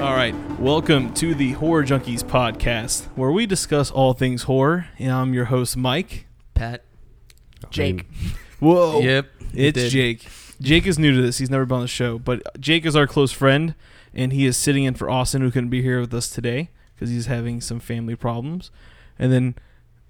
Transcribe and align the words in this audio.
All 0.00 0.14
right, 0.16 0.34
welcome 0.58 1.12
to 1.14 1.34
the 1.34 1.52
Horror 1.52 1.84
Junkies 1.84 2.22
podcast, 2.24 3.04
where 3.16 3.30
we 3.30 3.44
discuss 3.44 3.90
all 3.90 4.14
things 4.14 4.44
horror. 4.44 4.86
And 4.98 5.12
I'm 5.12 5.34
your 5.34 5.46
host, 5.46 5.76
Mike. 5.76 6.26
Pat. 6.54 6.84
Jake. 7.70 8.06
Whoa, 8.60 9.00
Yep. 9.02 9.26
it's 9.52 9.78
did. 9.78 9.90
Jake. 9.90 10.26
Jake 10.60 10.86
is 10.86 10.98
new 10.98 11.14
to 11.14 11.20
this; 11.20 11.36
he's 11.36 11.50
never 11.50 11.66
been 11.66 11.76
on 11.76 11.80
the 11.82 11.88
show, 11.88 12.18
but 12.18 12.42
Jake 12.58 12.86
is 12.86 12.96
our 12.96 13.06
close 13.06 13.30
friend, 13.30 13.74
and 14.14 14.32
he 14.32 14.46
is 14.46 14.56
sitting 14.56 14.84
in 14.84 14.94
for 14.94 15.10
Austin, 15.10 15.42
who 15.42 15.50
couldn't 15.50 15.70
be 15.70 15.82
here 15.82 16.00
with 16.00 16.14
us 16.14 16.30
today 16.30 16.70
because 16.94 17.10
he's 17.10 17.26
having 17.26 17.60
some 17.60 17.78
family 17.78 18.16
problems. 18.16 18.70
And 19.18 19.30
then 19.30 19.54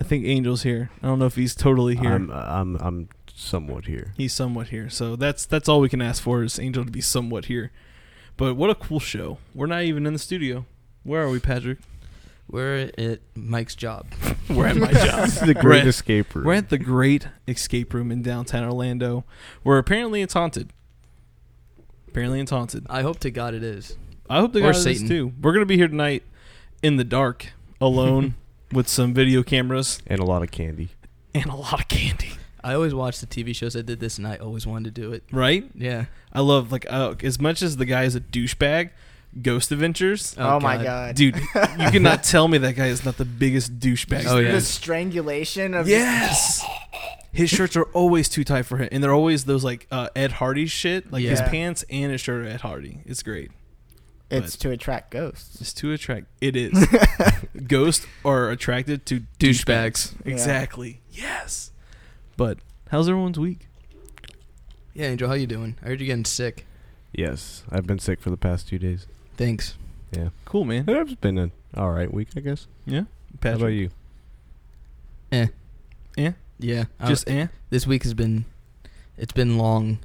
I 0.01 0.05
think 0.05 0.25
Angel's 0.25 0.63
here. 0.63 0.91
I 1.03 1.09
don't 1.09 1.19
know 1.19 1.27
if 1.27 1.35
he's 1.35 1.57
totally 1.57 1.97
here. 1.97 2.13
I'm, 2.13 2.31
I'm 2.31 2.77
I'm 2.77 3.09
somewhat 3.35 3.87
here. 3.87 4.13
he's 4.17 4.33
somewhat 4.33 4.69
here, 4.69 4.89
so 4.89 5.17
that's 5.17 5.47
that's 5.47 5.69
all 5.69 5.81
we 5.81 5.89
can 5.89 6.01
ask 6.01 6.23
for 6.23 6.45
is 6.45 6.61
Angel 6.61 6.85
to 6.85 6.91
be 6.93 7.01
somewhat 7.01 7.47
here. 7.47 7.73
But 8.37 8.55
what 8.55 8.71
a 8.71 8.75
cool 8.75 9.01
show! 9.01 9.39
We're 9.55 9.67
not 9.67 9.83
even 9.83 10.07
in 10.07 10.13
the 10.13 10.19
studio. 10.19 10.65
Where 11.03 11.23
are 11.23 11.29
we, 11.31 11.39
Patrick? 11.41 11.79
We're 12.49 12.91
at 12.99 13.21
Mike's 13.37 13.75
job. 13.77 14.07
We're 14.51 14.67
at 14.67 14.77
my 14.79 14.93
job. 14.93 15.29
the 15.29 15.53
We're 15.55 15.63
Great 15.63 15.81
at- 15.83 15.87
Escape 15.89 16.35
Room. 16.35 16.45
We're 16.47 16.55
at 16.55 16.69
the 16.69 16.79
Great 16.79 17.29
Escape 17.47 17.95
Room 17.95 18.11
in 18.11 18.23
downtown 18.23 18.65
Orlando, 18.65 19.25
where 19.63 19.79
apparently 19.79 20.21
it's 20.23 20.35
haunted. 20.35 20.73
Apparently 22.09 22.41
it's 22.41 22.51
haunted. 22.51 22.87
I 22.91 23.03
hope 23.03 23.21
to 23.21 23.31
God 23.31 23.55
it 23.55 23.63
is. 23.63 23.97
I 24.29 24.41
hope 24.41 24.53
they 24.53 24.61
Or 24.61 24.73
got 24.73 24.75
this 24.75 24.83
Satan. 24.85 25.09
too. 25.09 25.33
We're 25.41 25.53
gonna 25.53 25.65
be 25.67 25.77
here 25.77 25.89
tonight 25.89 26.25
in 26.83 26.97
the 26.97 27.05
dark, 27.05 27.53
alone, 27.81 28.35
with 28.73 28.89
some 28.89 29.15
video 29.15 29.43
cameras 29.43 30.01
and 30.07 30.19
a 30.19 30.25
lot 30.25 30.43
of 30.43 30.51
candy. 30.51 30.91
and 31.35 31.47
a 31.47 31.55
lot 31.55 31.81
of 31.81 31.89
candy. 31.89 32.33
I 32.63 32.75
always 32.75 32.95
watch 32.95 33.21
the 33.21 33.27
TV 33.27 33.55
shows 33.55 33.73
that 33.75 33.87
did 33.87 34.01
this, 34.01 34.19
and 34.19 34.27
I 34.27 34.37
always 34.37 34.67
wanted 34.67 34.95
to 34.95 35.01
do 35.01 35.13
it. 35.13 35.23
Right? 35.33 35.69
Yeah. 35.75 36.07
I 36.33 36.41
love 36.41 36.71
like 36.73 36.87
uh, 36.91 37.15
as 37.23 37.41
much 37.41 37.63
as 37.63 37.77
the 37.77 37.85
guy 37.87 38.05
is 38.05 38.15
a 38.15 38.21
douchebag. 38.21 38.91
Ghost 39.43 39.71
Adventures, 39.71 40.35
Oh, 40.39 40.59
my 40.59 40.83
god. 40.83 41.15
dude. 41.15 41.37
you 41.37 41.43
cannot 41.93 42.25
tell 42.25 42.49
me 42.49 42.59
that 42.59 42.73
guy 42.75 42.89
is 42.89 43.05
not 43.05 43.17
the 43.17 43.25
biggest 43.25 43.79
douchebag. 43.79 44.25
Oh, 44.27 44.39
yeah. 44.39 44.51
The 44.51 44.61
strangulation 44.61 45.73
of 45.73 45.87
Yes. 45.89 46.65
His 47.33 47.49
shirts 47.49 47.77
are 47.77 47.85
always 47.93 48.29
too 48.29 48.43
tight 48.43 48.63
for 48.65 48.79
him, 48.79 48.89
and 48.91 49.05
they're 49.05 49.15
always 49.15 49.45
those 49.45 49.63
like 49.63 49.87
uh, 49.93 50.09
Ed 50.17 50.33
Hardy 50.33 50.67
shit. 50.67 51.13
Like 51.13 51.23
his 51.23 51.41
pants 51.41 51.85
and 51.89 52.11
his 52.11 52.21
shirt 52.21 52.45
are 52.45 52.49
Ed 52.49 52.63
Hardy. 52.63 53.03
It's 53.07 53.23
great. 53.23 53.53
it's 54.33 54.57
to 54.57 54.71
attract 54.73 55.13
ghosts. 55.13 55.61
It's 55.61 55.73
to 55.75 55.93
attract. 55.93 56.27
It 56.41 56.57
is. 56.57 56.73
Ghosts 57.69 58.05
are 58.25 58.51
attracted 58.51 59.07
to 59.07 59.21
Douchebags. 59.39 60.13
Yeah. 60.25 60.33
Exactly. 60.33 61.03
Yes. 61.13 61.71
But 62.41 62.57
how's 62.91 63.07
everyone's 63.07 63.39
week? 63.39 63.69
Yeah, 64.95 65.09
Angel, 65.09 65.29
how 65.29 65.35
you 65.35 65.47
doing? 65.47 65.77
I 65.83 65.89
heard 65.89 66.01
you're 66.01 66.07
getting 66.07 66.25
sick. 66.25 66.65
Yes, 67.13 67.65
I've 67.71 67.87
been 67.87 67.99
sick 67.99 68.19
for 68.19 68.31
the 68.31 68.39
past 68.39 68.67
two 68.67 68.79
days. 68.79 69.07
Thanks. 69.37 69.77
Yeah, 70.11 70.31
Cool, 70.47 70.65
man. 70.65 70.87
it's 70.89 71.13
been 71.17 71.37
an 71.37 71.53
all 71.77 71.91
right 71.91 72.11
week, 72.11 72.29
I 72.35 72.41
guess. 72.41 72.67
Yeah. 72.87 73.01
How 73.01 73.07
Patrick. 73.43 73.61
about 73.61 73.67
you? 73.75 73.91
Eh. 75.33 75.47
Eh? 76.17 76.33
Yeah. 76.59 76.85
I- 76.99 77.09
Just 77.09 77.29
eh. 77.29 77.49
this 77.69 77.87
week 77.87 78.05
has 78.05 78.15
been, 78.15 78.47
it's 79.19 79.35
been 79.35 79.59
long. 79.59 79.99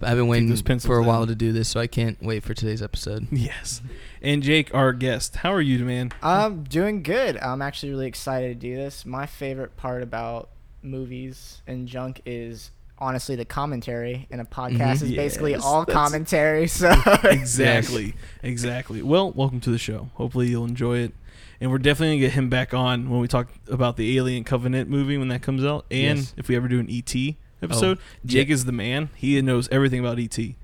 But 0.00 0.08
I've 0.08 0.16
been 0.16 0.26
waiting 0.26 0.48
those 0.48 0.60
pencils 0.60 0.88
for 0.88 0.98
a 0.98 1.04
while 1.04 1.20
down. 1.20 1.28
to 1.28 1.34
do 1.36 1.52
this, 1.52 1.68
so 1.68 1.78
I 1.78 1.86
can't 1.86 2.20
wait 2.20 2.42
for 2.42 2.52
today's 2.52 2.82
episode. 2.82 3.28
Yes. 3.30 3.80
And 4.20 4.42
Jake, 4.42 4.74
our 4.74 4.92
guest. 4.92 5.36
How 5.36 5.52
are 5.52 5.60
you, 5.60 5.84
man? 5.84 6.10
I'm 6.20 6.64
doing 6.64 7.04
good. 7.04 7.36
I'm 7.36 7.62
actually 7.62 7.90
really 7.90 8.08
excited 8.08 8.48
to 8.48 8.54
do 8.68 8.74
this. 8.74 9.06
My 9.06 9.26
favorite 9.26 9.76
part 9.76 10.02
about 10.02 10.48
movies 10.84 11.62
and 11.66 11.88
junk 11.88 12.20
is 12.26 12.70
honestly 12.98 13.34
the 13.34 13.44
commentary, 13.44 14.26
and 14.30 14.40
a 14.40 14.44
podcast 14.44 14.98
Mhm. 14.98 15.02
is 15.02 15.12
basically 15.12 15.50
Yes, 15.52 15.64
all 15.64 15.84
commentary. 15.84 16.66
So 16.68 16.94
Exactly. 17.24 18.14
Exactly. 18.42 19.02
Well, 19.02 19.32
welcome 19.32 19.60
to 19.62 19.70
the 19.70 19.78
show. 19.78 20.10
Hopefully 20.14 20.48
you'll 20.48 20.64
enjoy 20.64 20.98
it. 20.98 21.12
And 21.60 21.70
we're 21.70 21.78
definitely 21.78 22.16
gonna 22.16 22.26
get 22.28 22.32
him 22.34 22.48
back 22.48 22.72
on 22.74 23.10
when 23.10 23.20
we 23.20 23.26
talk 23.28 23.48
about 23.68 23.96
the 23.96 24.16
Alien 24.16 24.44
Covenant 24.44 24.88
movie 24.90 25.16
when 25.18 25.28
that 25.28 25.42
comes 25.42 25.64
out, 25.64 25.86
and 25.90 26.18
Yes. 26.18 26.34
if 26.36 26.48
we 26.48 26.56
ever 26.56 26.68
do 26.68 26.78
an 26.78 26.88
ET 26.90 27.36
episode. 27.62 27.98
Jake 28.26 28.48
is 28.50 28.64
the 28.64 28.72
man. 28.72 29.08
He 29.16 29.40
knows 29.42 29.68
everything 29.70 29.98
about 30.00 30.18
ET. 30.18 30.56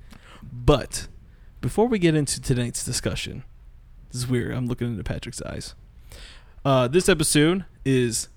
But 0.53 1.07
before 1.59 1.87
we 1.87 1.97
get 1.99 2.15
into 2.15 2.39
tonight's 2.41 2.83
discussion, 2.83 3.43
this 4.11 4.21
is 4.21 4.27
weird. 4.27 4.53
I'm 4.55 4.67
looking 4.67 4.87
into 4.87 5.03
Patrick's 5.03 5.41
eyes. 5.41 5.73
Uh, 6.63 6.87
this 6.87 7.09
episode 7.09 7.65
is 7.83 8.27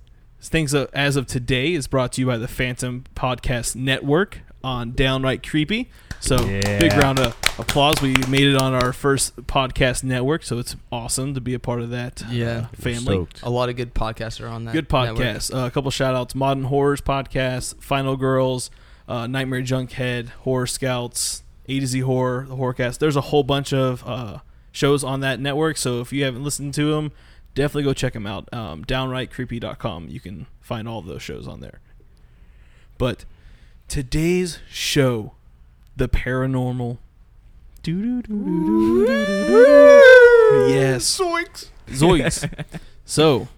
things 0.49 0.75
of, 0.75 0.89
as 0.93 1.17
of 1.17 1.27
today 1.27 1.73
is 1.73 1.87
brought 1.87 2.13
to 2.13 2.21
you 2.21 2.27
by 2.27 2.37
the 2.39 2.49
Phantom 2.49 3.05
Podcast 3.15 3.77
Network 3.77 4.41
on 4.63 4.93
Downright 4.93 5.47
Creepy. 5.47 5.91
So 6.21 6.43
Yeah. 6.47 6.79
big 6.79 6.93
round 6.93 7.19
of 7.19 7.37
applause. 7.59 8.01
We 8.01 8.15
made 8.29 8.47
it 8.47 8.57
on 8.57 8.73
our 8.73 8.93
first 8.95 9.37
podcast 9.47 10.03
network, 10.05 10.43
so 10.43 10.59
it's 10.59 10.75
awesome 10.91 11.35
to 11.35 11.41
be 11.41 11.53
a 11.55 11.59
part 11.59 11.81
of 11.81 11.91
that 11.91 12.23
uh, 12.23 12.31
Yeah. 12.31 12.67
family. 12.75 13.27
A 13.43 13.51
lot 13.51 13.69
of 13.69 13.77
good 13.77 13.95
podcasts 13.95 14.43
are 14.43 14.49
on 14.49 14.65
that. 14.65 14.73
Good 14.73 14.89
podcasts. 14.89 15.55
Uh, 15.55 15.67
a 15.67 15.71
couple 15.71 15.91
shout 15.91 16.15
outs 16.15 16.35
Modern 16.35 16.65
Horrors 16.65 17.03
podcast, 17.03 17.75
Final 17.83 18.17
Girls, 18.17 18.71
uh, 19.07 19.27
Nightmare 19.27 19.61
Junkhead, 19.63 20.29
Horror 20.31 20.67
Scouts, 20.67 21.43
A 21.69 21.79
to 21.81 21.87
Z 21.87 22.01
Horror, 22.01 22.47
the 22.49 22.57
Horrorcast. 22.57 22.99
There's 22.99 23.17
a 23.17 23.21
whole 23.23 23.43
bunch 23.43 23.75
of 23.75 24.03
uh, 24.07 24.39
shows 24.73 25.05
on 25.05 25.21
that 25.21 25.41
network. 25.41 25.77
So 25.77 26.01
if 26.01 26.11
you 26.11 26.25
haven't 26.25 26.43
listened 26.43 26.73
to 26.75 26.91
them, 26.93 27.13
definitely 27.55 27.85
go 27.85 27.93
check 27.95 28.13
them 28.13 28.27
out. 28.27 28.53
Um, 28.53 28.85
downrightcreepy.com. 28.85 30.09
You 30.09 30.21
can 30.21 30.47
find 30.61 30.89
all 30.89 31.03
those 31.03 31.23
shows 31.23 31.47
on 31.49 31.61
there. 31.61 31.81
But 32.99 33.25
today's 33.89 34.59
show, 34.71 35.33
the 35.97 36.09
paranormal. 36.09 36.99
Yes. 40.69 41.19
Zoinks. 41.19 41.69
Zoinks. 41.89 42.65
so, 43.05 43.49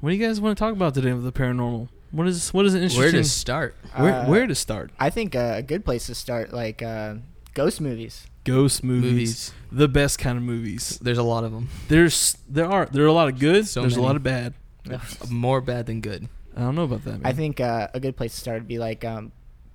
what 0.00 0.10
do 0.10 0.16
you 0.16 0.24
guys 0.26 0.40
want 0.40 0.56
to 0.56 0.62
talk 0.62 0.72
about 0.72 0.94
today 0.94 1.12
with 1.12 1.24
the 1.24 1.32
paranormal? 1.32 1.88
What 2.10 2.26
is 2.26 2.54
what 2.54 2.64
is 2.64 2.72
an 2.74 2.82
interesting? 2.82 3.02
Where 3.02 3.12
to 3.12 3.24
start? 3.24 3.76
where, 3.96 4.14
Uh, 4.14 4.26
where 4.26 4.46
to 4.46 4.54
start? 4.54 4.90
I 4.98 5.10
think 5.10 5.34
uh, 5.36 5.54
a 5.56 5.62
good 5.62 5.84
place 5.84 6.06
to 6.06 6.14
start, 6.14 6.52
like 6.54 6.82
uh, 6.82 7.16
ghost 7.54 7.80
movies. 7.80 8.26
Ghost 8.44 8.82
movies, 8.82 9.12
Movies. 9.12 9.52
the 9.70 9.88
best 9.88 10.18
kind 10.18 10.38
of 10.38 10.42
movies. 10.44 10.98
There's 11.02 11.18
a 11.18 11.22
lot 11.22 11.44
of 11.44 11.52
them. 11.52 11.68
There's 11.88 12.38
there 12.48 12.64
are 12.66 12.86
there 12.86 13.04
are 13.04 13.08
a 13.08 13.12
lot 13.12 13.28
of 13.28 13.38
good. 13.38 13.66
So 13.68 13.82
there's 13.82 13.96
a 13.96 14.00
lot 14.02 14.16
of 14.16 14.22
bad. 14.22 14.54
More 15.28 15.60
bad 15.60 15.84
than 15.86 16.00
good. 16.00 16.28
I 16.56 16.60
don't 16.60 16.74
know 16.74 16.84
about 16.84 17.04
that. 17.04 17.20
Man. 17.20 17.26
I 17.26 17.32
think 17.32 17.60
uh, 17.60 17.88
a 17.92 18.00
good 18.00 18.16
place 18.16 18.32
to 18.34 18.40
start 18.40 18.60
would 18.60 18.68
be 18.68 18.78
like 18.78 19.04
um, 19.04 19.32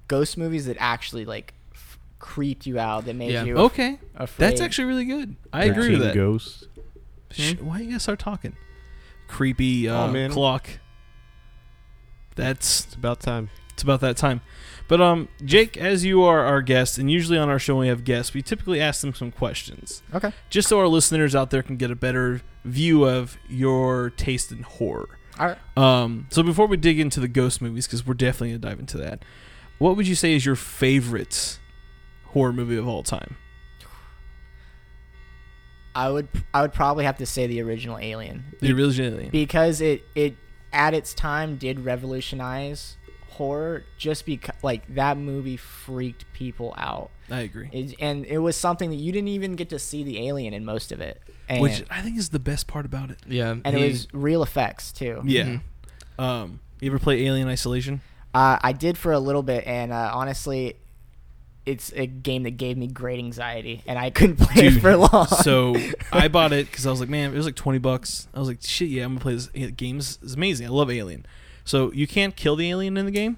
ghost 0.08 0.38
movies 0.38 0.66
that 0.66 0.76
actually 0.80 1.24
like 1.24 1.54
f- 1.74 2.00
creeped 2.18 2.66
you 2.66 2.80
out, 2.80 3.06
that 3.06 3.16
made 3.16 3.32
Yeah. 3.32 3.44
you 3.44 3.58
okay, 3.58 4.00
afraid. 4.16 4.48
that's 4.50 4.60
actually 4.62 4.86
really 4.86 5.06
good. 5.06 5.36
I 5.54 5.66
agree 5.66 5.74
Thirteen 5.84 5.92
with 6.00 6.08
that. 6.08 6.14
Ghosts. 6.16 6.64
Sh- 7.32 7.54
Why 7.62 7.80
you 7.80 7.92
guys 7.92 8.02
start 8.04 8.18
talking? 8.20 8.56
Creepy 9.28 9.88
uh, 9.88 10.06
Oh, 10.08 10.12
man. 10.12 10.32
clock. 10.32 10.68
That's 12.36 12.86
It's 12.86 12.96
about 12.96 13.20
time. 13.20 13.50
it's 13.74 13.84
about 13.84 14.02
that 14.02 14.18
time. 14.18 14.42
But 14.94 15.02
um, 15.02 15.28
Jake, 15.44 15.76
as 15.76 16.06
you 16.06 16.22
are 16.22 16.42
our 16.42 16.62
guest, 16.62 17.00
and 17.00 17.10
usually 17.10 17.36
on 17.36 17.50
our 17.50 17.58
show 17.58 17.74
when 17.78 17.86
we 17.86 17.88
have 17.88 18.04
guests, 18.04 18.36
we 18.36 18.44
typically 18.44 18.80
ask 18.80 19.02
them 19.02 19.16
some 19.16 19.32
questions. 19.32 20.04
okay. 20.14 20.32
just 20.52 20.70
so 20.70 20.78
our 20.78 20.88
listeners 20.88 21.34
out 21.34 21.50
there 21.50 21.64
can 21.64 21.78
get 21.78 21.90
a 21.90 21.96
better 21.96 22.44
view 22.64 23.04
of 23.04 23.36
your 23.50 24.12
taste 24.12 24.52
in 24.52 24.62
horror. 24.62 25.18
All 25.40 25.48
right. 25.48 25.58
Um, 25.76 26.28
so 26.30 26.44
before 26.44 26.68
we 26.68 26.78
dig 26.78 27.00
into 27.00 27.20
the 27.20 27.28
ghost 27.28 27.60
movies, 27.60 27.88
because 27.88 28.06
we're 28.06 28.14
definitely 28.14 28.50
gonna 28.50 28.60
dive 28.60 28.80
into 28.80 29.00
that, 29.00 29.26
what 29.80 29.98
would 29.98 30.08
you 30.08 30.14
say 30.14 30.36
is 30.36 30.46
your 30.46 30.56
favorite 30.56 31.58
horror 32.26 32.54
movie 32.54 32.78
of 32.78 32.88
all 32.88 33.02
time? 33.02 33.38
I 35.96 36.12
would 36.12 36.28
I 36.54 36.62
would 36.62 36.74
probably 36.74 37.06
have 37.06 37.18
to 37.18 37.26
say 37.26 37.48
the 37.48 37.64
original 37.64 37.98
Alien 37.98 38.44
The 38.62 38.72
original 38.72 39.16
Alien. 39.16 39.32
because 39.32 39.82
it 39.82 40.04
it 40.14 40.36
at 40.72 40.94
its 40.94 41.16
time 41.16 41.58
did 41.58 41.80
revolutionize 41.80 42.98
horror 43.38 43.84
just 43.98 44.26
because 44.26 44.56
like 44.64 44.96
that 44.96 45.18
movie 45.18 45.58
freaked 45.58 46.26
people 46.34 46.74
out 46.78 47.10
I 47.30 47.42
agree. 47.42 47.70
it, 47.72 47.96
and 48.00 48.26
it 48.26 48.38
was 48.40 48.56
something 48.56 48.90
that 48.90 48.96
you 48.98 49.12
didn't 49.12 49.30
even 49.30 49.56
get 49.56 49.70
to 49.70 49.80
see 49.80 50.04
the 50.04 50.28
alien 50.28 50.54
in 50.54 50.66
most 50.66 50.92
of 50.92 51.02
it 51.02 51.22
and, 51.50 51.62
Which 51.62 51.84
I 51.90 52.02
think 52.02 52.18
is 52.18 52.30
the 52.30 52.40
best 52.40 52.68
part 52.68 52.86
about 52.86 53.10
it. 53.12 53.20
Yeah. 53.28 53.56
and 53.66 53.76
he- 53.76 53.84
it 53.84 53.88
was 53.92 54.08
real 54.14 54.44
effects 54.44 54.92
too 54.92 55.22
Yeah. 55.26 55.44
Mhm. 55.46 55.62
Um, 56.24 56.60
you 56.80 56.90
ever 56.92 57.00
play 57.00 57.26
Alien 57.26 57.48
Isolation? 57.48 58.02
uh, 58.36 58.58
I 58.62 58.72
did 58.74 58.98
for 58.98 59.12
a 59.12 59.20
little 59.20 59.44
bit 59.44 59.66
and 59.68 59.92
uh, 59.92 60.12
honestly 60.14 60.76
it's 61.66 61.94
a 61.96 62.06
game 62.06 62.44
that 62.44 62.58
gave 62.58 62.78
me 62.78 62.88
great 62.88 63.20
anxiety 63.20 63.82
and 63.88 63.98
I 63.98 64.10
couldn't 64.10 64.36
play 64.36 64.64
Dude, 64.70 64.78
it 64.78 64.80
for 64.82 64.98
long 64.98 65.28
so 65.28 65.76
I 66.12 66.28
bought 66.28 66.52
it 66.52 66.66
because 66.70 66.86
I 66.86 66.90
was 66.92 67.00
like, 67.00 67.08
man, 67.10 67.34
it 67.34 67.38
was 67.38 67.46
like 67.46 67.56
twenty 67.56 67.80
bucks. 67.80 68.28
I 68.34 68.40
was 68.40 68.50
like, 68.50 68.58
shit, 68.62 68.90
yeah, 68.90 69.06
I'm 69.06 69.12
gonna 69.12 69.22
play 69.22 69.34
this 69.36 69.50
a- 69.56 69.72
game. 69.72 69.98
This 69.98 70.20
is 70.22 70.34
amazing. 70.36 70.68
I 70.68 70.72
love 70.72 70.92
Alien. 70.92 71.26
So 71.66 71.92
you 71.94 72.08
can't 72.08 72.36
kill 72.36 72.56
the 72.56 72.70
alien 72.70 72.98
in 72.98 73.06
the 73.06 73.12
game. 73.12 73.38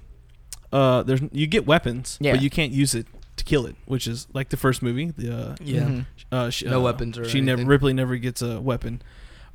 Uh, 0.72 1.02
there's 1.02 1.20
you 1.32 1.46
get 1.46 1.66
weapons, 1.66 2.18
Yeah. 2.20 2.32
but 2.32 2.42
you 2.42 2.50
can't 2.50 2.72
use 2.72 2.94
it 2.94 3.06
to 3.36 3.44
kill 3.44 3.66
it, 3.66 3.76
which 3.86 4.06
is 4.06 4.26
like 4.32 4.48
the 4.48 4.56
first 4.56 4.82
movie. 4.82 5.12
The 5.16 5.36
uh, 5.52 5.56
Yeah. 5.62 5.80
Mhm. 5.82 6.06
uh, 6.32 6.50
she, 6.50 6.64
No 6.66 6.80
uh, 6.80 6.84
weapons 6.84 7.18
or 7.18 7.28
she 7.28 7.40
never. 7.40 7.64
Ripley 7.64 7.92
never 7.92 8.16
gets 8.16 8.42
a 8.42 8.60
weapon. 8.60 9.00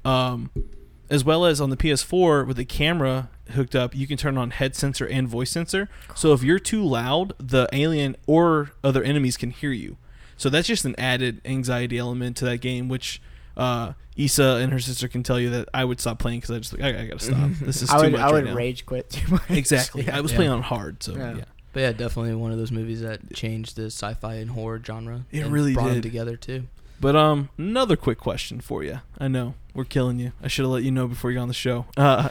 Um, 0.06 0.50
as 1.09 1.25
well 1.25 1.45
as 1.45 1.59
on 1.59 1.69
the 1.69 1.75
PS4 1.77 2.45
with 2.47 2.56
the 2.57 2.63
camera 2.65 3.29
hooked 3.51 3.75
up, 3.75 3.94
you 3.94 4.07
can 4.07 4.15
turn 4.18 4.38
on 4.38 4.51
head 4.51 4.75
sensor 4.75 5.06
and 5.06 5.27
voice 5.27 5.51
sensor. 5.51 5.89
So 6.15 6.31
if 6.31 6.41
you're 6.41 6.57
too 6.59 6.83
loud, 6.85 7.33
the 7.38 7.67
alien 7.74 8.15
or 8.25 8.71
other 8.83 9.03
enemies 9.03 9.35
can 9.35 9.51
hear 9.51 9.71
you. 9.74 9.97
So 10.38 10.50
that's 10.50 10.67
just 10.69 10.85
an 10.85 10.95
added 10.97 11.41
anxiety 11.44 11.97
element 11.97 12.38
to 12.38 12.45
that 12.45 12.59
game, 12.62 12.88
which 12.88 13.21
uh, 13.62 13.94
Issa 14.18 14.60
and 14.62 14.72
her 14.74 14.80
sister 14.80 15.08
can 15.08 15.24
tell 15.24 15.40
you 15.40 15.50
that 15.52 15.69
I 15.74 15.86
would 15.86 16.00
stop 16.02 16.19
playing 16.19 16.40
because 16.42 16.56
I 16.56 16.60
just 16.60 16.74
like 16.74 16.81
I, 16.84 17.02
I 17.02 17.06
gotta 17.08 17.24
stop. 17.24 17.50
This 17.62 17.81
is 17.81 17.90
I 17.90 17.98
too 17.98 18.04
would 18.04 18.12
much 18.13 18.22
I 18.22 18.25
right 18.25 18.34
would 18.34 18.46
now. 18.46 18.56
rage 18.56 18.86
quit 18.86 19.10
too 19.10 19.31
much. 19.31 19.42
Exactly. 19.50 20.04
Yeah. 20.04 20.18
I 20.18 20.22
was 20.22 20.31
Yeah. 20.31 20.38
playing 20.38 20.52
on 20.52 20.62
hard, 20.63 21.02
so 21.04 21.16
Yeah. 21.16 21.36
yeah. 21.38 21.44
But 21.74 21.80
yeah, 21.80 21.92
definitely 21.94 22.36
one 22.36 22.52
of 22.52 22.58
those 22.58 22.72
movies 22.72 23.02
that 23.02 23.34
changed 23.34 23.78
the 23.78 23.86
sci-fi 23.86 24.36
and 24.36 24.52
horror 24.52 24.81
genre. 24.86 25.24
It 25.31 25.40
and 25.40 25.54
really 25.54 25.74
brought 25.74 25.86
them 25.86 25.94
did. 25.96 26.04
together 26.04 26.36
too. 26.36 26.68
But 27.00 27.16
um, 27.16 27.50
another 27.58 27.96
quick 27.96 28.18
question 28.19 28.60
for 28.60 28.84
you. 28.84 29.00
I 29.18 29.28
know 29.30 29.54
we're 29.74 29.86
killing 29.86 30.19
you. 30.19 30.34
I 30.44 30.48
should 30.50 30.63
have 30.66 30.72
let 30.72 30.84
you 30.84 30.92
know 30.92 31.08
before 31.08 31.31
you 31.31 31.36
got 31.38 31.44
on 31.44 31.48
the 31.48 31.54
show. 31.54 31.86
Uh, 31.96 32.28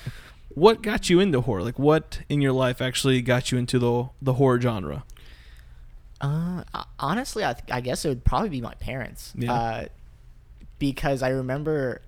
what 0.50 0.82
got 0.82 1.08
you 1.08 1.20
into 1.20 1.40
horror? 1.40 1.62
Like, 1.62 1.78
what 1.78 2.20
in 2.28 2.40
your 2.42 2.52
life 2.52 2.82
actually 2.82 3.22
got 3.22 3.50
you 3.50 3.56
into 3.58 3.78
the 3.78 4.10
the 4.20 4.34
horror 4.34 4.60
genre? 4.60 5.04
Uh, 6.20 6.64
honestly, 6.98 7.44
I, 7.44 7.54
th- 7.54 7.64
I 7.72 7.80
guess 7.80 8.04
it 8.04 8.08
would 8.10 8.24
probably 8.24 8.50
be 8.50 8.60
my 8.60 8.74
parents. 8.74 9.32
Yeah. 9.34 9.52
Uh, 9.54 9.84
because 10.80 11.22
I 11.22 11.28
remember, 11.28 12.02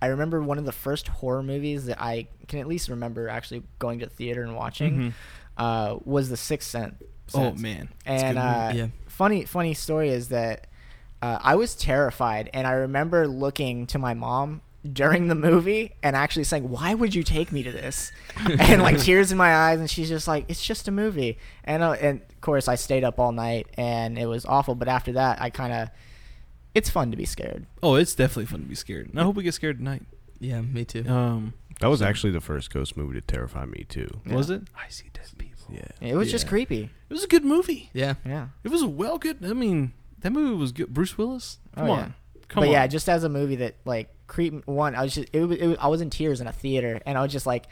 I 0.00 0.06
remember 0.06 0.40
one 0.40 0.58
of 0.58 0.64
the 0.64 0.72
first 0.72 1.08
horror 1.08 1.42
movies 1.42 1.86
that 1.86 2.00
I 2.00 2.28
can 2.46 2.60
at 2.60 2.68
least 2.68 2.88
remember 2.88 3.28
actually 3.28 3.64
going 3.80 3.98
to 3.98 4.06
theater 4.06 4.44
and 4.44 4.54
watching. 4.54 4.98
Mhm. 4.98 5.12
Uh, 5.56 5.98
was 6.04 6.28
The 6.28 6.36
Sixth 6.36 6.70
Sense. 6.70 6.94
Oh 7.34 7.52
man, 7.54 7.88
And 8.06 8.38
uh, 8.38 8.70
Yeah. 8.74 8.86
funny 9.06 9.44
funny 9.44 9.74
story 9.74 10.10
is 10.10 10.28
that 10.28 10.66
uh, 11.22 11.38
I 11.42 11.54
was 11.56 11.74
terrified, 11.74 12.50
and 12.52 12.66
I 12.66 12.72
remember 12.72 13.26
looking 13.28 13.86
to 13.88 13.98
my 13.98 14.12
mom 14.14 14.60
during 14.92 15.28
the 15.28 15.34
movie 15.36 15.92
and 16.02 16.16
actually 16.16 16.44
saying, 16.44 16.68
"Why 16.68 16.92
would 16.94 17.14
you 17.14 17.22
take 17.22 17.52
me 17.52 17.62
to 17.62 17.70
this?" 17.72 18.10
and 18.58 18.82
like 18.82 18.98
tears 18.98 19.30
in 19.32 19.38
my 19.38 19.54
eyes, 19.54 19.78
and 19.78 19.88
she's 19.88 20.08
just 20.08 20.26
like, 20.28 20.44
"It's 20.48 20.62
just 20.64 20.88
a 20.88 20.90
movie." 20.90 21.38
And 21.64 21.82
uh, 21.82 21.92
and 21.92 22.20
of 22.22 22.40
course, 22.40 22.66
I 22.68 22.74
stayed 22.74 23.04
up 23.04 23.18
all 23.20 23.32
night, 23.32 23.68
and 23.78 24.18
it 24.18 24.26
was 24.26 24.44
awful. 24.44 24.74
But 24.74 24.88
after 24.88 25.12
that, 25.12 25.40
I 25.40 25.48
kind 25.50 25.72
of, 25.72 25.88
it's 26.74 26.90
fun 26.90 27.10
to 27.10 27.16
be 27.16 27.24
scared. 27.24 27.66
oh, 27.82 27.94
it's 27.96 28.14
definitely 28.14 28.46
fun 28.46 28.60
to 28.60 28.66
be 28.66 28.74
scared. 28.74 29.08
And 29.10 29.20
I 29.20 29.24
hope 29.24 29.36
we 29.36 29.42
get 29.42 29.54
scared 29.54 29.78
tonight. 29.78 30.02
Yeah, 30.40 30.60
me 30.62 30.84
too. 30.84 31.08
Um, 31.08 31.54
That 31.80 31.88
was 31.88 32.02
actually 32.02 32.32
the 32.32 32.40
first 32.40 32.72
ghost 32.72 32.96
movie 32.96 33.14
to 33.14 33.20
terrify 33.20 33.64
me 33.66 33.84
too. 33.88 34.08
was 34.26 34.50
it? 34.50 34.62
I 34.76 34.88
see 34.88 35.06
dead 35.12 35.26
people. 35.38 35.48
Yeah. 35.70 35.82
It 36.00 36.16
was 36.16 36.30
just 36.30 36.46
creepy. 36.48 36.90
It 37.08 37.12
was 37.12 37.24
a 37.24 37.28
good 37.28 37.44
movie. 37.44 37.90
yeah. 37.92 38.14
Yeah. 38.24 38.48
It 38.64 38.70
was 38.70 38.82
a 38.82 38.88
well 38.88 39.18
good. 39.18 39.38
I 39.44 39.52
mean, 39.52 39.92
that 40.20 40.32
movie 40.32 40.54
was 40.56 40.72
good. 40.72 40.88
Bruce 40.92 41.16
Willis. 41.16 41.58
Come 41.76 41.88
Oh, 41.88 41.92
on, 41.92 41.98
yeah. 41.98 42.04
come 42.48 42.60
but 42.62 42.66
on. 42.68 42.72
yeah, 42.72 42.86
just 42.86 43.08
as 43.08 43.24
a 43.24 43.28
movie 43.28 43.56
that 43.56 43.76
like 43.84 44.08
creep 44.26 44.66
one, 44.66 44.94
I 44.94 45.02
was 45.02 45.14
just 45.14 45.28
it, 45.32 45.44
was- 45.44 45.58
it 45.58 45.78
I 45.80 45.86
was 45.88 46.00
in 46.00 46.10
tears 46.10 46.40
in 46.40 46.46
a 46.46 46.52
theater, 46.52 47.00
and 47.06 47.16
I 47.16 47.22
was 47.22 47.32
just 47.32 47.46
like 47.46 47.66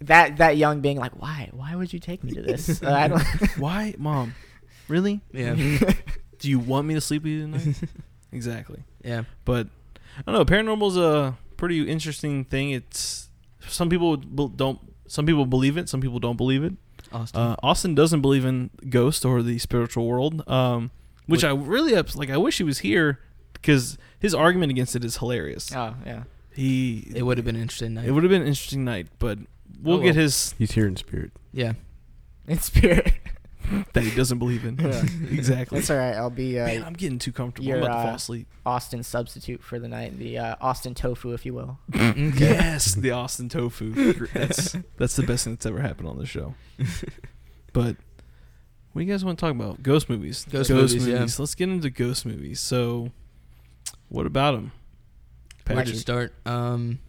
that 0.00 0.36
that 0.36 0.56
young 0.56 0.80
being 0.80 0.98
like, 0.98 1.12
why 1.20 1.48
why 1.52 1.74
would 1.74 1.92
you 1.92 1.98
take 1.98 2.22
me 2.22 2.32
to 2.32 2.42
this? 2.42 2.82
Uh, 2.82 2.92
I 2.92 3.08
don't. 3.08 3.22
Why, 3.58 3.94
mom? 3.98 4.34
Really? 4.88 5.20
Yeah. 5.32 5.54
Do 6.38 6.50
you 6.50 6.58
want 6.58 6.86
me 6.86 6.94
to 6.94 7.00
sleep 7.00 7.22
with 7.24 7.32
you 7.32 7.40
tonight? 7.42 7.76
exactly. 8.36 8.84
yeah. 9.04 9.24
But 9.44 9.66
I 10.26 10.30
don't 10.30 10.34
know. 10.34 10.44
Paranormal's 10.44 10.96
a 10.96 11.36
pretty 11.56 11.88
interesting 11.88 12.44
thing. 12.44 12.70
It's 12.70 13.28
some 13.68 13.88
people 13.90 14.16
don't. 14.16 14.78
Some 15.08 15.26
people 15.26 15.46
believe 15.46 15.76
it. 15.76 15.88
Some 15.88 16.00
people 16.00 16.18
don't 16.20 16.36
believe 16.36 16.62
it. 16.64 16.74
Austin. 17.12 17.40
Uh, 17.40 17.56
Austin 17.62 17.94
doesn't 17.94 18.20
believe 18.20 18.44
in 18.44 18.70
ghosts 18.88 19.24
or 19.24 19.42
the 19.42 19.58
spiritual 19.58 20.06
world, 20.06 20.48
um, 20.48 20.90
which 21.26 21.42
What- 21.44 21.50
I 21.50 21.54
really 21.54 21.94
ups- 21.94 22.16
like. 22.16 22.30
I 22.30 22.36
wish 22.36 22.58
he 22.58 22.64
was 22.64 22.78
here 22.80 23.20
because 23.52 23.96
his 24.18 24.34
argument 24.34 24.70
against 24.70 24.96
it 24.96 25.04
is 25.04 25.16
hilarious. 25.18 25.72
oh 25.74 25.94
yeah. 26.04 26.24
He 26.54 27.12
it 27.14 27.22
would 27.22 27.36
have 27.38 27.44
been 27.44 27.56
an 27.56 27.62
interesting 27.62 27.94
night. 27.94 28.06
it 28.06 28.12
would 28.12 28.22
have 28.24 28.30
been 28.30 28.42
an 28.42 28.48
interesting 28.48 28.84
night, 28.84 29.06
but 29.18 29.38
we'll 29.82 29.98
Oh, 29.98 30.02
get 30.02 30.14
his 30.16 30.54
He's 30.58 30.72
here 30.72 30.86
in 30.88 30.96
spirit. 30.96 31.30
yeah. 31.52 31.74
In 32.48 32.58
spirit. 32.60 33.12
That 33.92 34.02
he 34.04 34.14
doesn't 34.14 34.38
believe 34.38 34.64
in. 34.64 34.76
Yeah. 34.78 35.02
exactly. 35.30 35.78
That's 35.78 35.90
all 35.90 35.96
right. 35.96 36.14
I'll 36.14 36.30
be 36.30 36.54
Man, 36.54 36.82
uh, 36.82 36.86
I'm 36.86 36.92
getting 36.94 37.18
too 37.18 37.32
comfortable. 37.32 37.70
I'm 37.72 37.78
about 37.78 37.88
to 37.88 37.94
uh, 37.94 38.02
fall 38.04 38.14
asleep. 38.14 38.46
Austin 38.64 39.02
substitute 39.02 39.62
for 39.62 39.78
the 39.78 39.88
night, 39.88 40.18
the 40.18 40.38
uh, 40.38 40.56
Austin 40.60 40.94
tofu, 40.94 41.32
if 41.32 41.44
you 41.46 41.54
will. 41.54 41.78
Yes, 41.94 42.94
the 42.94 43.10
Austin 43.12 43.48
tofu. 43.48 43.92
That's 44.34 44.76
that's 44.96 45.16
the 45.16 45.22
best 45.22 45.44
thing 45.44 45.54
that's 45.54 45.66
ever 45.66 45.80
happened 45.80 46.08
on 46.08 46.18
the 46.18 46.26
show. 46.26 46.54
But 47.72 47.96
what 48.92 49.00
do 49.00 49.06
you 49.06 49.12
guys 49.12 49.24
want 49.24 49.38
to 49.38 49.44
talk 49.44 49.54
about? 49.54 49.82
Ghost 49.82 50.08
movies. 50.08 50.46
Ghost 50.50 50.70
movies, 50.70 51.06
yeah. 51.06 51.20
Let's 51.38 51.54
get 51.54 51.68
into 51.68 51.90
ghost 51.90 52.24
movies. 52.24 52.60
So, 52.60 53.10
what 54.08 54.24
about 54.26 54.52
them? 54.54 54.72
Where 55.66 55.76
to 55.76 55.82
Patrick. 55.82 55.96
start? 55.96 56.34
Um, 56.46 57.00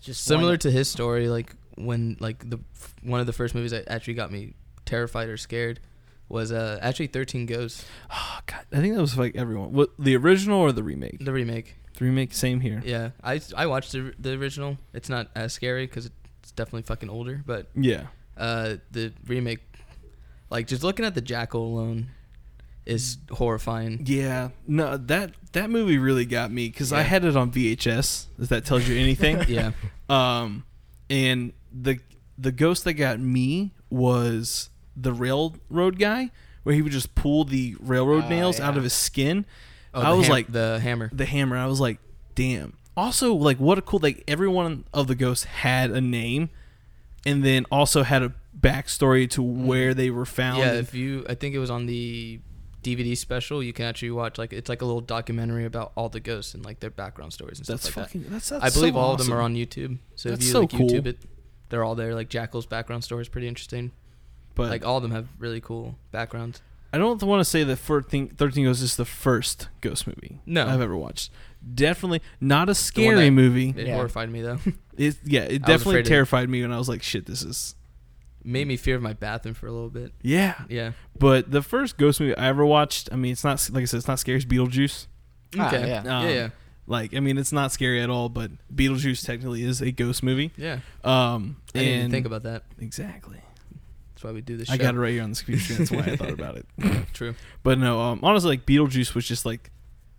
Just 0.00 0.24
similar 0.24 0.52
one- 0.52 0.58
to 0.60 0.70
his 0.70 0.88
story, 0.88 1.28
like 1.28 1.54
when 1.76 2.16
like 2.20 2.48
the 2.48 2.58
f- 2.74 2.94
one 3.02 3.20
of 3.20 3.26
the 3.26 3.32
first 3.32 3.54
movies 3.54 3.72
that 3.72 3.88
actually 3.88 4.14
got 4.14 4.32
me 4.32 4.54
terrified 4.88 5.28
or 5.28 5.36
scared 5.36 5.80
was 6.28 6.50
uh 6.52 6.78
actually 6.82 7.06
Thirteen 7.08 7.46
Ghosts, 7.46 7.84
Oh, 8.10 8.38
God, 8.46 8.64
I 8.72 8.76
think 8.80 8.94
that 8.94 9.00
was 9.00 9.16
like 9.18 9.36
everyone. 9.36 9.72
What 9.72 9.90
the 9.98 10.16
original 10.16 10.60
or 10.60 10.72
the 10.72 10.82
remake? 10.82 11.24
the 11.24 11.32
remake. 11.32 11.76
The 11.98 12.04
remake, 12.04 12.32
same 12.32 12.60
here. 12.60 12.80
Yeah, 12.84 13.10
I 13.22 13.40
I 13.56 13.66
watched 13.66 13.92
the 13.92 14.12
the 14.18 14.32
original. 14.34 14.78
It's 14.94 15.08
not 15.08 15.28
as 15.34 15.52
scary 15.52 15.86
because 15.86 16.06
it's 16.42 16.52
definitely 16.52 16.82
fucking 16.82 17.10
older, 17.10 17.42
but 17.44 17.66
Yeah. 17.74 18.06
uh 18.36 18.76
the 18.90 19.12
remake, 19.26 19.60
like 20.50 20.66
just 20.68 20.82
looking 20.84 21.04
at 21.04 21.14
the 21.14 21.20
jackal 21.20 21.62
alone, 21.66 22.10
is 22.86 23.18
horrifying. 23.32 24.02
Yeah. 24.06 24.50
No, 24.66 24.96
that 24.96 25.32
that 25.52 25.70
movie 25.70 25.98
really 25.98 26.24
got 26.26 26.52
me 26.52 26.68
because 26.68 26.92
I 26.92 27.02
had 27.02 27.24
it 27.24 27.36
on 27.36 27.50
VHS. 27.50 28.26
If 28.38 28.48
that 28.50 28.64
tells 28.64 28.86
you 28.88 28.96
anything. 28.96 29.42
yeah, 29.48 29.72
Um, 30.08 30.64
and 31.10 31.52
the 31.72 31.98
the 32.36 32.52
ghost 32.52 32.84
that 32.84 32.94
got 32.94 33.18
me 33.18 33.74
was 33.90 34.70
the 35.00 35.12
railroad 35.12 35.98
guy, 35.98 36.30
where 36.62 36.74
he 36.74 36.82
would 36.82 36.92
just 36.92 37.14
pull 37.14 37.44
the 37.44 37.76
railroad 37.80 38.24
Oh, 38.24 38.28
nails 38.28 38.60
out 38.60 38.76
of 38.76 38.82
his 38.84 38.92
skin. 38.92 39.46
oh, 39.94 40.00
I 40.02 40.12
was 40.12 40.26
ham- 40.26 40.32
like 40.32 40.52
the 40.52 40.80
hammer. 40.80 41.10
the 41.12 41.26
hammer. 41.26 41.56
I 41.56 41.66
was 41.66 41.80
like, 41.80 41.98
damn. 42.34 42.74
Also, 42.96 43.32
like, 43.34 43.58
what 43.58 43.78
a 43.78 43.82
cool 43.82 44.00
like 44.02 44.24
every 44.26 44.48
one 44.48 44.84
of 44.92 45.06
the 45.06 45.14
ghosts 45.14 45.44
had 45.44 45.90
a 45.90 46.00
name, 46.00 46.50
and 47.24 47.44
then 47.44 47.64
also 47.70 48.02
had 48.02 48.22
a 48.22 48.32
backstory 48.58 49.30
to 49.30 49.42
where 49.42 49.94
they 49.94 50.10
were 50.10 50.26
found. 50.26 50.60
Mm-hmm. 50.62 50.74
Yeah, 50.74 50.80
if 50.80 50.94
you, 50.94 51.24
I 51.28 51.34
think 51.34 51.54
it 51.54 51.58
was 51.60 51.70
on 51.70 51.86
the 51.86 52.40
DVD 52.82 53.16
special. 53.16 53.62
You 53.62 53.72
can 53.72 53.84
actually 53.84 54.10
watch 54.10 54.36
like 54.38 54.52
it's 54.52 54.68
like 54.68 54.82
a 54.82 54.84
little 54.84 55.00
documentary 55.00 55.64
about 55.64 55.92
all 55.94 56.08
the 56.08 56.18
ghosts 56.20 56.54
and 56.54 56.64
like 56.64 56.80
their 56.80 56.90
background 56.90 57.32
stories 57.32 57.58
and 57.58 57.66
that's 57.66 57.82
stuff 57.84 57.96
like 57.96 58.06
fucking. 58.06 58.22
That's, 58.30 58.48
that's 58.48 58.62
that. 58.62 58.64
I 58.64 58.70
believe 58.74 58.94
so 58.94 58.98
all 59.00 59.12
of 59.12 59.18
them 59.18 59.32
are 59.32 59.40
on 59.40 59.54
YouTube. 59.54 59.98
So 60.16 60.30
That's 60.30 60.40
if 60.42 60.46
you 60.46 60.52
so 60.52 60.60
like 60.60 60.70
cool. 60.70 60.88
YouTube 60.88 61.06
it, 61.06 61.18
they're 61.68 61.84
all 61.84 61.94
there. 61.94 62.14
Like 62.14 62.28
Jackal's 62.28 62.66
background 62.66 63.04
story 63.04 63.22
is 63.22 63.28
pretty 63.28 63.46
interesting. 63.48 63.92
But 64.54 64.70
like 64.70 64.84
all 64.84 64.96
of 64.96 65.02
them 65.02 65.12
have 65.12 65.28
really 65.38 65.60
cool 65.60 65.96
backgrounds. 66.10 66.60
I 66.92 66.96
don't 66.98 67.22
want 67.22 67.40
to 67.40 67.44
say 67.44 67.64
that 67.64 67.76
13, 67.76 68.28
13 68.30 68.64
Ghosts 68.64 68.82
is 68.82 68.96
the 68.96 69.04
first 69.04 69.68
ghost 69.82 70.06
movie 70.06 70.40
No. 70.46 70.66
I've 70.66 70.80
ever 70.80 70.96
watched. 70.96 71.30
Definitely 71.74 72.22
not 72.40 72.64
a 72.64 72.66
The 72.66 72.68
one 72.70 72.74
scary 72.76 73.24
that- 73.26 73.30
movie. 73.30 73.74
It 73.76 73.86
Yeah. 73.88 73.94
Horrified 73.96 74.30
me 74.30 74.42
though. 74.42 74.58
It, 74.98 75.16
yeah, 75.24 75.42
it 75.42 75.60
definitely 75.60 75.92
afraid 75.92 76.00
of- 76.00 76.08
terrified 76.08 76.48
me 76.50 76.60
when 76.62 76.72
I 76.72 76.78
was 76.78 76.88
like, 76.88 77.04
"Shit, 77.04 77.24
this 77.26 77.42
is." 77.42 77.76
Made 78.42 78.66
me 78.66 78.76
fear 78.76 78.98
my 78.98 79.12
bathroom 79.12 79.54
for 79.54 79.68
a 79.68 79.70
little 79.72 79.90
bit. 79.90 80.12
Yeah, 80.22 80.54
Yeah. 80.68 80.90
but 81.16 81.52
the 81.52 81.62
first 81.62 81.98
ghost 81.98 82.18
movie 82.20 82.36
I 82.36 82.48
ever 82.48 82.66
watched, 82.66 83.08
I 83.12 83.16
mean, 83.16 83.30
it's 83.30 83.44
not 83.44 83.68
like 83.72 83.82
I 83.82 83.84
said, 83.84 83.98
it's 83.98 84.08
not 84.08 84.18
scary. 84.18 84.38
It's 84.38 84.44
Beetlejuice. 84.46 85.06
Ah, 85.56 85.68
Okay. 85.68 85.86
yeah. 85.88 85.98
Um, 86.00 86.24
yeah. 86.26 86.28
Yeah. 86.34 86.48
Like, 86.88 87.14
I 87.14 87.20
mean, 87.20 87.38
it's 87.38 87.52
not 87.52 87.70
scary 87.70 88.00
at 88.02 88.10
all. 88.10 88.28
But 88.28 88.50
Beetlejuice 88.74 89.24
technically 89.24 89.62
is 89.62 89.80
a 89.80 89.92
ghost 89.92 90.22
movie. 90.24 90.50
Yeah. 90.56 90.80
Um, 91.04 91.58
I 91.74 91.78
didn't 91.78 91.88
even 91.88 92.00
and- 92.06 92.10
think 92.12 92.26
about 92.26 92.42
that. 92.42 92.64
exactly. 92.80 93.38
That's 94.18 94.24
why 94.24 94.32
we 94.32 94.40
do 94.40 94.56
this. 94.56 94.68
I 94.68 94.76
show. 94.76 94.82
got 94.82 94.94
it 94.96 94.98
right 94.98 95.12
here 95.12 95.22
on 95.22 95.30
the 95.30 95.36
screen. 95.36 95.60
That's 95.70 95.92
why 95.92 96.00
I 96.00 96.16
thought 96.16 96.30
about 96.32 96.56
it. 96.56 96.66
True. 97.14 97.36
But 97.62 97.78
no, 97.78 98.00
um, 98.00 98.18
honestly, 98.24 98.48
like 98.50 98.66
Beetlejuice 98.66 99.14
was 99.14 99.28
just 99.28 99.46
like, 99.46 99.70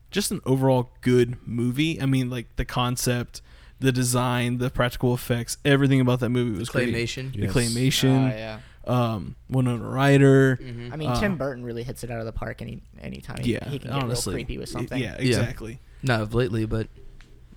just 0.10 0.32
an 0.32 0.40
overall 0.46 0.92
good 1.02 1.36
movie. 1.46 2.02
I 2.02 2.06
mean, 2.06 2.30
like 2.30 2.56
the 2.56 2.64
concept, 2.64 3.42
the 3.82 3.92
design, 3.92 4.58
the 4.60 4.70
practical 4.70 5.14
effects, 5.14 5.58
everything 5.66 6.00
about 6.00 6.22
that 6.22 6.30
movie 6.30 6.58
was 6.58 6.70
great. 6.70 6.94
Claymation. 6.96 7.34
The 7.34 7.48
claymation, 7.48 8.32
Oh, 8.32 8.38
yeah. 8.38 8.60
um, 8.88 9.36
Winona 9.50 9.84
Ryder. 9.86 10.56
Mhm. 10.64 10.94
I 10.94 10.96
mean, 10.96 11.10
Uh, 11.10 11.20
Tim 11.20 11.36
Burton 11.36 11.66
really 11.66 11.84
hits 11.84 12.06
it 12.06 12.10
out 12.10 12.20
of 12.22 12.26
the 12.26 12.32
park 12.32 12.62
any 12.62 12.82
anytime. 13.02 13.44
He, 13.44 13.52
Yeah, 13.56 13.68
he 13.70 13.80
can 13.80 13.92
get 13.92 14.02
honestly, 14.02 14.32
real 14.36 14.46
creepy 14.46 14.58
with 14.60 14.70
something. 14.70 14.98
yeah, 15.02 15.16
exactly. 15.20 15.82
Not 16.04 16.22
of 16.22 16.34
lately, 16.34 16.64
but 16.66 16.88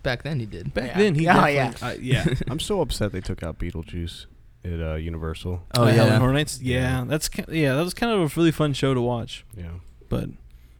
back 0.03 0.25
then 0.25 0.41
he 0.41 0.47
did. 0.47 0.75
Back 0.75 0.87
Yeah. 0.91 0.99
then, 0.99 1.15
he 1.15 1.29
Oh, 1.29 1.47
yeah. 1.47 1.73
uh, 1.81 1.95
yeah. 2.01 2.27
I'm 2.49 2.59
so 2.59 2.81
upset 2.81 3.13
they 3.13 3.21
took 3.21 3.45
out 3.45 3.61
Beetlejuice 3.61 4.27
at 4.65 4.81
uh, 4.81 4.95
Universal. 4.95 5.63
Oh 5.77 5.87
yeah. 5.89 6.05
and 6.05 6.15
Horror 6.19 6.33
Nights. 6.33 6.61
Yeah, 6.63 7.01
Yeah. 7.01 7.05
that's 7.07 7.29
ki- 7.29 7.45
yeah, 7.49 7.75
that 7.75 7.83
was 7.83 7.95
kind 7.95 8.13
of 8.13 8.21
a 8.21 8.41
really 8.41 8.53
fun 8.53 8.73
show 8.73 8.95
to 8.95 9.01
watch. 9.01 9.45
Yeah. 9.57 9.71
But 10.09 10.29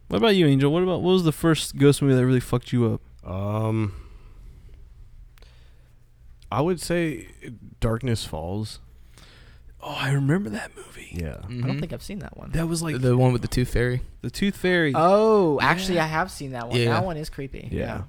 what 0.07 0.17
about 0.17 0.35
you, 0.35 0.45
Angel? 0.47 0.71
What 0.71 0.83
about 0.83 1.01
what 1.01 1.11
was 1.13 1.23
the 1.23 1.31
first 1.31 1.77
ghost 1.77 2.01
movie 2.01 2.13
that 2.15 2.25
really 2.25 2.39
fucked 2.39 2.71
you 2.71 2.85
up? 2.93 3.29
Um, 3.29 3.93
I 6.51 6.61
would 6.61 6.79
say 6.79 7.27
Darkness 7.79 8.25
Falls. 8.25 8.79
Oh, 9.81 9.95
I 9.99 10.11
remember 10.11 10.49
that 10.51 10.71
movie. 10.77 11.09
Yeah. 11.11 11.37
I 11.43 11.47
Mhm. 11.47 11.65
don't 11.67 11.79
think 11.79 11.91
I've 11.91 12.03
seen 12.03 12.19
that 12.19 12.37
one. 12.37 12.51
That 12.51 12.67
was 12.69 12.81
like 12.81 13.01
the 13.01 13.17
one 13.17 13.33
with 13.33 13.41
the 13.41 13.47
tooth 13.49 13.69
fairy. 13.69 14.01
the 14.21 14.29
Tooth 14.31 14.55
Fairy. 14.55 14.93
oh, 14.95 15.59
actually, 15.61 15.95
Yeah. 15.95 16.05
I 16.05 16.07
have 16.07 16.31
seen 16.31 16.51
that 16.51 16.69
one. 16.69 16.79
Yeah. 16.79 16.91
That 16.91 17.03
one 17.05 17.17
is 17.17 17.29
creepy. 17.29 17.67
Yeah. 17.71 18.03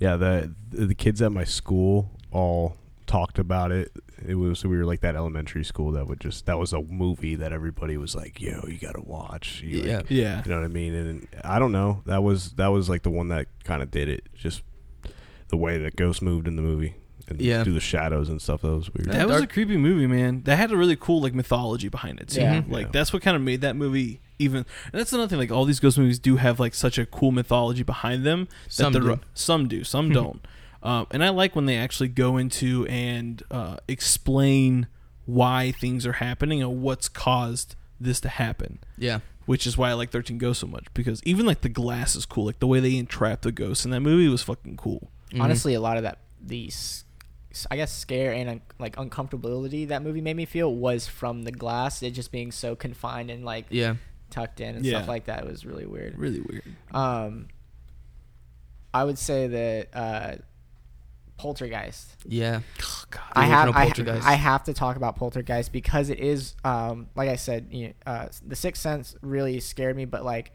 Yeah. 0.00 0.16
The 0.16 0.52
the 0.72 0.94
kids 0.96 1.22
at 1.22 1.30
my 1.30 1.44
school 1.44 2.10
all 2.32 2.76
talked 3.06 3.38
about 3.38 3.70
it 3.70 3.92
it 4.26 4.34
was 4.34 4.64
we 4.64 4.76
were 4.76 4.84
like 4.84 5.00
that 5.00 5.16
elementary 5.16 5.64
school 5.64 5.92
that 5.92 6.06
would 6.06 6.20
just 6.20 6.46
that 6.46 6.58
was 6.58 6.72
a 6.72 6.80
movie 6.82 7.34
that 7.36 7.52
everybody 7.52 7.96
was 7.96 8.14
like, 8.14 8.40
yo, 8.40 8.64
you 8.68 8.78
gotta 8.78 9.00
watch. 9.02 9.62
You, 9.62 9.78
like, 9.82 9.86
Yeah. 9.86 10.02
Yeah. 10.08 10.42
you 10.44 10.50
know 10.50 10.58
what 10.58 10.64
I 10.64 10.68
mean? 10.68 10.94
And 10.94 11.28
I 11.44 11.58
don't 11.58 11.72
know. 11.72 12.02
That 12.06 12.22
was 12.22 12.52
that 12.52 12.68
was 12.68 12.88
like 12.88 13.02
the 13.02 13.10
one 13.10 13.28
that 13.28 13.46
kind 13.64 13.82
of 13.82 13.90
did 13.90 14.08
it. 14.08 14.24
Just 14.34 14.62
the 15.48 15.56
way 15.56 15.78
that 15.78 15.96
Ghost 15.96 16.22
moved 16.22 16.46
in 16.46 16.56
the 16.56 16.62
movie 16.62 16.94
and 17.28 17.40
Yeah. 17.40 17.64
through 17.64 17.72
the 17.74 17.80
shadows 17.80 18.28
and 18.28 18.40
stuff. 18.40 18.62
That 18.62 18.72
was 18.72 18.92
weird. 18.94 19.10
That 19.10 19.26
was 19.28 19.42
a 19.42 19.46
creepy 19.46 19.76
movie, 19.76 20.06
man. 20.06 20.42
That 20.44 20.56
had 20.56 20.70
a 20.72 20.76
really 20.76 20.96
cool 20.96 21.20
like 21.20 21.34
mythology 21.34 21.88
behind 21.88 22.20
it 22.20 22.28
too. 22.28 22.40
Yeah. 22.40 22.56
Mm-hmm. 22.60 22.72
Like 22.72 22.86
Yeah. 22.86 22.92
that's 22.92 23.12
what 23.12 23.22
kind 23.22 23.36
of 23.36 23.42
made 23.42 23.60
that 23.62 23.76
movie 23.76 24.20
even. 24.38 24.58
And 24.92 25.00
that's 25.00 25.12
another 25.12 25.28
thing. 25.28 25.38
Like 25.38 25.50
all 25.50 25.64
these 25.64 25.80
ghost 25.80 25.98
movies 25.98 26.18
do 26.18 26.36
have 26.36 26.58
like 26.60 26.74
such 26.74 26.98
a 26.98 27.06
cool 27.06 27.30
mythology 27.32 27.82
behind 27.82 28.24
them. 28.24 28.48
that 28.66 28.72
Some 28.72 28.92
the- 28.92 29.00
do. 29.00 29.20
Some 29.34 29.68
do. 29.68 29.84
Some 29.84 30.06
hmm. 30.08 30.12
don't. 30.12 30.46
Um, 30.82 31.06
and 31.10 31.22
I 31.22 31.28
like 31.28 31.54
when 31.54 31.66
they 31.66 31.76
actually 31.76 32.08
go 32.08 32.36
into 32.38 32.86
and 32.86 33.42
uh, 33.50 33.76
explain 33.86 34.86
why 35.26 35.72
things 35.72 36.06
are 36.06 36.14
happening 36.14 36.62
and 36.62 36.80
what's 36.82 37.08
caused 37.08 37.76
this 38.00 38.20
to 38.20 38.28
happen. 38.28 38.78
Yeah. 38.96 39.20
Which 39.46 39.66
is 39.66 39.76
why 39.76 39.90
I 39.90 39.92
like 39.94 40.10
Thirteen 40.10 40.38
Ghosts 40.38 40.60
so 40.60 40.66
much 40.66 40.86
because 40.94 41.20
even 41.24 41.44
like 41.44 41.60
the 41.62 41.68
glass 41.68 42.14
is 42.16 42.24
cool. 42.24 42.46
Like 42.46 42.60
the 42.60 42.66
way 42.66 42.80
they 42.80 42.96
entrap 42.96 43.42
the 43.42 43.52
ghosts 43.52 43.84
in 43.84 43.90
that 43.90 44.00
movie 44.00 44.28
was 44.28 44.42
fucking 44.42 44.76
cool. 44.76 45.10
Mhm. 45.32 45.40
Honestly, 45.42 45.74
a 45.74 45.80
lot 45.80 45.96
of 45.96 46.02
that 46.04 46.18
these 46.40 47.04
I 47.70 47.76
guess 47.76 47.92
scare 47.92 48.32
and 48.32 48.60
like 48.78 48.94
uncomfortability 48.96 49.88
that 49.88 50.02
movie 50.02 50.20
made 50.20 50.36
me 50.36 50.44
feel 50.44 50.72
was 50.74 51.08
from 51.08 51.42
the 51.42 51.50
glass, 51.52 52.00
it 52.02 52.12
just 52.12 52.30
being 52.30 52.52
so 52.52 52.76
confined 52.76 53.28
and 53.30 53.44
like 53.44 53.66
Yeah. 53.70 53.96
tucked 54.30 54.60
in 54.60 54.76
and 54.76 54.84
Yeah. 54.86 54.98
stuff 54.98 55.08
like 55.08 55.24
that. 55.26 55.40
It 55.44 55.50
was 55.50 55.66
really 55.66 55.84
weird. 55.86 56.16
Really 56.16 56.40
weird. 56.40 56.62
Um, 56.92 57.48
I 58.94 59.04
would 59.04 59.18
say 59.18 59.46
that 59.48 59.88
uh, 59.92 60.36
Poltergeist. 61.40 62.16
Yeah. 62.26 62.60
Oh, 62.82 63.04
God. 63.10 63.22
I 63.32 63.46
have 63.46 63.74
original 63.74 64.20
I, 64.22 64.32
I 64.32 64.34
have 64.34 64.64
to 64.64 64.74
talk 64.74 64.96
about 64.96 65.16
Poltergeist 65.16 65.72
because 65.72 66.10
it 66.10 66.20
is 66.20 66.54
um 66.64 67.08
like 67.14 67.28
I 67.30 67.36
said, 67.36 67.68
you 67.70 67.88
know, 67.88 67.92
uh, 68.06 68.28
The 68.46 68.56
Sixth 68.56 68.82
Sense 68.82 69.16
really 69.22 69.58
scared 69.60 69.96
me, 69.96 70.04
but 70.04 70.22
like 70.24 70.52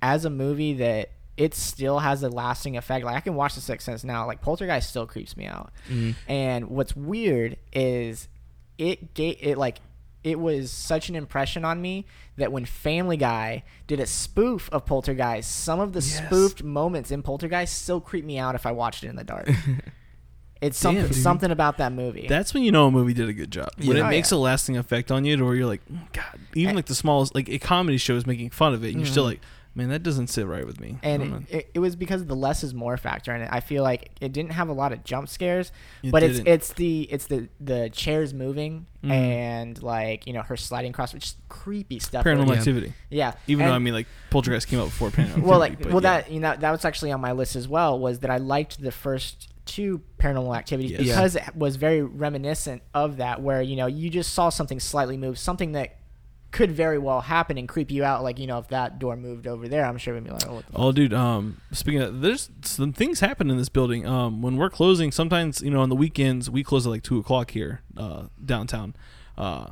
as 0.00 0.24
a 0.24 0.30
movie 0.30 0.74
that 0.74 1.10
it 1.36 1.54
still 1.54 1.98
has 1.98 2.22
a 2.22 2.28
lasting 2.30 2.76
effect. 2.76 3.04
Like 3.04 3.16
I 3.16 3.20
can 3.20 3.34
watch 3.34 3.54
The 3.54 3.60
Sixth 3.60 3.84
Sense 3.84 4.02
now. 4.02 4.26
Like 4.26 4.40
Poltergeist 4.40 4.88
still 4.88 5.06
creeps 5.06 5.36
me 5.36 5.46
out. 5.46 5.70
Mhm. 5.90 6.14
And 6.26 6.68
what's 6.70 6.96
weird 6.96 7.58
is 7.72 8.28
it 8.78 9.12
gave 9.14 9.36
it 9.40 9.58
like 9.58 9.78
it 10.24 10.38
was 10.38 10.70
such 10.72 11.08
an 11.08 11.14
impression 11.14 11.64
on 11.64 11.80
me 11.80 12.04
that 12.36 12.50
when 12.50 12.64
Family 12.64 13.16
Guy 13.16 13.62
did 13.86 14.00
a 14.00 14.06
spoof 14.06 14.68
of 14.72 14.84
Poltergeist, 14.84 15.48
some 15.48 15.78
of 15.78 15.92
the 15.92 16.00
Yes. 16.00 16.26
spoofed 16.26 16.62
moments 16.64 17.12
in 17.12 17.22
Poltergeist 17.22 17.82
still 17.82 18.00
creep 18.00 18.24
me 18.24 18.36
out 18.36 18.54
if 18.56 18.66
I 18.66 18.72
watched 18.72 19.04
it 19.04 19.08
in 19.08 19.16
the 19.16 19.22
dark. 19.24 19.48
it's 20.60 20.78
something 20.78 21.04
Damn, 21.04 21.12
something 21.12 21.50
about 21.50 21.78
that 21.78 21.92
movie. 21.92 22.26
That's 22.28 22.52
when 22.54 22.62
you 22.62 22.72
know 22.72 22.86
a 22.86 22.90
movie 22.90 23.14
did 23.14 23.28
a 23.28 23.32
good 23.32 23.50
job. 23.50 23.70
When 23.78 23.96
Yeah. 23.96 24.04
it 24.04 24.06
Oh, 24.06 24.10
makes 24.10 24.30
a 24.32 24.36
lasting 24.36 24.76
effect 24.76 25.10
on 25.12 25.24
you, 25.24 25.36
to 25.36 25.44
where 25.44 25.54
you're 25.54 25.66
like, 25.66 25.82
"Mm, 25.92 26.12
God, 26.12 26.24
even 26.54 26.70
And- 26.70 26.76
like 26.76 26.86
the 26.86 26.94
smallest, 26.94 27.34
like 27.34 27.48
a 27.48 27.58
comedy 27.58 27.98
show 27.98 28.16
is 28.16 28.26
making 28.26 28.50
fun 28.50 28.74
of 28.74 28.84
it, 28.84 28.88
and 28.88 28.98
you're 28.98 29.06
still 29.06 29.24
Mhm. 29.24 29.28
like, 29.28 29.40
man, 29.74 29.90
that 29.90 30.02
doesn't 30.02 30.26
sit 30.26 30.44
right 30.44 30.66
with 30.66 30.80
me. 30.80 30.98
I 31.04 31.16
don't 31.16 31.30
know. 31.30 31.36
and 31.36 31.46
it, 31.50 31.70
it 31.74 31.78
was 31.78 31.94
because 31.94 32.20
of 32.22 32.26
the 32.26 32.34
less 32.34 32.64
is 32.64 32.74
more 32.74 32.96
factor 32.96 33.32
in 33.32 33.42
it. 33.42 33.48
I 33.52 33.60
feel 33.60 33.84
like 33.84 34.10
it 34.20 34.32
didn't 34.32 34.50
have 34.50 34.68
a 34.68 34.72
lot 34.72 34.92
of 34.92 35.04
jump 35.04 35.28
scares, 35.28 35.70
It 36.02 36.10
but 36.10 36.24
it's 36.24 36.38
didn't. 36.38 36.48
it's 36.52 36.72
the 36.72 37.02
it's 37.02 37.26
the 37.26 37.48
the 37.60 37.88
chairs 37.90 38.34
moving 38.34 38.86
Mhm. 39.04 39.10
and 39.12 39.82
like 39.82 40.26
you 40.26 40.32
know 40.32 40.42
her 40.42 40.56
sliding 40.56 40.90
across, 40.90 41.14
which 41.14 41.26
is 41.26 41.36
creepy 41.48 42.00
stuff. 42.00 42.24
Paranormal 42.24 42.48
Yeah. 42.48 42.54
Activity. 42.54 42.92
yeah, 43.10 43.32
Even 43.46 43.66
though 43.66 43.72
I 43.74 43.78
mean, 43.78 43.94
like 43.94 44.08
Poltergeist 44.30 44.66
came 44.66 44.80
out 44.80 44.86
before 44.86 45.10
Paranormal 45.10 45.42
well, 45.42 45.62
Activity. 45.62 45.84
like 45.84 45.92
but 45.92 45.92
well 45.92 46.02
yeah. 46.02 46.22
that 46.22 46.32
you 46.32 46.40
know 46.40 46.56
that 46.58 46.70
was 46.72 46.84
actually 46.84 47.12
on 47.12 47.20
my 47.20 47.30
list 47.30 47.54
as 47.54 47.68
well. 47.68 47.96
Was 48.00 48.18
that 48.20 48.30
I 48.32 48.38
liked 48.38 48.82
the 48.82 48.90
first 48.90 49.46
two 49.68 50.00
Paranormal 50.18 50.56
Activities 50.56 50.90
Yes. 50.92 51.00
Yeah. 51.02 51.14
because 51.14 51.36
it 51.36 51.54
was 51.54 51.76
very 51.76 52.02
reminiscent 52.02 52.82
of 52.94 53.18
that, 53.18 53.40
where 53.42 53.62
you 53.62 53.76
know 53.76 53.86
you 53.86 54.10
just 54.10 54.32
saw 54.34 54.48
something 54.48 54.80
slightly 54.80 55.16
move, 55.16 55.38
something 55.38 55.72
that 55.72 55.94
could 56.50 56.72
very 56.72 56.96
well 56.96 57.20
happen 57.20 57.58
and 57.58 57.68
creep 57.68 57.90
you 57.90 58.02
out. 58.02 58.22
Like 58.22 58.38
you 58.38 58.46
know 58.46 58.58
if 58.58 58.68
that 58.68 58.98
door 58.98 59.16
moved 59.16 59.46
over 59.46 59.68
there, 59.68 59.84
I'm 59.84 59.98
sure 59.98 60.14
we'd 60.14 60.24
be 60.24 60.30
like, 60.30 60.48
oh, 60.48 60.54
what 60.54 60.66
the? 60.66 60.72
Oh, 60.76 60.92
dude. 60.92 61.12
Um, 61.12 61.60
speaking 61.72 62.00
of, 62.00 62.20
there's 62.22 62.50
some 62.62 62.92
things 62.92 63.20
happen 63.20 63.50
in 63.50 63.58
this 63.58 63.68
building. 63.68 64.06
Um, 64.06 64.40
when 64.42 64.56
we're 64.56 64.70
closing, 64.70 65.12
sometimes 65.12 65.60
you 65.60 65.70
know 65.70 65.80
on 65.80 65.90
the 65.90 65.96
weekends 65.96 66.50
we 66.50 66.64
close 66.64 66.86
at 66.86 66.90
like 66.90 67.02
two 67.02 67.18
o'clock 67.18 67.50
here, 67.52 67.82
uh, 67.96 68.24
downtown. 68.44 68.96
Uh, 69.36 69.68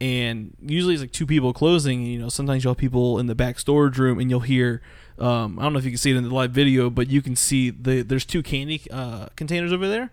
and 0.00 0.56
usually 0.60 0.94
it's 0.94 1.02
like 1.02 1.12
two 1.12 1.26
people 1.26 1.52
closing. 1.52 2.00
And, 2.02 2.08
you 2.12 2.18
know, 2.18 2.28
sometimes 2.28 2.64
you'll 2.64 2.72
have 2.72 2.78
people 2.78 3.18
in 3.20 3.26
the 3.26 3.34
back 3.36 3.58
storage 3.58 3.98
room, 3.98 4.18
and 4.18 4.28
you'll 4.30 4.40
hear. 4.40 4.82
Um, 5.18 5.58
I 5.58 5.62
don't 5.62 5.72
know 5.72 5.78
if 5.78 5.84
you 5.84 5.90
can 5.92 5.98
see 5.98 6.10
it 6.10 6.16
in 6.16 6.24
the 6.24 6.34
live 6.34 6.50
video, 6.50 6.90
but 6.90 7.08
you 7.08 7.22
can 7.22 7.36
see 7.36 7.70
the 7.70 8.02
there's 8.02 8.24
two 8.24 8.42
candy 8.42 8.82
uh, 8.90 9.26
containers 9.36 9.72
over 9.72 9.88
there, 9.88 10.10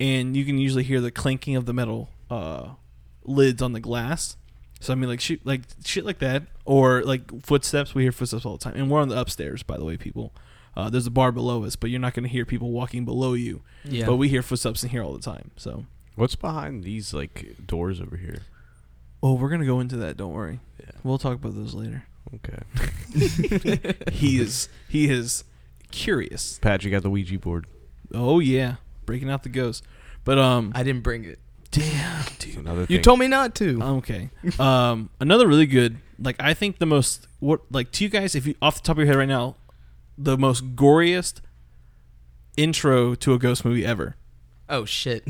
and 0.00 0.36
you 0.36 0.44
can 0.44 0.58
usually 0.58 0.82
hear 0.82 1.00
the 1.00 1.10
clanking 1.10 1.56
of 1.56 1.66
the 1.66 1.72
metal 1.72 2.08
uh, 2.30 2.70
lids 3.24 3.62
on 3.62 3.72
the 3.72 3.80
glass. 3.80 4.36
So 4.80 4.92
I 4.92 4.96
mean, 4.96 5.08
like 5.08 5.20
shit, 5.20 5.44
like 5.46 5.62
shit 5.84 6.04
like 6.04 6.18
that, 6.20 6.44
or 6.64 7.02
like 7.04 7.42
footsteps. 7.44 7.94
We 7.94 8.02
hear 8.02 8.12
footsteps 8.12 8.44
all 8.44 8.56
the 8.56 8.64
time, 8.64 8.74
and 8.76 8.90
we're 8.90 9.00
on 9.00 9.08
the 9.08 9.20
upstairs, 9.20 9.62
by 9.62 9.76
the 9.76 9.84
way, 9.84 9.96
people. 9.96 10.32
Uh, 10.76 10.88
there's 10.88 11.06
a 11.06 11.10
bar 11.10 11.32
below 11.32 11.64
us, 11.64 11.76
but 11.76 11.90
you're 11.90 12.00
not 12.00 12.14
going 12.14 12.22
to 12.22 12.28
hear 12.30 12.46
people 12.46 12.70
walking 12.70 13.04
below 13.04 13.34
you. 13.34 13.60
Yeah. 13.84 14.06
But 14.06 14.16
we 14.16 14.28
hear 14.28 14.40
footsteps 14.40 14.84
in 14.84 14.90
here 14.90 15.02
all 15.02 15.12
the 15.12 15.20
time. 15.20 15.50
So, 15.56 15.84
What's 16.14 16.36
behind 16.36 16.84
these 16.84 17.12
like 17.12 17.56
doors 17.66 18.00
over 18.00 18.16
here? 18.16 18.42
oh, 19.22 19.34
we're 19.34 19.50
gonna 19.50 19.66
go 19.66 19.80
into 19.80 19.96
that. 19.98 20.16
Don't 20.16 20.32
worry. 20.32 20.60
Yeah. 20.78 20.92
We'll 21.04 21.18
talk 21.18 21.34
about 21.34 21.54
those 21.54 21.74
later. 21.74 22.04
Okay. 22.34 23.94
he 24.12 24.38
is 24.40 24.68
he 24.88 25.10
is 25.10 25.44
curious. 25.90 26.58
Pat, 26.60 26.84
you 26.84 26.90
got 26.90 27.02
the 27.02 27.10
Ouija 27.10 27.38
board. 27.38 27.66
Oh 28.14 28.38
yeah, 28.40 28.76
breaking 29.06 29.30
out 29.30 29.42
the 29.42 29.48
ghost. 29.48 29.84
But 30.24 30.38
um, 30.38 30.72
I 30.74 30.82
didn't 30.82 31.02
bring 31.02 31.24
it. 31.24 31.38
damn, 31.70 32.24
dude. 32.38 32.56
another 32.58 32.82
You 32.82 32.86
thing. 32.86 33.02
told 33.02 33.18
me 33.18 33.26
not 33.28 33.54
to. 33.56 33.82
Okay. 33.82 34.30
Um, 34.60 35.10
another 35.20 35.46
really 35.48 35.66
good, 35.66 35.98
like 36.18 36.36
I 36.40 36.54
think 36.54 36.78
the 36.78 36.86
most 36.86 37.26
what 37.40 37.60
like 37.70 37.90
to 37.92 38.04
you 38.04 38.10
guys, 38.10 38.34
if 38.34 38.46
you 38.46 38.54
off 38.62 38.76
the 38.76 38.82
top 38.82 38.94
of 38.94 38.98
your 38.98 39.06
head 39.06 39.16
right 39.16 39.28
now, 39.28 39.56
the 40.18 40.36
most 40.36 40.76
goriest 40.76 41.40
intro 42.56 43.14
to 43.16 43.32
a 43.34 43.38
ghost 43.38 43.64
movie 43.64 43.84
ever. 43.84 44.16
oh 44.68 44.84
shit. 44.84 45.26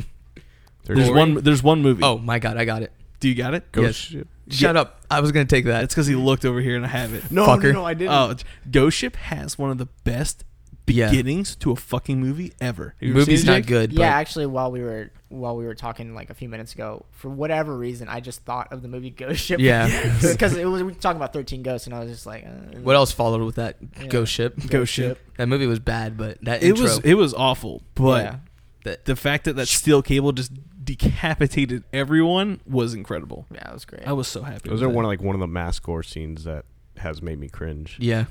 There's 0.85 1.07
Gory? 1.09 1.19
one. 1.19 1.35
There's 1.35 1.63
one 1.63 1.83
movie. 1.83 2.03
Oh 2.03 2.19
my 2.19 2.39
god, 2.39 2.57
I 2.57 2.65
got 2.65 2.83
it. 2.83 2.93
do 3.21 3.29
you 3.29 3.35
got 3.35 3.55
it? 3.55 3.71
Ghost 3.73 3.87
Yes. 3.87 3.97
ship. 4.21 4.29
Shut 4.51 4.77
up. 4.77 5.01
I 5.11 5.21
was 5.21 5.33
gonna 5.33 5.45
take 5.47 5.65
that. 5.67 5.85
It's 5.85 5.95
because 5.95 6.07
he 6.07 6.15
looked 6.15 6.45
over 6.45 6.61
here 6.61 6.77
and 6.77 6.85
I 6.85 6.89
have 6.89 7.15
it. 7.15 7.31
No, 7.31 7.47
Fucker. 7.47 7.73
no, 7.73 7.85
I 7.85 7.95
didn't. 7.95 8.13
Oh, 8.13 8.35
Ghost 8.71 8.97
Ship 8.99 9.15
has 9.17 9.59
one 9.59 9.71
of 9.71 9.79
the 9.79 9.87
best 10.05 10.45
Yeah. 10.87 11.09
beginnings 11.11 11.55
to 11.57 11.71
a 11.71 11.77
fucking 11.77 12.21
movie 12.21 12.53
ever. 12.61 12.95
Have 13.01 13.11
ever 13.11 13.19
Movie's 13.21 13.45
not 13.45 13.65
good. 13.67 13.93
yeah, 13.93 13.99
but 13.99 14.05
actually, 14.07 14.47
while 14.47 14.71
we 14.73 14.81
were 14.81 15.11
while 15.29 15.57
we 15.57 15.65
were 15.65 15.77
talking 15.77 16.13
like 16.13 16.29
a 16.31 16.35
few 16.35 16.49
minutes 16.49 16.75
ago, 16.75 17.07
for 17.13 17.29
whatever 17.29 17.77
reason, 17.77 18.09
I 18.09 18.19
just 18.19 18.43
thought 18.45 18.73
of 18.73 18.83
the 18.83 18.89
movie 18.89 19.11
Ghost 19.11 19.45
Ship. 19.45 19.61
Yeah. 19.61 19.87
because 20.21 20.57
it 20.57 20.65
was 20.65 20.83
we 20.83 20.89
were 20.93 20.99
talking 20.99 21.17
about 21.19 21.33
Thirteen 21.33 21.63
Ghosts, 21.63 21.87
and 21.87 21.95
I 21.95 22.01
was 22.01 22.11
just 22.11 22.27
like, 22.27 22.45
uh, 22.45 22.79
What 22.81 22.97
else 22.97 23.13
followed 23.13 23.41
with 23.43 23.55
that 23.55 23.77
Yeah. 24.01 24.07
ghost 24.09 24.33
ship? 24.33 24.59
Ghost 24.69 24.93
Ship. 24.93 25.17
That 25.37 25.47
movie 25.47 25.67
was 25.67 25.79
bad, 25.79 26.17
but 26.17 26.39
that 26.45 26.63
It 26.63 26.71
intro. 26.71 26.83
was 26.85 26.99
it 27.01 27.15
was 27.15 27.33
awful, 27.35 27.83
but 27.95 28.25
Yeah. 28.25 28.37
that, 28.85 29.05
the 29.05 29.15
fact 29.15 29.45
that 29.45 29.55
that 29.55 29.69
steel 29.69 30.03
cable 30.03 30.33
just 30.33 30.51
decapitated 30.97 31.85
everyone 31.93 32.61
was 32.67 32.95
incredible. 32.95 33.47
Yeah, 33.53 33.71
it 33.71 33.75
was 33.75 33.85
great. 33.85 34.07
I 34.07 34.13
was 34.13 34.29
so 34.29 34.43
happy. 34.43 34.69
Those 34.69 34.81
with 34.81 34.83
are 34.83 34.87
that. 34.89 34.97
one 34.97 35.05
of 35.05 35.09
like 35.09 35.23
one 35.23 35.35
of 35.35 35.41
the 35.41 35.47
mass 35.47 35.79
gore 35.79 36.03
scenes 36.03 36.45
that 36.45 36.65
has 36.99 37.23
made 37.23 37.39
me 37.39 37.49
cringe 37.49 37.97
yeah. 38.01 38.25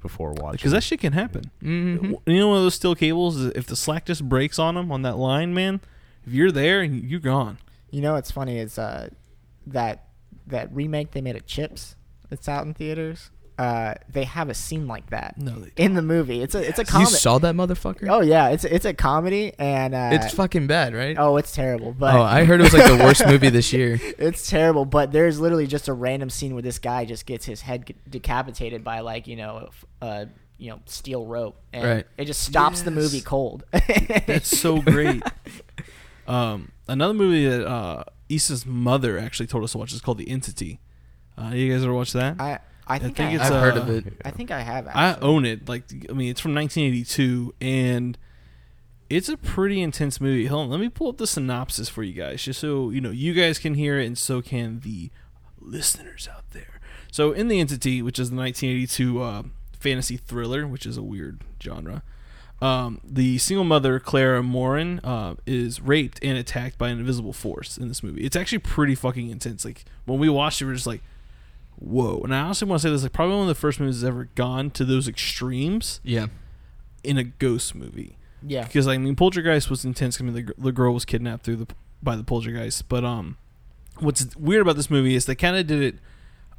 before 0.00 0.32
watching. 0.32 0.56
because 0.56 0.72
that 0.72 0.82
shit 0.82 1.00
can 1.00 1.12
happen. 1.12 1.44
Mm-hmm. 1.62 2.14
You 2.26 2.40
know, 2.40 2.48
one 2.48 2.58
of 2.58 2.62
those 2.64 2.74
steel 2.74 2.94
cables. 2.94 3.44
If 3.44 3.66
the 3.66 3.76
slack 3.76 4.06
just 4.06 4.28
breaks 4.28 4.58
on 4.58 4.74
them 4.74 4.90
on 4.90 5.02
that 5.02 5.16
line, 5.16 5.54
man, 5.54 5.80
if 6.26 6.32
you're 6.32 6.52
there, 6.52 6.80
and 6.80 7.02
you're 7.02 7.20
gone. 7.20 7.58
You 7.90 8.00
know 8.00 8.14
what's 8.14 8.30
funny 8.30 8.58
is 8.58 8.78
uh, 8.78 9.10
that 9.66 10.08
that 10.46 10.74
remake 10.74 11.12
they 11.12 11.20
made 11.20 11.36
of 11.36 11.46
Chips 11.46 11.94
It's 12.30 12.48
out 12.48 12.66
in 12.66 12.74
theaters. 12.74 13.30
Uh, 13.62 13.94
they 14.08 14.24
have 14.24 14.48
a 14.48 14.54
scene 14.54 14.88
like 14.88 15.08
that 15.10 15.38
No, 15.38 15.64
in 15.76 15.94
the 15.94 16.02
movie. 16.02 16.42
It's 16.42 16.54
a 16.56 16.68
it's 16.68 16.80
a 16.80 16.84
comedy. 16.84 17.10
You 17.12 17.16
saw 17.16 17.38
that 17.38 17.54
motherfucker? 17.54 18.08
oh 18.10 18.20
yeah, 18.20 18.48
it's 18.48 18.64
it's 18.64 18.84
a 18.84 18.92
comedy 18.92 19.52
and 19.58 19.94
uh, 19.94 20.10
it's 20.12 20.34
fucking 20.34 20.66
bad, 20.66 20.94
right? 20.94 21.16
oh 21.16 21.36
it's 21.36 21.52
terrible. 21.52 21.92
But 21.92 22.14
oh, 22.16 22.22
I 22.22 22.42
heard 22.44 22.58
it 22.60 22.64
was 22.64 22.74
like 22.74 22.86
the 22.98 23.04
worst 23.04 23.24
movie 23.26 23.50
this 23.50 23.72
year. 23.72 24.00
it's 24.18 24.50
terrible. 24.50 24.84
But 24.84 25.12
there's 25.12 25.38
literally 25.38 25.68
just 25.68 25.86
a 25.86 25.92
random 25.92 26.28
scene 26.28 26.54
where 26.54 26.62
this 26.62 26.80
guy 26.80 27.04
just 27.04 27.24
gets 27.24 27.44
his 27.44 27.60
head 27.60 27.94
decapitated 28.10 28.82
by 28.82 28.98
like 29.00 29.28
you 29.28 29.36
know 29.36 29.68
f- 29.68 29.84
uh 30.00 30.24
you 30.58 30.70
know 30.70 30.80
steel 30.86 31.24
rope, 31.26 31.60
and 31.72 31.84
Right. 31.84 32.06
it 32.16 32.24
just 32.24 32.42
stops 32.42 32.82
the 32.82 32.90
movie 32.90 33.20
cold. 33.20 33.64
That's 34.26 34.58
so 34.58 34.80
great. 34.82 35.22
um, 36.26 36.72
another 36.88 37.14
movie 37.14 37.46
that 37.48 37.66
uh, 37.66 38.04
Issa's 38.28 38.64
mother 38.66 39.18
actually 39.18 39.46
told 39.46 39.64
us 39.64 39.72
to 39.72 39.78
watch 39.78 39.92
is 39.92 40.00
called 40.00 40.18
The 40.18 40.28
Entity. 40.30 40.80
Uh, 41.36 41.50
you 41.54 41.72
guys 41.72 41.82
ever 41.84 41.94
watch 41.94 42.12
that? 42.12 42.40
I 42.40 42.58
I 42.86 42.98
think, 42.98 43.16
think 43.16 43.30
I, 43.30 43.34
it's, 43.34 43.44
I've 43.44 43.52
have. 43.52 43.62
heard 43.62 43.76
uh, 43.76 43.82
of 43.82 43.90
it. 43.90 44.14
I 44.24 44.30
think 44.30 44.50
I 44.50 44.60
have. 44.60 44.88
I 44.88 45.16
own 45.20 45.44
it. 45.44 45.68
Like, 45.68 45.84
I 46.08 46.12
mean, 46.12 46.30
it's 46.30 46.40
from 46.40 46.54
1982, 46.54 47.54
and 47.60 48.18
it's 49.08 49.28
a 49.28 49.36
pretty 49.36 49.80
intense 49.80 50.20
movie. 50.20 50.46
Hold 50.46 50.64
on, 50.64 50.70
let 50.70 50.80
me 50.80 50.88
pull 50.88 51.08
up 51.08 51.18
the 51.18 51.26
synopsis 51.26 51.88
for 51.88 52.02
you 52.02 52.12
guys, 52.12 52.42
just 52.42 52.60
so 52.60 52.90
you 52.90 53.00
know 53.00 53.10
you 53.10 53.34
guys 53.34 53.58
can 53.58 53.74
hear 53.74 53.98
it, 53.98 54.06
and 54.06 54.18
so 54.18 54.42
can 54.42 54.80
the 54.80 55.10
listeners 55.60 56.28
out 56.34 56.50
there. 56.50 56.80
So, 57.10 57.32
in 57.32 57.48
the 57.48 57.60
Entity, 57.60 58.02
which 58.02 58.18
is 58.18 58.30
the 58.30 58.36
1982 58.36 59.22
uh, 59.22 59.42
fantasy 59.78 60.16
thriller, 60.16 60.66
which 60.66 60.86
is 60.86 60.96
a 60.96 61.02
weird 61.02 61.42
genre, 61.62 62.02
um, 62.62 63.00
the 63.04 63.38
single 63.38 63.64
mother 63.64 63.98
Carla 63.98 64.42
Moran 64.42 65.00
uh, 65.00 65.34
is 65.46 65.80
raped 65.80 66.20
and 66.22 66.38
attacked 66.38 66.78
by 66.78 66.88
an 66.88 67.00
invisible 67.00 67.32
force 67.32 67.76
in 67.76 67.88
this 67.88 68.02
movie. 68.02 68.22
It's 68.22 68.36
actually 68.36 68.60
pretty 68.60 68.94
fucking 68.94 69.28
intense. 69.30 69.64
Like 69.64 69.84
when 70.04 70.20
we 70.20 70.28
watched 70.28 70.62
it, 70.62 70.66
we 70.66 70.70
are 70.70 70.74
just 70.74 70.86
like, 70.86 71.02
"Whoa!" 71.82 72.20
And 72.24 72.34
I 72.34 72.40
honestly 72.40 72.68
want 72.68 72.80
to 72.82 72.88
say 72.88 72.92
this 72.92 73.02
like 73.02 73.12
probably 73.12 73.34
one 73.34 73.42
of 73.42 73.48
the 73.48 73.54
first 73.54 73.80
movies 73.80 74.00
that's 74.00 74.08
ever 74.08 74.28
gone 74.34 74.70
to 74.72 74.84
those 74.84 75.08
extremes 75.08 76.00
Yeah. 76.04 76.26
in 77.04 77.18
a 77.18 77.24
ghost 77.24 77.74
movie. 77.74 78.16
Yeah. 78.46 78.64
Because 78.64 78.86
I 78.88 78.96
mean, 78.98 79.14
Poltergeist 79.16 79.70
was 79.70 79.84
intense. 79.84 80.20
I 80.20 80.24
mean, 80.24 80.34
the, 80.34 80.52
the 80.58 80.72
girl 80.72 80.92
was 80.94 81.04
kidnapped 81.04 81.44
through 81.44 81.56
the 81.56 81.66
by 82.02 82.16
the 82.16 82.24
Poltergeist. 82.24 82.88
But 82.88 83.04
um, 83.04 83.36
what's 84.00 84.34
weird 84.36 84.62
about 84.62 84.76
this 84.76 84.90
movie 84.90 85.14
is 85.14 85.26
they 85.26 85.34
kind 85.34 85.56
of 85.56 85.66
did 85.66 85.82
it 85.82 85.98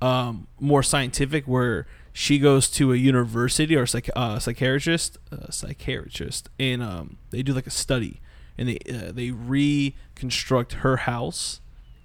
um 0.02 0.48
more 0.60 0.84
scientific, 0.84 1.46
where 1.46 1.86
she 2.12 2.38
goes 2.40 2.70
to 2.70 2.94
a 2.94 2.96
university 2.96 3.76
or 3.76 3.86
psych- 3.86 4.10
uh, 4.16 4.38
psychiatrist, 4.40 5.18
uh, 5.32 5.50
psychiatrist, 5.50 6.50
and 6.60 6.84
um, 6.84 7.18
they 7.32 7.42
do 7.42 7.54
like 7.54 7.68
a 7.68 7.72
study, 7.72 8.20
and 8.58 8.70
they 8.70 8.78
uh, 8.94 9.12
they 9.12 9.32
reconstruct 9.32 10.74
her 10.74 10.98
house 10.98 11.60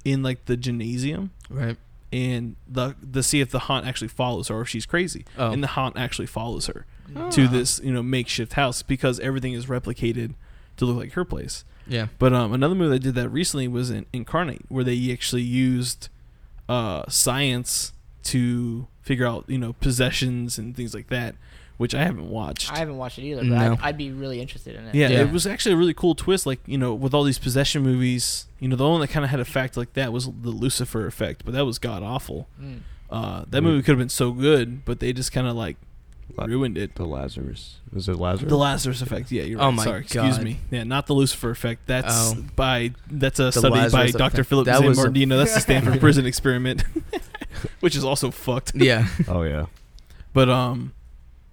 in 0.05 0.23
like 0.23 0.45
the 0.47 0.57
gymnasium 0.57 1.31
Right. 1.51 1.77
And 2.13 2.57
the 2.67 2.95
to 3.13 3.23
see 3.23 3.41
if 3.41 3.51
the 3.51 3.59
haunt 3.61 3.87
actually 3.87 4.09
follows 4.09 4.49
her 4.49 4.57
or 4.57 4.63
if 4.63 4.69
she's 4.69 4.87
crazy. 4.87 5.25
Oh. 5.37 5.51
And 5.53 5.63
the 5.63 5.69
haunt 5.69 5.97
actually 5.99 6.27
follows 6.27 6.67
her 6.67 6.87
to 7.31 7.45
Ah. 7.45 7.47
this 7.51 7.81
you 7.83 7.93
know 7.93 8.03
makeshift 8.03 8.53
house 8.55 8.83
because 8.83 9.19
everything 9.21 9.53
is 9.53 9.67
replicated 9.67 10.35
to 10.77 10.85
look 10.85 10.97
like 10.97 11.13
her 11.13 11.25
place. 11.25 11.65
Yeah. 11.87 12.09
But 12.19 12.33
um, 12.35 12.53
another 12.53 12.75
movie 12.75 12.91
that 12.97 13.03
did 13.03 13.15
that 13.15 13.29
recently 13.31 13.67
was 13.69 13.91
in 13.91 14.05
Incarnate, 14.13 14.67
where 14.69 14.85
they 14.85 15.11
actually 15.13 15.43
used 15.43 16.09
uh, 16.69 17.05
science 17.09 17.93
to 18.25 18.87
figure 19.01 19.27
out 19.27 19.45
you 19.49 19.57
know 19.59 19.73
possessions 19.75 20.59
and 20.59 20.77
things 20.77 20.95
like 20.95 21.07
that, 21.09 21.35
which 21.79 21.95
I 21.95 22.03
haven't 22.05 22.29
watched. 22.29 22.71
I 22.73 22.79
haven't 22.79 22.97
watched 22.99 23.19
it 23.19 23.23
either, 23.23 23.41
but 23.41 23.47
No. 23.49 23.73
I'd, 23.73 23.81
I'd 23.81 23.97
be 23.99 24.11
really 24.13 24.41
interested 24.41 24.77
in 24.77 24.85
it. 24.87 24.95
yeah, 24.95 25.09
Yeah. 25.09 25.21
it 25.23 25.33
was 25.33 25.47
actually 25.47 25.73
a 25.73 25.77
really 25.79 25.95
cool 25.95 26.15
twist. 26.15 26.45
Like 26.47 26.61
you 26.67 26.77
know, 26.77 26.93
with 26.93 27.15
all 27.15 27.25
these 27.25 27.39
possession 27.39 27.83
movies, 27.83 28.47
you 28.61 28.69
know, 28.69 28.77
the 28.77 28.87
one 28.89 29.01
that 29.01 29.09
kind 29.09 29.25
of 29.25 29.31
had 29.31 29.41
a 29.41 29.45
fact 29.47 29.77
like 29.77 29.95
that 29.95 30.13
was 30.13 30.27
the 30.27 30.51
Lucifer 30.51 31.07
effect, 31.07 31.45
but 31.45 31.55
that 31.55 31.65
was 31.65 31.79
god 31.79 32.03
awful. 32.03 32.47
Mm. 32.61 32.81
Uh, 33.11 33.45
that 33.49 33.63
Mm. 33.63 33.65
movie 33.65 33.83
could 33.83 33.93
have 33.93 33.99
been 33.99 34.09
so 34.11 34.33
good, 34.33 34.85
but 34.85 35.01
they 35.01 35.13
just 35.15 35.33
kind 35.33 35.47
of 35.47 35.57
like 35.57 35.77
La- 36.37 36.45
ruined 36.45 36.77
it. 36.77 36.95
The 36.97 37.07
Lazarus. 37.07 37.77
Was 37.91 38.07
it 38.07 38.17
Lazarus? 38.17 38.51
The 38.51 38.59
Lazarus 38.59 39.01
effect. 39.01 39.33
Yeah, 39.33 39.45
you're 39.45 39.59
right. 39.59 39.65
Oh 39.67 39.73
my 39.73 39.83
Sorry, 39.85 40.01
excuse 40.03 40.39
me. 40.41 40.59
Yeah, 40.71 40.85
not 40.85 41.07
the 41.07 41.15
Lucifer 41.15 41.51
effect. 41.51 41.87
That's 41.87 42.33
Oh. 42.35 42.45
by 42.55 42.93
that's 43.11 43.39
a 43.41 43.45
The 43.45 43.53
study 43.53 43.71
by 43.71 43.81
Lazarus 43.85 44.13
Dr. 44.13 44.27
effect. 44.43 44.49
Philip 44.51 44.67
That 44.67 44.79
San 44.81 44.87
was 44.89 44.99
a- 44.99 45.11
That's 45.27 45.55
the 45.55 45.61
Stanford 45.69 46.01
prison 46.01 46.27
experiment, 46.27 46.85
which 47.81 47.97
is 47.97 48.05
also 48.05 48.31
fucked. 48.31 48.73
Yeah. 48.75 49.07
oh 49.29 49.43
yeah. 49.43 49.67
But 50.35 50.51
um, 50.51 50.93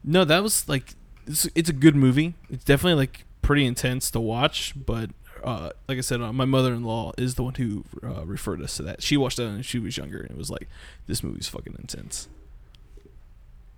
no, 0.05 0.23
that 0.25 0.43
was 0.43 0.67
like 0.69 0.93
it's, 1.27 1.47
it's 1.55 1.69
a 1.69 1.73
good 1.73 1.95
movie. 1.95 2.35
It's 2.49 2.63
definitely 2.63 2.95
like 2.99 3.25
pretty 3.41 3.65
intense 3.65 4.11
to 4.11 4.19
watch. 4.19 4.73
But 4.85 5.09
uh, 5.43 5.71
like 5.87 5.97
I 5.97 6.01
said, 6.01 6.21
uh, 6.21 6.31
my 6.33 6.45
mother-in-law 6.45 7.13
is 7.17 7.35
the 7.35 7.43
one 7.43 7.55
who 7.55 7.83
uh, 8.03 8.25
referred 8.25 8.61
us 8.61 8.77
to 8.77 8.83
that. 8.83 9.01
She 9.03 9.17
watched 9.17 9.37
that 9.37 9.45
when 9.45 9.61
she 9.61 9.79
was 9.79 9.97
younger, 9.97 10.19
and 10.19 10.31
it 10.31 10.37
was 10.37 10.49
like 10.49 10.67
this 11.07 11.23
movie's 11.23 11.47
fucking 11.47 11.75
intense. 11.79 12.27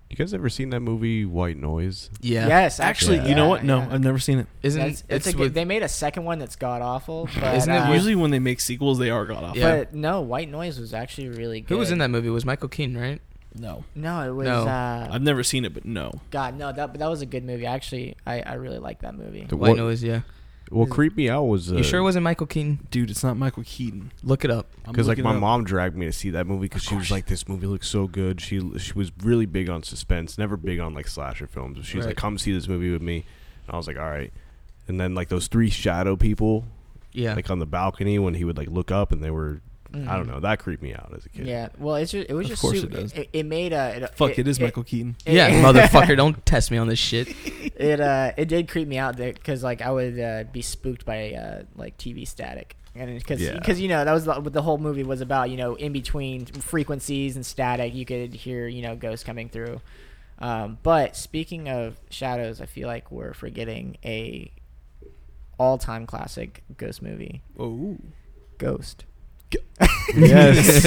You 0.09 0.15
guys 0.15 0.33
ever 0.33 0.47
seen 0.47 0.69
that 0.69 0.79
movie 0.79 1.25
White 1.25 1.57
Noise? 1.57 2.09
Yeah. 2.21 2.47
Yes, 2.47 2.79
Actually, 2.79 3.17
actually. 3.17 3.29
you 3.31 3.35
know 3.35 3.49
what? 3.49 3.65
No, 3.65 3.79
yeah. 3.79 3.89
I've 3.91 4.01
never 4.01 4.19
seen 4.19 4.39
it. 4.39 4.47
Isn't 4.63 4.79
That's- 4.79 5.03
it's 5.09 5.27
it's 5.27 5.27
a 5.27 5.31
good, 5.33 5.39
with 5.41 5.53
they 5.53 5.65
made 5.65 5.83
a 5.83 5.89
second 5.89 6.23
one 6.23 6.39
that's 6.39 6.55
god 6.55 6.81
awful, 6.81 7.27
but 7.39 7.55
Isn't 7.55 7.73
it 7.73 7.77
uh, 7.77 7.91
Usually, 7.91 8.15
when 8.15 8.31
they 8.31 8.39
make 8.39 8.61
sequels, 8.61 8.99
they 8.99 9.09
are 9.09 9.25
god 9.25 9.43
awful. 9.43 9.57
Yeah. 9.59 9.79
But 9.79 9.93
no, 9.93 10.21
White 10.21 10.49
Noise 10.49 10.79
was 10.79 10.93
actually 10.93 11.27
really 11.29 11.59
good. 11.59 11.73
who 11.73 11.77
was 11.77 11.91
in 11.91 11.97
that 11.97 12.09
movie? 12.09 12.29
It 12.29 12.31
was 12.31 12.45
Michael 12.45 12.69
Keaton, 12.69 12.97
right? 12.97 13.19
No, 13.55 13.83
No, 13.95 14.21
it 14.27 14.31
was. 14.35 14.45
No. 14.45 14.67
Uh, 14.67 15.09
I've 15.11 15.21
never 15.21 15.41
seen 15.43 15.65
it, 15.65 15.73
but 15.73 15.83
no. 15.85 16.11
God, 16.31 16.57
no, 16.57 16.71
that 16.71 16.91
but 16.93 16.99
that 16.99 17.09
was 17.09 17.21
a 17.21 17.25
good 17.25 17.43
movie. 17.43 17.65
Actually, 17.65 18.15
I, 18.25 18.41
I 18.41 18.53
really 18.53 18.77
like 18.79 18.99
that 19.01 19.15
movie. 19.15 19.45
The 19.47 19.57
White 19.57 19.69
what, 19.69 19.77
Noise. 19.77 20.03
Yeah. 20.03 20.21
what 20.69 20.89
creeped 20.91 21.17
me 21.17 21.29
out 21.29 21.43
was 21.43 21.71
uh, 21.71 21.77
you 21.77 21.83
sure 21.83 21.99
it 21.99 22.03
wasn't 22.03 22.23
Michael 22.23 22.45
Keaton? 22.45 22.85
Dude, 22.91 23.09
it's 23.09 23.23
not 23.23 23.35
Michael 23.37 23.63
Keaton. 23.65 24.11
Look 24.21 24.45
it 24.45 24.51
up. 24.51 24.67
Because 24.85 25.07
like 25.07 25.17
my 25.19 25.33
up. 25.33 25.39
mom 25.41 25.63
dragged 25.63 25.95
me 25.97 26.05
to 26.05 26.11
see 26.11 26.29
that 26.31 26.45
movie 26.45 26.63
because 26.65 26.83
she 26.83 26.93
was 26.95 27.09
like, 27.09 27.25
"This 27.25 27.47
movie 27.47 27.65
looks 27.67 27.87
so 27.87 28.05
good." 28.05 28.41
She 28.41 28.59
she 28.77 28.93
was 28.93 29.11
really 29.23 29.45
big 29.47 29.69
on 29.69 29.81
suspense, 29.81 30.37
never 30.37 30.55
big 30.57 30.79
on 30.79 30.93
like 30.93 31.07
slasher 31.07 31.47
films. 31.47 31.83
She 31.85 31.97
was 31.97 32.05
Right. 32.05 32.11
like, 32.11 32.17
"Come 32.17 32.37
see 32.37 32.51
this 32.53 32.67
movie 32.67 32.91
with 32.91 33.01
me," 33.01 33.25
and 33.65 33.73
I 33.73 33.77
was 33.77 33.87
like, 33.87 33.97
"All 33.97 34.09
right." 34.09 34.31
And 34.87 34.99
then 34.99 35.15
like 35.15 35.29
those 35.29 35.47
three 35.47 35.69
shadow 35.71 36.15
people, 36.15 36.65
Yeah. 37.11 37.33
like 37.33 37.49
on 37.49 37.57
the 37.59 37.65
balcony 37.65 38.19
when 38.19 38.35
he 38.35 38.43
would 38.43 38.57
like 38.57 38.69
look 38.69 38.91
up 38.91 39.11
and 39.11 39.23
they 39.23 39.31
were, 39.31 39.61
I 39.93 40.15
don't 40.17 40.27
know, 40.27 40.39
that 40.41 40.59
creeped 40.59 40.83
me 40.83 40.93
out 40.93 41.11
as 41.15 41.25
a 41.25 41.29
kid. 41.29 41.47
Yeah, 41.47 41.69
well, 41.77 41.95
it's 41.95 42.11
just, 42.11 42.29
it 42.29 42.33
was 42.33 42.45
Of 42.45 42.49
just 42.51 42.61
course 42.61 42.81
super, 42.81 42.97
it 42.97 43.01
does. 43.01 43.13
It, 43.13 43.29
it 43.33 43.45
made 43.45 43.73
a 43.73 44.03
it, 44.03 44.15
Fuck, 44.15 44.37
it 44.37 44.47
is 44.47 44.59
Michael 44.59 44.83
Keaton. 44.83 45.15
it- 45.25 45.33
yeah, 45.33 45.49
motherfucker, 45.63 46.15
don't 46.17 46.45
test 46.45 46.71
me 46.71 46.77
on 46.77 46.87
this 46.87 46.99
shit. 46.99 47.29
it 47.75 47.99
uh 47.99 48.31
it 48.37 48.47
did 48.47 48.67
creep 48.67 48.87
me 48.87 48.97
out 48.97 49.17
because 49.17 49.63
like 49.63 49.81
I 49.81 49.91
would 49.91 50.19
uh, 50.19 50.43
be 50.51 50.61
spooked 50.61 51.05
by 51.05 51.31
uh 51.33 51.63
like 51.75 51.97
TV 51.97 52.27
static 52.27 52.75
and 52.95 53.17
because 53.17 53.41
Yeah. 53.41 53.53
because 53.53 53.79
you 53.79 53.87
know 53.87 54.03
that 54.03 54.13
was 54.13 54.25
what 54.25 54.51
the 54.51 54.61
whole 54.61 54.77
movie 54.79 55.03
was 55.03 55.21
about 55.21 55.49
you 55.51 55.57
know 55.57 55.75
in 55.75 55.93
between 55.93 56.45
frequencies 56.45 57.35
and 57.35 57.45
static 57.45 57.93
you 57.93 58.05
could 58.05 58.33
hear 58.33 58.67
you 58.67 58.81
know 58.81 58.95
ghosts 58.95 59.23
coming 59.23 59.49
through. 59.49 59.79
Um, 60.39 60.77
but 60.83 61.15
speaking 61.15 61.67
of 61.69 61.99
shadows, 62.11 62.61
I 62.61 62.65
feel 62.67 62.87
like 62.87 63.09
we're 63.11 63.33
forgetting 63.33 63.97
a 64.05 64.51
all-time 65.59 66.05
classic 66.05 66.63
ghost 66.77 67.01
movie, 67.01 67.41
Oh, 67.59 67.97
Ghost. 68.59 69.05
Yes. 70.15 70.85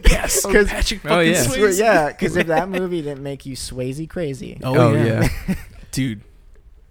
yes, 0.10 0.44
oh, 0.44 0.48
Because 0.48 0.68
Patrick 0.68 1.04
Oh, 1.04 1.08
fucking 1.10 1.32
yeah. 1.32 1.44
Swayze. 1.44 1.78
yeah, 1.78 2.08
because 2.08 2.36
if 2.36 2.46
that 2.48 2.68
movie 2.70 3.02
didn't 3.02 3.22
make 3.22 3.44
you 3.46 3.54
Swayze 3.54 4.08
crazy, 4.08 4.58
Oh, 4.62 4.74
Oh, 4.76 4.94
yeah. 4.94 5.28
yeah. 5.48 5.54
dude. 5.90 6.22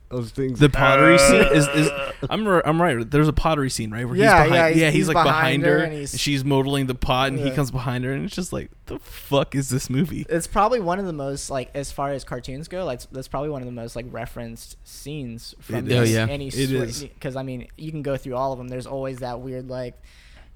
Those 0.10 0.30
things. 0.32 0.60
The 0.60 0.70
pottery 0.70 1.18
scene 1.18 1.42
is, 1.42 1.68
is 1.70 1.90
I'm 2.30 2.46
r- 2.46 2.62
I'm 2.68 2.82
right. 2.82 3.10
There's 3.10 3.30
a 3.30 3.34
pottery 3.34 3.70
scene, 3.70 3.92
right? 3.92 4.06
Where 4.06 4.14
Yeah, 4.18 4.44
he's 4.44 4.50
behind, 4.52 4.54
yeah, 4.54 4.68
yeah, 4.68 4.68
he's- 4.68 4.84
he's, 4.84 4.94
he's 4.94 5.08
like 5.08 5.14
behind, 5.26 5.62
behind 5.62 5.64
her, 5.64 5.80
her 5.80 5.84
and, 5.86 5.94
and 5.96 6.10
she's 6.10 6.44
modeling 6.44 6.88
the 6.88 6.96
pot, 6.96 7.30
and 7.30 7.40
he 7.40 7.50
comes 7.50 7.72
behind 7.72 8.04
her, 8.04 8.12
and 8.12 8.26
it's 8.26 8.36
just 8.36 8.52
like, 8.52 8.70
the 8.88 9.00
fuck 9.00 9.56
is 9.56 9.70
this 9.70 9.90
movie? 9.90 10.26
it's 10.30 10.48
probably 10.48 10.82
one 10.82 11.00
of 11.00 11.06
the 11.06 11.14
most 11.14 11.50
like 11.50 11.72
as 11.74 11.94
far 11.94 12.12
as 12.12 12.26
cartoons 12.26 12.68
go 12.68 12.84
like 12.84 13.00
that's 13.12 13.30
probably 13.30 13.48
one 13.50 13.62
of 13.62 13.66
the 13.66 13.72
most 13.72 13.96
like 13.96 14.06
referenced 14.10 14.76
scenes 14.84 15.56
from 15.62 15.76
It 15.76 15.92
any, 15.94 15.94
is. 15.96 16.10
Oh, 16.10 16.14
yeah. 16.20 16.28
any 16.30 16.48
It 16.50 16.56
is. 16.72 17.04
because 17.04 17.38
i 17.38 17.44
mean 17.44 17.68
you 17.78 17.90
can 17.92 18.02
go 18.02 18.18
through 18.18 18.36
all 18.36 18.52
of 18.52 18.58
them 18.58 18.68
there's 18.68 18.86
always 18.88 19.20
that 19.20 19.40
weird 19.40 19.70
like 19.70 19.98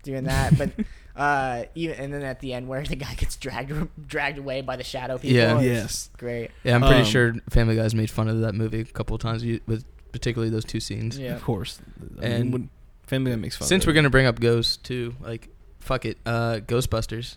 doing 0.06 0.24
that 0.24 0.58
but 0.58 0.70
uh 1.16 1.64
even 1.76 1.96
and 2.00 2.14
then 2.14 2.22
at 2.24 2.40
the 2.40 2.54
end 2.54 2.68
where 2.68 2.84
the 2.94 2.96
guy 2.96 3.14
gets 3.16 3.36
dragged 3.36 3.74
dragged 4.08 4.38
away 4.38 4.62
by 4.62 4.76
the 4.78 4.84
shadow 4.84 5.18
people 5.18 5.36
Yeah. 5.38 5.60
Yes. 5.60 6.10
great 6.18 6.52
Yeah, 6.64 6.76
I'm 6.76 6.82
pretty 6.82 7.00
Um, 7.02 7.06
sure 7.06 7.36
Family 7.50 7.76
Guy's 7.76 7.94
made 7.96 8.10
fun 8.10 8.28
of 8.30 8.40
that 8.42 8.56
movie 8.56 8.80
a 8.82 8.86
couple 8.86 9.16
of 9.16 9.22
times 9.22 9.44
with 9.68 9.84
particularly 10.14 10.50
those 10.50 10.64
two 10.66 10.80
scenes. 10.80 11.20
yeah 11.20 11.36
Of 11.36 11.44
course. 11.44 11.80
I 12.20 12.22
mean, 12.22 12.32
And 12.32 12.54
when 12.54 12.70
Family 13.08 13.32
Guy 13.32 13.38
makes 13.38 13.58
fun. 13.58 13.68
Since 13.68 13.84
of 13.84 13.88
we're 13.88 13.94
gonna 13.94 14.10
bring 14.10 14.26
up 14.26 14.40
ghosts 14.40 14.78
too, 14.78 15.16
like 15.22 15.50
fuck 15.80 16.06
it, 16.06 16.18
uh, 16.26 16.60
Ghostbusters. 16.66 17.36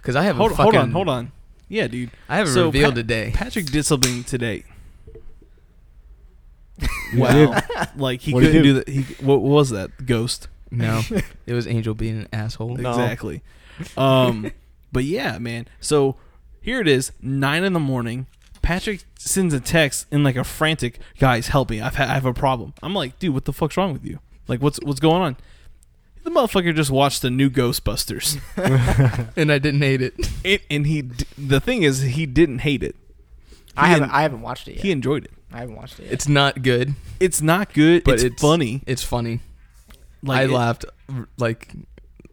Because 0.00 0.14
I 0.16 0.22
have 0.22 0.36
hold, 0.36 0.52
a 0.52 0.54
hold 0.54 0.76
on, 0.76 0.90
hold 0.92 1.08
on. 1.08 1.32
Yeah, 1.68 1.86
dude. 1.88 2.10
I 2.28 2.36
have 2.36 2.46
a 2.46 2.50
So, 2.50 2.66
reveal 2.66 2.88
Pat- 2.90 2.94
today. 2.96 3.30
Patrick 3.34 3.66
did 3.66 3.84
something 3.84 4.24
today. 4.24 4.64
Wow. 7.14 7.60
like 7.96 8.20
he 8.22 8.32
What'd 8.32 8.48
couldn't 8.50 8.62
do? 8.62 8.72
do 8.74 8.78
that. 8.80 8.88
He 8.88 9.02
what 9.24 9.42
was 9.42 9.70
that? 9.70 10.06
Ghost. 10.06 10.48
No, 10.72 11.02
it 11.46 11.52
was 11.52 11.66
Angel 11.66 11.94
being 11.94 12.18
an 12.18 12.28
asshole. 12.32 12.76
No. 12.76 12.90
Exactly. 12.90 13.42
Um, 13.96 14.50
but 14.92 15.04
yeah, 15.04 15.38
man. 15.38 15.66
So 15.80 16.16
here 16.60 16.80
it 16.80 16.88
is, 16.88 17.12
nine 17.20 17.64
in 17.64 17.72
the 17.72 17.80
morning. 17.80 18.26
Patrick 18.62 19.02
sends 19.18 19.52
a 19.52 19.58
text 19.60 20.06
in 20.12 20.22
like 20.22 20.36
a 20.36 20.44
frantic, 20.44 20.98
guys, 21.18 21.48
help 21.48 21.68
me! 21.70 21.80
I've 21.80 21.96
ha- 21.96 22.04
I 22.04 22.14
have 22.14 22.24
a 22.26 22.32
problem. 22.32 22.74
I'm 22.82 22.94
like, 22.94 23.18
dude, 23.18 23.34
what 23.34 23.44
the 23.44 23.52
fuck's 23.52 23.76
wrong 23.76 23.92
with 23.92 24.04
you? 24.04 24.20
Like, 24.48 24.62
what's 24.62 24.78
what's 24.82 25.00
going 25.00 25.20
on? 25.22 25.36
The 26.22 26.30
motherfucker 26.30 26.72
just 26.72 26.90
watched 26.92 27.22
the 27.22 27.30
new 27.30 27.50
Ghostbusters, 27.50 28.38
and 29.36 29.50
I 29.50 29.58
didn't 29.58 29.82
hate 29.82 30.00
it. 30.00 30.14
it, 30.44 30.62
and 30.70 30.86
he. 30.86 31.02
d- 31.02 31.24
The 31.36 31.58
thing 31.58 31.82
is, 31.82 32.02
he 32.02 32.26
didn't 32.26 32.60
hate 32.60 32.84
it. 32.84 32.94
i 33.76 33.88
haven't 33.88 34.04
en- 34.10 34.10
i 34.14 34.22
haven't 34.22 34.42
watched 34.42 34.68
it 34.68 34.76
yet 34.76 34.82
He 34.84 34.92
enjoyed 34.92 35.24
it. 35.24 35.32
i 35.52 35.58
haven't 35.58 35.74
watched 35.74 35.98
it 35.98 36.04
yet. 36.04 36.12
It's 36.12 36.28
not 36.28 36.62
good, 36.62 36.94
It's 37.18 37.42
not 37.42 37.72
good, 37.74 38.04
but 38.04 38.14
it's, 38.14 38.22
it's, 38.22 38.40
funny. 38.40 38.82
It's 38.86 39.02
funny. 39.02 39.40
Like 40.22 40.40
I 40.40 40.42
it- 40.44 40.50
laughed 40.50 40.84
like 41.38 41.72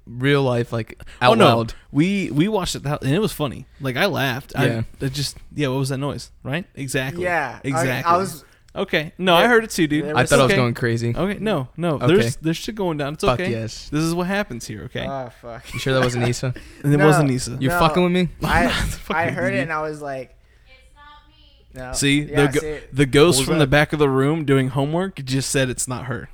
real 0.06 0.42
life, 0.44 0.72
like 0.74 1.02
oh, 1.22 1.26
out 1.26 1.32
oh 1.32 1.34
no, 1.36 1.46
loud. 1.58 1.74
we 1.92 2.32
we 2.32 2.48
watched 2.48 2.76
it 2.76 2.86
and 2.86 3.04
it 3.14 3.20
was 3.20 3.32
funny. 3.34 3.66
Like 3.82 3.96
I 3.98 4.06
laughed. 4.08 4.54
Yeah. 4.56 4.84
I, 5.02 5.06
it 5.06 5.14
just 5.14 5.38
yeah. 5.54 5.68
What 5.70 5.78
was 5.80 5.90
that 5.90 5.98
noise? 5.98 6.32
Right? 6.44 6.66
Exactly. 6.76 7.24
yeah 7.24 7.60
Exactly. 7.64 8.12
I, 8.12 8.18
was 8.18 8.44
Okay. 8.76 9.14
No, 9.18 9.34
I 9.36 9.48
heard 9.48 9.64
it 9.64 9.72
too, 9.72 9.88
dude. 9.88 10.06
I 10.06 10.14
was- 10.22 10.30
thought 10.30 10.40
I 10.40 10.44
was 10.46 10.54
going 10.54 10.76
crazy. 10.76 11.16
Okay. 11.16 11.40
No, 11.40 11.70
no. 11.76 11.96
Okay. 11.96 12.08
There's 12.08 12.36
there's 12.38 12.58
shit 12.58 12.76
going 12.76 12.98
down. 12.98 13.14
It's 13.16 13.24
Fuck 13.24 13.40
okay. 13.40 13.52
yes. 13.52 13.90
This 13.90 14.04
is 14.04 14.14
what 14.14 14.28
happens 14.28 14.66
here. 14.68 14.84
Okay. 14.84 15.08
oh 15.08 15.32
fuck 15.42 15.74
You 15.74 15.80
sure 15.80 15.94
that 15.96 16.04
wasn't 16.04 16.28
Issa? 16.28 16.54
and 16.84 16.94
it 16.94 16.98
no. 16.98 17.06
wasn't 17.08 17.32
Issa. 17.32 17.58
You're 17.60 17.72
No. 17.74 17.80
fucking 17.80 18.04
with 18.04 18.12
me? 18.12 18.30
i 18.44 18.66
i 19.10 19.30
heard 19.32 19.54
it 19.56 19.60
and 19.62 19.74
i 19.74 19.82
was 19.82 20.02
like 20.02 20.38
It's 20.68 20.96
not 20.96 21.28
me. 21.28 21.88
no 21.88 21.94
See 21.94 22.22
yeah, 22.22 22.46
the 22.46 22.52
go- 22.54 22.60
see, 22.60 22.80
the 22.94 23.06
ghost 23.08 23.40
was 23.40 23.48
from 23.48 23.58
the 23.60 23.68
back 23.68 23.92
of 23.94 24.00
the 24.00 24.10
room 24.10 24.46
doing 24.46 24.70
homework 24.70 25.16
just 25.26 25.50
said 25.50 25.70
it's 25.70 25.88
not 25.88 26.06
her. 26.06 26.30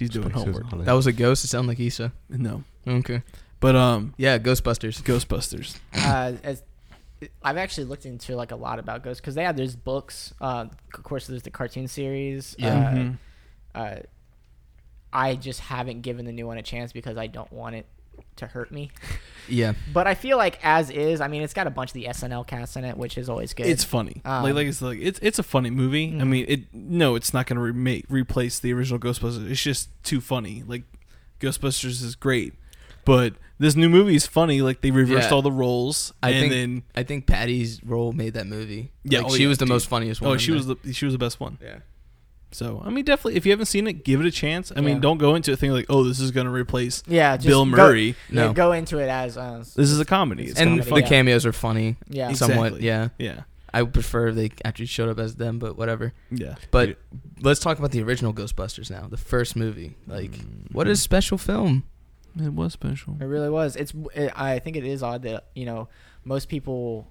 She's 0.00 0.10
doing 0.10 0.30
Spices 0.30 0.44
homework. 0.44 0.72
on 0.72 0.80
it. 0.80 0.84
That 0.86 0.92
was 0.94 1.06
a 1.06 1.12
ghost. 1.12 1.44
It 1.44 1.48
sounded 1.48 1.68
like 1.68 1.78
Issa. 1.80 2.10
No, 2.28 2.64
Okay. 2.88 3.22
but 3.60 3.76
um, 3.76 4.14
Yeah, 4.16 4.38
Ghostbusters. 4.38 5.00
Ghostbusters. 5.02 5.78
uh, 5.94 6.32
as 6.42 6.62
I've 7.42 7.58
actually 7.58 7.84
looked 7.84 8.06
into 8.06 8.34
like 8.34 8.50
a 8.50 8.56
lot 8.56 8.78
about 8.78 9.04
ghosts 9.04 9.20
because 9.20 9.34
they 9.34 9.44
have 9.44 9.56
there's 9.56 9.76
books. 9.76 10.32
Uh, 10.40 10.66
of 10.94 11.02
course, 11.02 11.26
there's 11.26 11.42
the 11.42 11.50
cartoon 11.50 11.86
series. 11.86 12.56
Yeah. 12.58 12.68
Uh, 12.78 12.94
Mhm. 12.94 13.18
uh, 13.74 13.96
I 15.12 15.34
just 15.34 15.60
haven't 15.60 16.00
given 16.00 16.24
the 16.24 16.32
new 16.32 16.46
one 16.46 16.56
a 16.56 16.62
chance 16.62 16.92
because 16.92 17.16
I 17.18 17.26
don't 17.26 17.52
want 17.52 17.74
it 17.76 17.86
to 18.36 18.46
hurt 18.46 18.70
me. 18.70 18.90
Yeah. 19.48 19.72
But 19.92 20.06
I 20.06 20.14
feel 20.14 20.36
like 20.36 20.58
as 20.62 20.90
is, 20.90 21.20
I 21.20 21.28
mean, 21.28 21.42
it's 21.42 21.54
got 21.54 21.66
a 21.66 21.70
bunch 21.70 21.90
of 21.90 21.94
the 21.94 22.04
SNL 22.04 22.46
cast 22.46 22.76
in 22.76 22.84
it, 22.84 22.96
which 22.96 23.18
is 23.18 23.28
always 23.28 23.52
good. 23.54 23.66
It's 23.66 23.84
funny. 23.84 24.20
Um, 24.24 24.42
like 24.44 24.54
like 24.54 24.66
it's 24.68 24.80
like 24.82 24.98
it's 25.00 25.18
it's 25.22 25.38
a 25.38 25.42
funny 25.42 25.70
movie. 25.70 26.06
I 26.08 26.22
Mhm. 26.22 26.26
mean, 26.28 26.44
it 26.48 26.60
no, 26.74 27.14
it's 27.16 27.34
not 27.34 27.46
going 27.46 27.56
to 27.56 27.62
remake 27.62 28.04
replace 28.08 28.58
the 28.60 28.72
original 28.72 28.98
Ghostbusters. 29.00 29.50
It's 29.50 29.62
just 29.62 29.88
too 30.04 30.20
funny. 30.20 30.62
Like 30.66 30.82
Ghostbusters 31.40 32.02
is 32.02 32.14
great, 32.14 32.54
but 33.04 33.34
this 33.58 33.74
new 33.76 33.88
movie 33.88 34.14
is 34.14 34.26
funny. 34.26 34.60
Like 34.62 34.80
they 34.82 34.90
reversed 34.90 35.28
Yeah. 35.30 35.34
all 35.34 35.42
the 35.42 35.52
roles, 35.52 36.12
I 36.22 36.30
and 36.30 36.40
think 36.40 36.52
then 36.52 36.82
I 36.94 37.02
think 37.02 37.26
Patty's 37.26 37.82
role 37.84 38.12
made 38.12 38.34
that 38.34 38.46
movie. 38.46 38.92
Yeah, 39.04 39.20
Like, 39.20 39.32
oh, 39.32 39.34
she 39.36 39.42
yeah, 39.42 39.48
was 39.48 39.58
the 39.58 39.64
dude. 39.64 39.72
most 39.72 39.88
funniest 39.88 40.20
one. 40.20 40.32
oh, 40.32 40.36
she 40.36 40.52
was 40.52 40.66
there. 40.66 40.76
the 40.82 40.92
she 40.92 41.04
was 41.06 41.14
the 41.14 41.18
best 41.18 41.40
one. 41.40 41.58
yeah. 41.62 41.78
So 42.52 42.82
I 42.84 42.90
mean, 42.90 43.04
definitely, 43.04 43.36
if 43.36 43.46
you 43.46 43.52
haven't 43.52 43.66
seen 43.66 43.86
it, 43.86 44.04
give 44.04 44.20
it 44.20 44.26
a 44.26 44.30
chance. 44.30 44.72
I 44.74 44.80
mean, 44.80 45.00
don't 45.00 45.18
go 45.18 45.34
into 45.36 45.52
it 45.52 45.56
thinking 45.58 45.74
like, 45.74 45.86
oh, 45.88 46.02
this 46.04 46.18
is 46.18 46.30
going 46.32 46.46
to 46.46 46.52
replace 46.52 47.02
yeah, 47.06 47.36
Bill 47.36 47.60
go- 47.64 47.64
Murray. 47.64 48.16
yeah, 48.28 48.46
No. 48.46 48.52
go 48.52 48.72
into 48.72 48.98
it 48.98 49.08
as 49.08 49.36
uh, 49.36 49.58
This 49.58 49.90
is 49.90 50.00
a 50.00 50.04
comedy. 50.04 50.44
It's 50.46 50.58
and 50.58 50.80
gonna 50.80 50.90
the 50.90 51.00
yeah. 51.00 51.08
cameos 51.08 51.46
are 51.46 51.52
funny. 51.52 51.96
yeah. 52.08 52.32
Somewhat. 52.32 52.66
Exactly. 52.74 52.86
Yeah. 52.86 53.08
Yeah, 53.18 53.42
I 53.72 53.84
prefer 53.84 54.32
they 54.32 54.50
actually 54.64 54.86
showed 54.86 55.08
up 55.08 55.20
as 55.20 55.36
them, 55.36 55.60
but 55.60 55.78
whatever. 55.78 56.12
yeah. 56.32 56.56
But 56.72 56.98
let's 57.40 57.60
talk 57.60 57.78
about 57.78 57.92
the 57.92 58.02
original 58.02 58.32
Ghostbusters 58.34 58.90
now. 58.90 59.06
The 59.08 59.16
first 59.16 59.54
movie. 59.54 59.96
Like, 60.08 60.32
Mm. 60.32 60.72
what 60.72 60.88
is 60.88 61.00
special 61.00 61.38
film? 61.38 61.84
It 62.36 62.52
was 62.52 62.72
special. 62.72 63.16
It 63.20 63.24
really 63.26 63.50
was. 63.50 63.76
It's. 63.76 63.92
It, 64.14 64.32
I 64.36 64.58
think 64.60 64.76
it 64.76 64.84
is 64.84 65.02
odd 65.04 65.22
that 65.22 65.46
you 65.54 65.66
know 65.66 65.88
most 66.24 66.48
people 66.48 67.06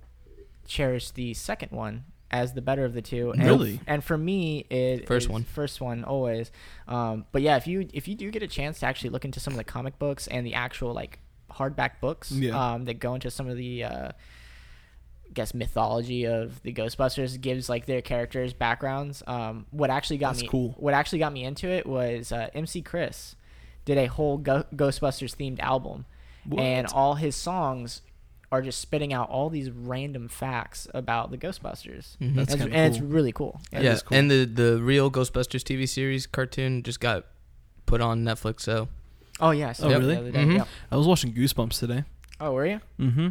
cherish 0.65 1.11
the 1.11 1.33
second 1.33 1.71
one 1.71 2.03
as 2.31 2.53
the 2.53 2.61
better 2.61 2.85
of 2.85 2.93
the 2.93 3.01
two. 3.01 3.31
And, 3.31 3.43
Really? 3.43 3.79
And 3.87 4.03
for 4.03 4.17
me, 4.17 4.59
it 4.69 5.07
First 5.07 5.25
is 5.25 5.29
one. 5.29 5.45
One 5.79 6.03
always. 6.03 6.51
Um, 6.87 7.25
but 7.31 7.41
yeah, 7.41 7.57
if 7.57 7.67
you 7.67 7.87
if 7.93 8.07
you 8.07 8.15
do 8.15 8.29
get 8.31 8.43
a 8.43 8.47
chance 8.47 8.79
to 8.79 8.85
actually 8.85 9.09
look 9.11 9.25
into 9.25 9.39
some 9.39 9.53
of 9.53 9.57
the 9.57 9.63
comic 9.63 9.97
books 9.99 10.27
and 10.27 10.45
the 10.45 10.53
actual 10.53 10.93
like 10.93 11.19
hardback 11.51 11.99
books 12.01 12.31
Yeah. 12.31 12.73
um, 12.73 12.85
that 12.85 12.95
go 12.99 13.13
into 13.15 13.31
some 13.31 13.47
of 13.47 13.57
the. 13.57 13.83
Uh, 13.83 14.11
I 15.27 15.31
guess 15.31 15.53
mythology 15.53 16.25
of 16.25 16.59
the 16.63 16.73
Ghostbusters 16.73 17.39
gives 17.39 17.69
like 17.69 17.85
their 17.85 18.01
characters 18.01 18.51
backgrounds. 18.53 19.21
Um, 19.27 19.67
what 19.69 19.91
actually 19.91 20.17
got 20.17 20.29
That's 20.33 20.41
me 20.41 20.47
cool. 20.47 20.73
what 20.79 20.95
actually 20.95 21.19
got 21.19 21.31
me 21.33 21.43
into 21.43 21.67
it 21.69 21.85
was 21.85 22.31
uh, 22.31 22.49
MC 22.55 22.81
Chris 22.81 23.35
did 23.85 23.99
a 23.99 24.07
whole 24.07 24.39
Go- 24.39 24.65
Ghostbusters 24.75 25.35
themed 25.35 25.59
album, 25.59 26.05
and 26.57 26.87
all 26.87 27.13
his 27.13 27.35
songs 27.35 28.01
are 28.51 28.61
just 28.61 28.79
spitting 28.79 29.13
out 29.13 29.29
all 29.29 29.49
these 29.49 29.69
random 29.69 30.27
facts 30.27 30.87
about 30.93 31.29
the 31.31 31.37
Ghostbusters. 31.37 32.17
Mhm. 32.17 32.35
That's 32.35 32.53
and, 32.53 32.61
kinda 32.63 32.75
and 32.75 32.93
it's 32.95 33.01
really 33.03 33.31
cool. 33.31 33.61
That 33.71 33.83
yeah, 33.83 33.97
cool. 34.03 34.17
and 34.17 34.29
the 34.31 34.45
the 34.45 34.81
real 34.81 35.11
Ghostbusters 35.11 35.61
TV 35.63 35.87
series 35.87 36.25
cartoon 36.25 36.81
just 36.83 36.99
got 36.99 37.25
put 37.85 38.01
on 38.01 38.23
Netflix. 38.23 38.61
So 38.61 38.87
Oh 39.39 39.51
yeah. 39.51 39.69
I 39.69 39.73
Oh, 39.85 39.89
that 39.89 39.99
really? 39.99 40.15
the 40.15 40.19
other 40.21 40.31
day, 40.31 40.43
Mhm. 40.45 40.55
yeah. 40.57 40.65
I 40.91 40.97
was 40.97 41.07
watching 41.07 41.33
Goosebumps 41.33 41.79
today. 41.79 42.03
Oh, 42.41 42.51
were 42.53 42.65
you? 42.65 42.81
Mm-hmm. 42.99 43.29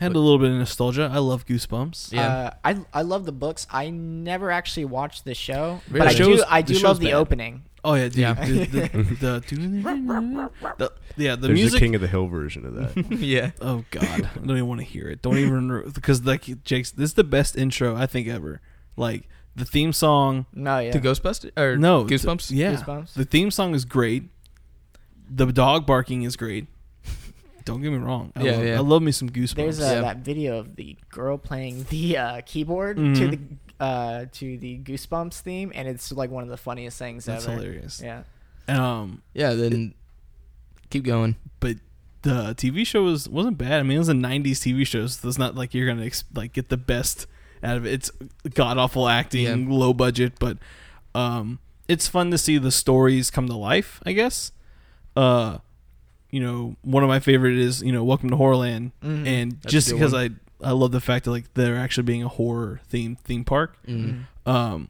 Had 0.00 0.08
What- 0.12 0.16
a 0.16 0.20
little 0.20 0.38
bit 0.38 0.50
of 0.50 0.56
nostalgia. 0.58 1.10
I 1.12 1.18
love 1.18 1.46
Goosebumps. 1.46 2.12
Yeah. 2.12 2.28
Uh, 2.28 2.50
I 2.64 2.76
I 2.92 3.02
love 3.02 3.24
the 3.26 3.32
books. 3.32 3.66
I 3.70 3.90
never 3.90 4.50
actually 4.50 4.86
watched 4.86 5.24
the 5.24 5.34
show, 5.34 5.80
Really? 5.88 5.98
but 6.06 6.08
I 6.08 6.14
do 6.14 6.44
I 6.48 6.62
do 6.62 6.74
show's 6.74 6.82
love 6.84 6.98
the 7.00 7.06
bad. 7.06 7.14
opening. 7.14 7.62
Oh 7.84 7.94
yeah, 7.94 8.04
dude. 8.08 8.16
Yeah. 8.16 8.32
The, 8.34 8.54
the, 8.64 8.88
the, 9.20 10.50
the- 10.78 10.92
yeah, 11.16 11.36
the 11.36 11.48
There's 11.48 11.58
music. 11.60 11.76
a 11.76 11.80
King 11.80 11.94
of 11.94 12.00
the 12.00 12.08
Hill 12.08 12.26
version 12.26 12.64
of 12.64 12.74
that. 12.74 13.12
yeah, 13.20 13.50
Oh 13.60 13.84
god, 13.90 14.04
I 14.04 14.38
don't 14.38 14.50
even 14.50 14.66
want 14.66 14.80
to 14.80 14.86
hear 14.86 15.08
it. 15.08 15.20
Don't 15.22 15.36
even 15.38 15.90
because 15.94 16.24
like 16.24 16.64
Jake's. 16.64 16.90
This 16.90 17.10
is 17.10 17.14
the 17.14 17.24
best 17.24 17.56
intro 17.56 17.94
I 17.94 18.06
think 18.06 18.26
ever. 18.28 18.60
Like 18.96 19.28
the 19.54 19.64
theme 19.64 19.92
song. 19.92 20.46
No, 20.54 20.78
yeah. 20.78 20.90
the 20.92 21.00
Ghostbusters 21.00 21.50
or 21.58 21.76
No, 21.76 22.04
Goosebumps. 22.04 22.48
th- 22.48 22.58
yeah, 22.58 22.72
Goosebumps? 22.74 23.12
the 23.14 23.24
theme 23.24 23.50
song 23.50 23.74
is 23.74 23.84
great. 23.84 24.24
The 25.28 25.46
dog 25.46 25.86
barking 25.86 26.22
is 26.22 26.36
great. 26.36 26.66
Don't 27.64 27.80
get 27.80 27.90
me 27.92 27.98
wrong. 27.98 28.32
I 28.36 28.42
Yeah, 28.42 28.52
love, 28.52 28.64
yeah. 28.66 28.76
I 28.76 28.80
love 28.80 29.02
me 29.02 29.10
some 29.12 29.30
Goosebumps. 29.30 29.54
There's 29.54 29.80
uh, 29.80 29.84
Yeah. 29.84 30.00
that 30.02 30.18
video 30.18 30.58
of 30.58 30.76
the 30.76 30.96
girl 31.10 31.38
playing 31.38 31.86
the 31.88 32.18
uh, 32.18 32.40
keyboard 32.44 32.96
to 32.96 33.02
Mhm. 33.02 33.30
the 33.30 33.84
uh, 33.84 34.26
to 34.32 34.56
the 34.58 34.78
Goosebumps 34.78 35.40
theme, 35.40 35.72
and 35.74 35.88
it's 35.88 36.12
like 36.12 36.30
one 36.30 36.42
of 36.44 36.48
the 36.50 36.56
funniest 36.56 36.98
things 36.98 37.24
That's 37.24 37.46
ever. 37.46 37.56
hilarious. 37.56 38.00
Yeah. 38.04 38.22
Um, 38.68 39.22
Yeah, 39.34 39.54
then 39.54 39.94
keep 40.90 41.04
going. 41.04 41.36
but 41.60 41.76
the 42.22 42.54
TV 42.54 42.86
show 42.86 43.02
was 43.04 43.28
wasn't 43.28 43.58
bad. 43.58 43.80
I 43.80 43.82
mean, 43.82 43.96
it 43.96 43.98
was 43.98 44.08
a 44.08 44.14
'90s 44.14 44.60
TV 44.60 44.84
show, 44.86 45.06
so 45.06 45.26
it's 45.28 45.38
not 45.38 45.54
like 45.54 45.74
you're 45.74 45.86
gonna 45.86 46.04
ex- 46.06 46.24
like 46.34 46.52
get 46.52 46.68
the 46.68 46.76
best 46.76 47.26
out 47.62 47.76
of 47.78 47.84
it. 47.86 47.92
It's 47.94 48.10
god 48.54 48.78
awful 48.78 49.08
acting, 49.08 49.44
Yeah. 49.44 49.76
low 49.78 49.92
budget, 49.92 50.34
but 50.38 50.58
um, 51.14 51.58
it's 51.88 52.08
fun 52.08 52.30
to 52.30 52.38
see 52.38 52.58
the 52.58 52.70
stories 52.70 53.30
come 53.30 53.46
to 53.48 53.56
life. 53.56 54.00
I 54.06 54.12
guess. 54.12 54.52
Uh, 55.16 55.58
you 56.34 56.40
know, 56.40 56.76
one 56.82 57.02
of 57.04 57.08
my 57.08 57.20
favorite 57.20 57.56
is 57.56 57.82
you 57.82 57.92
know 57.92 58.02
Welcome 58.04 58.30
to 58.30 58.36
Horrorland, 58.36 58.90
Mhm. 59.02 59.26
and 59.26 59.52
That's 59.62 59.72
just 59.72 59.90
because 59.92 60.12
one. 60.12 60.38
I 60.62 60.68
I 60.68 60.72
love 60.72 60.92
the 60.92 61.00
fact 61.00 61.24
that 61.26 61.30
like 61.30 61.52
they're 61.54 61.76
actually 61.76 62.04
being 62.04 62.22
a 62.22 62.28
horror 62.28 62.80
theme 62.88 63.16
theme 63.24 63.44
park. 63.44 63.76
Mm. 63.86 64.24
Um, 64.46 64.88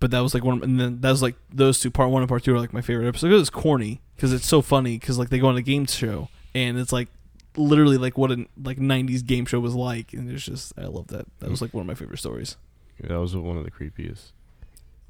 but 0.00 0.10
that 0.10 0.20
was 0.20 0.34
like 0.34 0.44
one, 0.44 0.56
of, 0.58 0.62
and 0.62 0.78
then 0.80 1.00
that 1.00 1.10
was 1.10 1.22
like 1.22 1.36
those 1.52 1.78
two, 1.80 1.90
part 1.90 2.10
one 2.10 2.22
and 2.22 2.28
part 2.28 2.42
two, 2.44 2.54
are 2.54 2.58
like 2.58 2.72
my 2.72 2.80
favorite 2.82 3.06
episodes. 3.08 3.32
It 3.32 3.36
was 3.36 3.50
corny 3.50 4.00
because 4.16 4.32
it's 4.32 4.46
so 4.46 4.60
funny 4.62 4.98
because 4.98 5.18
like 5.18 5.30
they 5.30 5.38
go 5.38 5.48
on 5.48 5.56
a 5.56 5.62
game 5.62 5.86
show 5.86 6.28
and 6.54 6.78
it's 6.78 6.92
like 6.92 7.08
literally 7.56 7.96
like 7.98 8.18
what 8.18 8.30
a 8.32 8.46
like 8.62 8.78
'90s 8.78 9.24
game 9.24 9.46
show 9.46 9.60
was 9.60 9.74
like, 9.74 10.12
and 10.12 10.30
it's 10.30 10.44
just 10.44 10.72
I 10.76 10.86
love 10.86 11.06
that. 11.08 11.26
That 11.38 11.50
was 11.50 11.62
like 11.62 11.72
one 11.72 11.82
of 11.82 11.86
my 11.86 11.94
favorite 11.94 12.18
stories. 12.18 12.56
Yeah, 13.00 13.08
that 13.08 13.20
was 13.20 13.34
one 13.36 13.56
of 13.58 13.64
the 13.64 13.70
creepiest. 13.70 14.32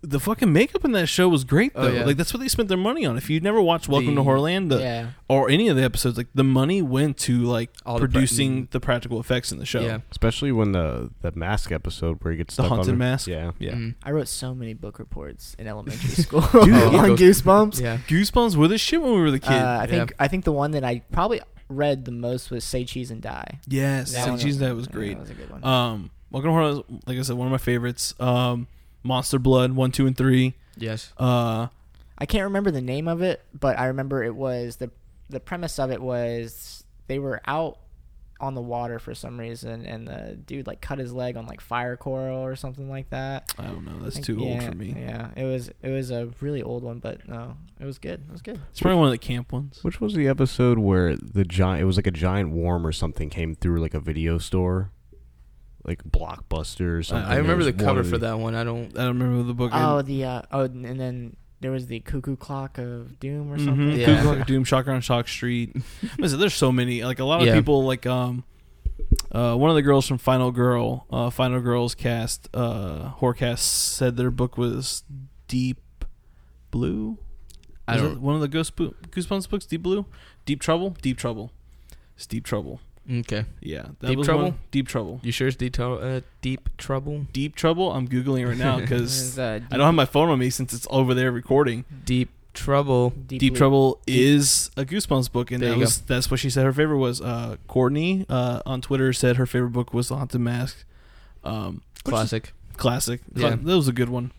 The 0.07 0.21
fucking 0.21 0.53
makeup 0.53 0.85
in 0.85 0.93
that 0.93 1.07
show 1.09 1.29
was 1.29 1.45
great 1.45 1.73
Oh, 1.75 1.83
though. 1.87 1.93
yeah. 1.93 2.05
Like 2.05 2.17
that's 2.17 2.33
what 2.35 2.40
they 2.40 2.49
spent 2.49 2.69
their 2.69 2.77
money 2.79 3.07
on. 3.07 3.17
If 3.17 3.31
you've 3.31 3.43
never 3.43 3.61
watched 3.61 3.88
Welcome 3.88 4.14
The- 4.14 4.23
to 4.23 4.29
Horrorland 4.29 4.69
the, 4.69 4.79
yeah. 4.81 5.07
or 5.29 5.49
any 5.49 5.69
of 5.69 5.77
the 5.77 5.83
episodes, 5.83 6.17
like 6.19 6.27
the 6.35 6.45
money 6.45 6.83
went 6.83 7.17
to 7.19 7.38
like 7.38 7.71
All 7.87 7.95
the 7.95 8.01
pra- 8.01 8.09
producing 8.11 8.67
mm. 8.67 8.71
the 8.71 8.81
practical 8.81 9.19
effects 9.21 9.51
in 9.53 9.59
the 9.59 9.67
show. 9.67 9.81
Yeah. 9.81 9.99
Especially 10.11 10.53
when 10.53 10.73
the 10.73 11.11
the 11.23 11.33
mask 11.35 11.73
episode 11.73 12.19
where 12.23 12.33
he 12.33 12.38
gets 12.38 12.57
The 12.57 12.64
haunted 12.64 12.90
on 12.90 12.99
mask? 12.99 13.27
Yeah. 13.29 13.53
yeah. 13.59 13.73
Mm. 13.73 13.95
I 14.05 14.11
wrote 14.12 14.29
so 14.29 14.55
many 14.55 14.75
book 14.75 14.99
reports 14.99 15.55
in 15.59 15.67
elementary 15.67 16.11
school 16.23 16.40
Dude, 16.40 16.73
on. 16.75 17.17
Goosebumps. 17.17 17.81
Yeah. 17.81 17.99
Goosebumps 18.07 18.57
were 18.57 18.69
the 18.69 18.79
shit 18.79 19.01
when 19.01 19.12
we 19.14 19.21
were 19.21 19.31
the 19.31 19.40
kid. 19.40 19.53
Uh, 19.53 19.55
I 19.81 19.81
Yeah. 19.83 19.87
think 19.87 20.12
I 20.19 20.29
think 20.29 20.45
the 20.45 20.53
one 20.53 20.73
that 20.73 20.85
I 20.85 21.01
probably 21.12 21.40
read 21.71 22.05
the 22.05 22.12
most 22.12 22.51
was 22.51 22.62
Say 22.62 22.85
Cheese 22.85 23.11
and 23.11 23.23
Die. 23.23 23.59
yes, 23.67 24.12
That 24.12 24.25
Say 24.25 24.31
one 24.31 24.38
Cheese 24.38 24.59
that 24.59 24.77
was 24.77 24.87
yeah, 24.87 24.93
great. 24.93 25.14
that 25.14 25.21
was 25.21 25.31
a 25.31 25.35
good 25.35 25.51
one. 25.51 25.64
Um, 25.64 26.11
Welcome 26.31 26.49
to 26.51 26.53
Horror, 26.53 26.83
like 27.07 27.17
I 27.17 27.23
said, 27.23 27.37
one 27.37 27.47
of 27.47 27.53
my 27.53 27.59
favorites. 27.59 28.12
Um, 28.21 28.67
Monster 29.05 29.38
Blood 29.38 29.73
one, 29.73 29.93
two, 29.93 30.07
and 30.07 30.17
three. 30.17 30.55
Yes. 30.77 31.12
Uh, 31.17 31.69
I 32.19 32.27
can't 32.27 32.45
remember 32.45 32.71
the 32.71 32.81
name 32.81 33.07
of 33.07 33.23
it, 33.23 33.45
but 33.59 33.79
I 33.79 33.87
remember 33.87 34.25
it 34.25 34.35
was 34.35 34.77
the 34.77 34.90
the 35.31 35.40
premise 35.40 35.79
of 35.79 35.90
it 35.90 36.01
was 36.03 36.85
they 37.07 37.19
were 37.19 37.40
out 37.47 37.79
on 38.40 38.55
the 38.55 38.61
water 38.61 38.99
for 38.99 39.14
some 39.14 39.38
reason, 39.38 39.87
and 39.87 40.09
the 40.09 40.37
dude 40.47 40.67
like 40.67 40.81
cut 40.81 40.99
his 40.99 41.12
leg 41.12 41.37
on 41.37 41.47
like 41.47 41.61
fire 41.61 41.97
coral 41.97 42.38
or 42.45 42.57
something 42.57 42.90
like 42.90 43.09
that. 43.11 43.55
I 43.59 43.64
don't 43.67 43.85
know. 43.85 43.99
That's 44.03 44.17
I 44.17 44.21
think- 44.21 44.27
too 44.27 44.45
old 44.45 44.62
for 44.62 44.75
me. 44.75 44.95
Yeah, 44.99 45.31
it 45.37 45.45
was 45.45 45.71
it 45.83 45.90
was 45.90 46.11
a 46.11 46.31
really 46.40 46.62
old 46.62 46.83
one, 46.83 46.99
but 46.99 47.27
no, 47.29 47.57
it 47.81 47.85
was 47.85 47.99
good. 47.99 48.23
It 48.29 48.33
was 48.33 48.43
good. 48.43 48.61
It's 48.71 48.81
probably 48.81 48.99
one 48.99 49.07
of 49.09 49.12
the 49.12 49.19
camp 49.19 49.53
ones. 49.53 49.79
Which 49.83 50.01
was 50.01 50.14
the 50.14 50.27
episode 50.29 50.79
where 50.79 51.17
the 51.17 51.45
giant? 51.45 51.83
It 51.83 51.85
was 51.85 51.97
like 51.97 52.07
a 52.07 52.11
giant 52.12 52.51
worm 52.51 52.87
or 52.87 52.93
something 52.93 53.31
came 53.31 53.55
through 53.55 53.81
like 53.81 53.95
a 53.95 54.01
video 54.01 54.38
store, 54.38 54.90
like 55.85 56.03
Blockbuster 56.05 56.99
or 56.99 57.03
something. 57.03 57.31
I 57.31 57.37
remember 57.37 57.62
It 57.62 57.64
the 57.64 57.73
was 57.73 57.77
one 57.77 57.85
cover 57.87 58.01
of 58.01 58.09
for 58.11 58.18
that 58.18 58.38
one. 58.38 58.55
I 58.55 58.64
don't. 58.64 58.97
I 58.99 59.05
don't 59.05 59.18
remember 59.18 59.42
the 59.44 59.55
book. 59.55 59.70
Oh, 59.75 60.03
the 60.03 60.25
uh, 60.25 60.42
oh, 60.53 60.62
and 60.64 60.99
then 61.01 61.37
there 61.61 61.70
was 61.70 61.87
the 61.87 62.01
cuckoo 62.01 62.37
clock 62.37 62.79
of 62.79 63.18
doom 63.20 63.53
or 63.53 63.57
Mhm. 63.57 63.64
something. 63.64 63.90
Yeah. 63.92 64.07
Cuckoo 64.07 64.23
Clock 64.23 64.38
of 64.40 64.47
Doom, 64.47 64.64
Shocker 64.64 64.90
on 64.92 65.01
Shock 65.01 65.29
Street. 65.29 65.75
Listen, 66.18 66.38
there's 66.40 66.55
so 66.55 66.70
many. 66.73 67.03
Like 67.05 67.18
a 67.20 67.25
lot 67.25 67.40
of 67.40 67.47
Yeah. 67.47 67.55
people, 67.55 67.85
like 67.85 68.05
um, 68.07 68.44
uh, 69.33 69.55
one 69.57 69.70
of 69.70 69.77
the 69.77 69.83
girls 69.83 70.07
from 70.07 70.18
Final 70.18 70.51
Girl, 70.53 71.07
uh, 71.11 71.31
Final 71.31 71.61
Girls 71.61 71.94
cast, 71.94 72.49
uh, 72.55 73.12
Horcast 73.20 73.59
said 73.59 74.16
their 74.16 74.31
book 74.31 74.57
was 74.59 75.05
Deep 75.49 75.81
Blue. 76.70 77.18
I 77.87 77.94
Was 77.94 78.03
don't. 78.03 78.20
one 78.23 78.35
of 78.35 78.40
the 78.40 78.49
Ghost 78.49 78.77
Bo- 78.77 78.94
Goosebumps 79.11 79.49
books, 79.49 79.66
Deep 79.66 79.83
Blue, 79.83 80.07
Deep 80.47 80.61
Trouble, 80.61 80.97
Deep 81.03 81.18
Trouble. 81.18 81.51
It's 82.16 82.27
Deep 82.27 82.44
Trouble. 82.44 82.81
Okay. 83.11 83.45
Yeah, 83.61 83.87
that 84.01 84.09
Deep 84.09 84.19
was 84.19 84.27
Trouble? 84.27 84.45
one- 84.45 84.59
Deep 84.71 84.88
Trouble. 84.88 85.21
You 85.23 85.31
sure 85.33 85.49
it's 85.49 85.57
deep, 85.57 85.79
uh, 85.79 86.21
deep 86.40 86.69
trouble? 86.79 87.27
Deep 87.33 87.55
Trouble. 87.55 87.93
I'm 87.93 88.09
googling 88.09 88.49
right 88.49 88.57
now 88.57 88.81
because 88.81 89.38
uh, 89.38 89.61
I 89.71 89.77
don't 89.77 89.85
have 89.87 89.95
my 89.95 90.07
phone 90.07 90.31
on 90.31 90.38
me 90.38 90.51
since 90.51 90.73
it's 90.73 90.87
over 90.90 91.12
there 91.14 91.31
recording. 91.31 91.85
Deep 92.05 92.31
trouble. 92.55 93.11
Deep, 93.11 93.40
Deep 93.40 93.53
Blue- 93.53 93.59
Trouble 93.59 94.01
is 94.07 94.71
a 94.77 94.85
Goosebumps 94.85 95.31
book, 95.33 95.51
and 95.51 95.62
There 95.62 95.71
that 95.71 95.79
was 95.79 96.01
that's 96.03 96.31
what 96.31 96.40
she 96.40 96.49
said 96.49 96.64
her 96.64 96.73
favorite 96.73 96.99
was. 96.99 97.21
Uh, 97.21 97.57
Courtney 97.67 98.25
uh, 98.29 98.62
on 98.64 98.81
Twitter 98.81 99.12
said 99.12 99.37
her 99.37 99.47
favorite 99.47 99.73
book 99.73 99.93
was 99.93 100.09
The 100.09 100.17
Haunted 100.17 100.40
Mask. 100.40 100.85
Um, 101.43 101.83
which 102.05 102.12
is 102.14 102.19
Classic. 102.19 102.53
classic. 102.77 103.21
Yeah. 103.35 103.51
That 103.51 103.77
was 103.77 103.88
a 103.88 103.93
good 103.93 104.09
one. 104.09 104.33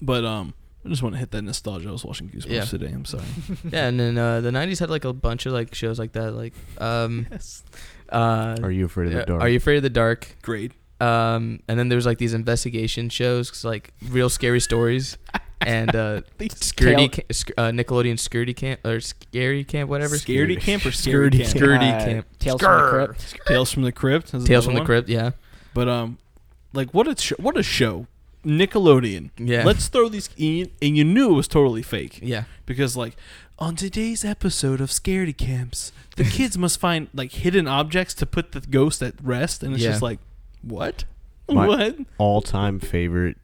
But 0.00 0.24
um, 0.24 0.54
I 0.84 0.88
just 0.88 1.02
want 1.02 1.14
to 1.14 1.18
hit 1.20 1.30
that 1.30 1.42
nostalgia. 1.42 1.88
I 1.88 1.92
was 1.92 2.04
watching 2.04 2.28
Goosebumps 2.28 2.50
Yeah. 2.50 2.64
today. 2.64 2.86
I'm 2.92 3.04
sorry. 3.04 3.24
yeah, 3.70 3.86
and 3.86 4.00
then 4.00 4.18
uh, 4.18 4.40
the 4.40 4.50
'90s 4.50 4.80
had 4.80 4.90
like 4.90 5.04
a 5.04 5.12
bunch 5.12 5.46
of 5.46 5.52
like 5.52 5.74
shows 5.74 5.98
like 5.98 6.12
that, 6.12 6.32
like 6.32 6.54
um, 6.78 7.26
uh, 8.08 8.56
Are 8.62 8.70
you 8.70 8.86
afraid 8.86 9.06
of 9.08 9.12
the 9.12 9.18
yeah, 9.20 9.24
dark? 9.26 9.42
Are 9.42 9.48
you 9.48 9.56
afraid 9.58 9.76
of 9.76 9.82
the 9.82 9.90
dark? 9.90 10.36
Great. 10.42 10.72
Um, 11.00 11.60
and 11.68 11.78
then 11.78 11.88
there's 11.88 12.06
like 12.06 12.18
these 12.18 12.34
investigation 12.34 13.08
shows, 13.08 13.64
like 13.64 13.92
real 14.08 14.28
scary 14.28 14.60
stories, 14.60 15.18
and 15.60 15.94
uh, 15.94 16.22
Scurdy, 16.38 17.12
ca- 17.12 17.24
sc- 17.32 17.50
uh, 17.58 17.70
Nickelodeon 17.70 18.14
Scurdy 18.14 18.54
Camp 18.54 18.84
or 18.84 19.00
Scary 19.00 19.64
Camp, 19.64 19.90
whatever. 19.90 20.14
Scaredy 20.16 20.60
camp 20.60 20.84
or 20.86 20.90
Scaredy 20.90 21.40
scaredy 21.40 21.42
camp? 21.42 21.56
Scaredy 21.58 21.92
Uh, 22.00 22.04
Camp. 22.04 22.26
Tales 22.38 22.60
from 22.60 22.72
the 22.72 22.90
Crypt. 22.90 23.46
Tales 23.46 23.72
from 23.72 23.82
the 23.82 23.92
Crypt. 23.92 24.26
is 24.34 24.44
Tales 24.44 24.48
another 24.48 24.62
from 24.64 24.74
the 24.74 24.80
one. 24.80 24.86
Crypt. 24.86 25.08
Yeah, 25.08 25.30
But 25.74 25.88
um, 25.88 26.18
like 26.72 26.92
what 26.94 27.08
a 27.08 27.16
sh- 27.20 27.32
what 27.38 27.56
a 27.56 27.62
show. 27.64 28.06
Nickelodeon. 28.44 29.30
yeah. 29.38 29.64
Let's 29.64 29.88
throw 29.88 30.08
these 30.08 30.28
in, 30.36 30.70
and 30.80 30.96
you 30.96 31.04
knew 31.04 31.30
it 31.30 31.34
was 31.34 31.48
totally 31.48 31.82
fake 31.82 32.18
yeah, 32.22 32.44
because 32.66 32.96
like 32.96 33.16
on 33.58 33.76
today's 33.76 34.24
episode 34.24 34.80
of 34.80 34.90
Scaredy 34.90 35.36
Camps, 35.36 35.92
the 36.16 36.24
kids 36.38 36.58
must 36.58 36.80
find 36.80 37.08
like 37.14 37.32
hidden 37.32 37.68
objects 37.68 38.14
to 38.14 38.26
put 38.26 38.52
the 38.52 38.60
ghost 38.60 39.02
at 39.02 39.14
rest, 39.22 39.62
and 39.62 39.74
it's 39.74 39.82
Yeah. 39.84 39.90
just 39.90 40.02
like 40.02 40.18
what? 40.62 41.04
My- 41.48 41.66
what? 41.68 41.96
all-time 42.18 42.80
favorite 42.80 43.36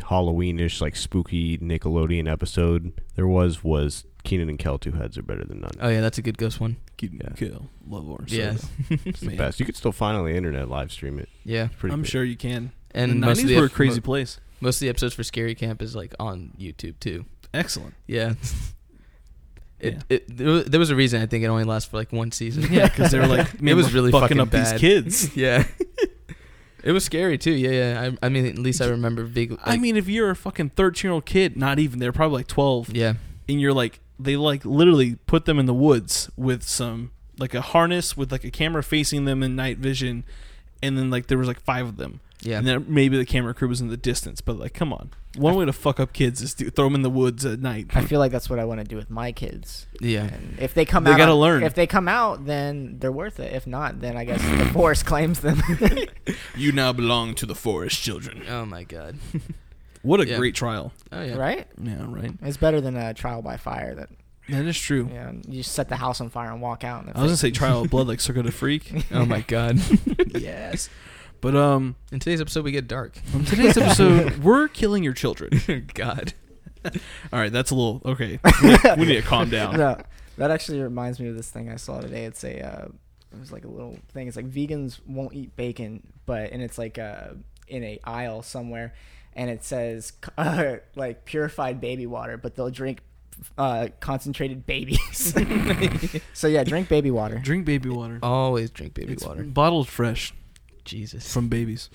Halloweenish 0.00 0.80
like 0.80 0.96
spooky 0.96 1.58
Nickelodeon 1.58 2.30
episode 2.30 2.92
there 3.14 3.26
was 3.26 3.62
was 3.62 4.04
Kenan 4.24 4.48
and 4.48 4.58
Kel 4.58 4.78
two 4.78 4.92
heads 4.92 5.18
are 5.18 5.22
better 5.22 5.44
than 5.44 5.60
none. 5.60 5.72
oh 5.80 5.88
yeah, 5.88 6.00
that's 6.00 6.16
a 6.18 6.22
good 6.22 6.38
ghost 6.38 6.60
one. 6.60 6.76
Keep 6.96 7.22
Yeah. 7.22 7.30
kill. 7.36 7.68
Love 7.88 8.08
orange. 8.08 8.32
Yeah, 8.32 8.54
soda. 8.56 9.00
It's 9.04 9.20
the 9.20 9.36
best. 9.36 9.60
You 9.60 9.66
could 9.66 9.76
still 9.76 9.92
find 9.92 10.16
it 10.16 10.20
on 10.20 10.26
the 10.26 10.34
internet 10.34 10.68
live 10.68 10.92
stream 10.92 11.18
it. 11.18 11.28
yeah. 11.44 11.64
It's 11.66 11.74
pretty 11.76 11.92
I'm 11.92 12.02
good. 12.02 12.10
sure 12.10 12.24
you 12.24 12.36
can. 12.36 12.72
And 12.94 13.22
the 13.22 13.26
most 13.26 13.38
of 13.38 13.44
90s 13.44 13.48
the 13.48 13.56
were 13.60 13.66
a 13.66 13.70
crazy 13.70 14.00
mo- 14.00 14.04
place. 14.04 14.38
most 14.60 14.76
of 14.76 14.80
the 14.80 14.88
episodes 14.88 15.14
for 15.14 15.22
Scary 15.24 15.54
Camp 15.54 15.80
is 15.82 15.94
like 15.96 16.14
on 16.20 16.52
YouTube 16.58 16.98
too. 17.00 17.24
Excellent. 17.54 17.94
Yeah. 18.06 18.34
It, 19.80 19.94
Yeah. 19.94 20.00
it 20.10 20.36
there 20.36 20.46
was- 20.48 20.64
there 20.66 20.78
was 20.78 20.90
a 20.90 20.94
reason 20.96 21.20
I 21.20 21.26
think 21.26 21.42
it 21.42 21.48
only 21.48 21.64
lasts 21.64 21.88
for 21.90 21.96
like 21.96 22.12
one 22.12 22.30
season. 22.30 22.72
Yeah, 22.72 22.86
because 22.88 23.10
they 23.10 23.18
were 23.18 23.26
like, 23.26 23.60
man, 23.60 23.72
it 23.72 23.74
was 23.76 23.92
really 23.92 24.12
fucking 24.12 24.38
fucking 24.38 24.40
up 24.40 24.50
bad. 24.50 24.74
these 24.74 24.80
kids. 24.80 25.36
yeah. 25.36 25.64
it 26.84 26.92
was 26.92 27.04
scary 27.04 27.36
too. 27.36 27.50
Yeah, 27.50 27.70
yeah. 27.70 28.10
I, 28.22 28.26
I 28.26 28.28
mean, 28.28 28.46
at 28.46 28.58
least 28.58 28.80
I 28.80 28.86
remember 28.86 29.24
big. 29.24 29.58
I 29.64 29.76
mean, 29.78 29.96
if 29.96 30.08
you're 30.08 30.30
a 30.30 30.36
fucking 30.36 30.70
13 30.70 31.08
year 31.08 31.12
old 31.12 31.26
kid, 31.26 31.56
not 31.56 31.80
even, 31.80 31.98
they're 31.98 32.12
probably 32.12 32.36
like 32.38 32.46
12, 32.46 32.90
yeah, 32.94 33.14
and 33.48 33.60
you're 33.60 33.72
like, 33.72 33.98
they 34.20 34.36
like 34.36 34.64
literally 34.64 35.16
put 35.26 35.46
them 35.46 35.58
in 35.58 35.66
the 35.66 35.74
woods 35.74 36.30
with 36.36 36.62
some, 36.62 37.10
like 37.38 37.52
a 37.54 37.60
harness 37.60 38.16
with 38.16 38.30
like 38.30 38.44
a 38.44 38.52
camera 38.52 38.84
facing 38.84 39.24
them 39.24 39.42
in 39.42 39.56
night 39.56 39.78
vision, 39.78 40.24
and 40.82 40.96
then 40.98 41.10
like 41.10 41.26
there 41.28 41.38
was 41.38 41.48
like 41.48 41.60
five 41.60 41.86
of 41.86 41.96
them. 41.96 42.20
yeah. 42.40 42.58
And 42.58 42.66
then 42.66 42.84
maybe 42.88 43.16
the 43.16 43.24
camera 43.26 43.54
crew 43.54 43.68
was 43.68 43.80
in 43.80 43.88
the 43.88 43.96
distance, 43.96 44.40
but 44.40 44.58
like, 44.58 44.74
come 44.74 44.92
on. 44.92 45.10
One 45.36 45.54
way 45.54 45.64
to 45.64 45.72
fuck 45.72 45.98
up 45.98 46.12
kids 46.12 46.42
is 46.42 46.52
to 46.54 46.70
throw 46.70 46.84
them 46.86 46.94
in 46.94 47.00
the 47.02 47.08
woods 47.08 47.46
at 47.46 47.58
night. 47.60 47.86
I 47.94 48.04
feel 48.04 48.18
like 48.18 48.32
that's 48.32 48.50
what 48.50 48.58
I 48.58 48.66
want 48.66 48.80
to 48.82 48.84
do 48.86 48.96
with 48.96 49.08
my 49.08 49.32
kids. 49.32 49.86
yeah. 49.98 50.24
And 50.24 50.58
if 50.58 50.74
they 50.74 50.84
come 50.84 51.04
They 51.04 51.12
out, 51.12 51.16
gotta 51.16 51.34
learn. 51.34 51.62
If 51.62 51.72
they 51.74 51.86
come 51.86 52.06
out, 52.06 52.44
then 52.44 52.98
they're 52.98 53.10
worth 53.12 53.40
it. 53.40 53.52
If 53.54 53.66
not, 53.66 54.00
then 54.02 54.14
I 54.16 54.24
guess 54.24 54.42
the 54.42 54.66
forest 54.74 55.06
claims 55.06 55.40
them. 55.40 55.62
You 56.56 56.72
now 56.72 56.92
belong 56.92 57.34
to 57.36 57.46
the 57.46 57.54
forest, 57.54 58.02
children. 58.02 58.42
Oh 58.48 58.66
my 58.66 58.84
god. 58.84 59.16
What 60.02 60.20
a 60.20 60.26
Yeah. 60.26 60.36
great 60.36 60.56
trial. 60.56 60.92
Oh 61.12 61.22
yeah. 61.22 61.36
right? 61.36 61.66
Yeah, 61.80 62.04
right. 62.08 62.32
It's 62.42 62.56
better 62.56 62.80
than 62.80 62.96
a 62.96 63.14
trial 63.14 63.40
by 63.40 63.56
fire. 63.56 63.94
That 63.94 64.08
That 64.48 64.64
is 64.64 64.78
true. 64.78 65.08
Yeah, 65.12 65.32
you 65.48 65.62
set 65.62 65.88
the 65.88 65.96
house 65.96 66.20
on 66.20 66.28
fire 66.30 66.50
and 66.50 66.60
walk 66.60 66.84
out. 66.84 67.04
And 67.04 67.16
I 67.16 67.20
was 67.22 67.28
gonna 67.30 67.36
say 67.36 67.50
trial 67.50 67.82
of 67.82 67.90
blood 67.90 68.08
like 68.08 68.20
Cirque 68.20 68.42
du 68.42 68.50
Freak. 68.50 69.04
Oh 69.12 69.24
my 69.24 69.40
god. 69.42 69.78
yes. 70.34 70.88
But 71.40 71.54
um 71.56 71.96
In 72.10 72.18
today's 72.20 72.40
episode, 72.40 72.64
we 72.64 72.72
get 72.72 72.86
dark. 72.88 73.18
on 73.34 73.44
today's 73.44 73.76
episode, 73.76 74.38
we're 74.44 74.68
killing 74.68 75.02
your 75.04 75.12
children. 75.12 75.50
god. 75.94 76.34
All 76.84 77.38
right, 77.38 77.52
that's 77.52 77.70
a 77.70 77.74
little 77.76 78.02
okay. 78.04 78.40
We 78.62 78.68
need, 78.70 78.80
we 78.98 79.06
need 79.06 79.14
to 79.16 79.22
calm 79.22 79.48
down. 79.50 79.76
no, 79.76 80.00
that 80.38 80.50
actually 80.50 80.80
reminds 80.80 81.20
me 81.20 81.28
of 81.28 81.36
this 81.36 81.48
thing 81.48 81.70
I 81.70 81.76
saw 81.76 82.00
today. 82.00 82.24
It's 82.24 82.42
a 82.42 82.60
uh, 82.60 82.88
it 83.32 83.38
was 83.38 83.52
like 83.52 83.64
a 83.64 83.68
little 83.68 83.98
thing. 84.12 84.26
It's 84.26 84.36
like 84.36 84.50
vegans 84.50 84.98
won't 85.06 85.32
eat 85.34 85.54
bacon, 85.56 86.02
but 86.26 86.50
and 86.50 86.60
it's 86.60 86.78
like 86.78 86.98
uh, 86.98 87.28
in 87.68 87.84
a 87.84 88.00
aisle 88.02 88.42
somewhere, 88.42 88.94
and 89.34 89.48
it 89.48 89.64
says 89.64 90.12
uh, 90.36 90.76
like 90.96 91.24
purified 91.24 91.80
baby 91.80 92.06
water, 92.06 92.36
but 92.36 92.56
they'll 92.56 92.70
drink 92.70 93.00
uh, 93.58 93.88
concentrated 94.00 94.66
babies. 94.66 95.34
so 96.32 96.46
yeah, 96.48 96.64
drink 96.64 96.88
baby 96.88 97.10
water. 97.10 97.38
Drink 97.38 97.64
baby 97.64 97.88
water. 97.88 98.18
Always 98.22 98.70
drink 98.70 98.94
baby 98.94 99.12
It's 99.14 99.24
water. 99.24 99.42
bottled 99.42 99.88
fresh 99.88 100.32
Jesus. 100.84 101.32
from 101.32 101.48
babies. 101.48 101.90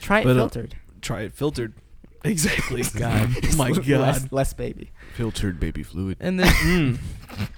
Try 0.00 0.20
it 0.20 0.24
But, 0.24 0.30
uh, 0.30 0.34
filtered. 0.34 0.76
Try 1.00 1.22
it 1.22 1.32
filtered. 1.32 1.74
Exactly. 2.24 2.82
God. 2.96 3.30
Oh 3.52 3.56
my 3.56 3.70
god. 3.72 4.32
less 4.32 4.52
baby. 4.52 4.90
Filtered 5.14 5.60
baby 5.60 5.82
fluid. 5.82 6.16
And 6.20 6.38
then 6.40 6.46
Mm. 6.52 6.98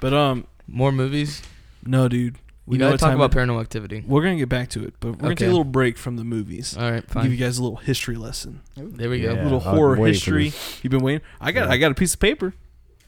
But 0.00 0.12
um, 0.14 0.46
more 0.66 0.92
movies. 0.92 1.42
no, 1.84 2.08
dude. 2.08 2.36
We 2.66 2.76
know 2.78 2.84
gotta 2.84 2.92
what 2.92 3.00
talk 3.00 3.08
time 3.10 3.20
about 3.20 3.34
it- 3.34 3.36
Paranormal 3.48 3.60
Activity. 3.62 4.04
We're 4.06 4.22
gonna 4.22 4.36
get 4.36 4.48
back 4.48 4.68
to 4.70 4.84
it, 4.84 4.94
but 5.00 5.12
we're 5.12 5.16
gonna 5.16 5.34
take 5.34 5.46
a 5.48 5.50
little 5.50 5.64
break 5.64 5.98
from 5.98 6.16
the 6.16 6.22
movies. 6.22 6.76
All 6.76 6.88
right, 6.88 7.04
Give 7.04 7.24
you 7.24 7.30
fine. 7.30 7.36
guys 7.38 7.58
a 7.58 7.62
little 7.64 7.78
history 7.78 8.14
lesson. 8.16 8.60
There 8.76 9.10
we 9.10 9.24
Yeah. 9.24 9.34
go. 9.34 9.40
A 9.40 9.42
little 9.42 9.58
I've 9.58 9.64
horror 9.74 9.96
waiting 9.98 10.20
for 10.20 10.38
history. 10.38 10.52
You've 10.82 10.92
been 10.92 11.02
waiting. 11.02 11.22
I 11.40 11.50
got. 11.50 11.66
Yeah. 11.66 11.72
I 11.74 11.78
got 11.78 11.90
a 11.90 11.94
piece 11.96 12.14
of 12.14 12.20
paper. 12.20 12.54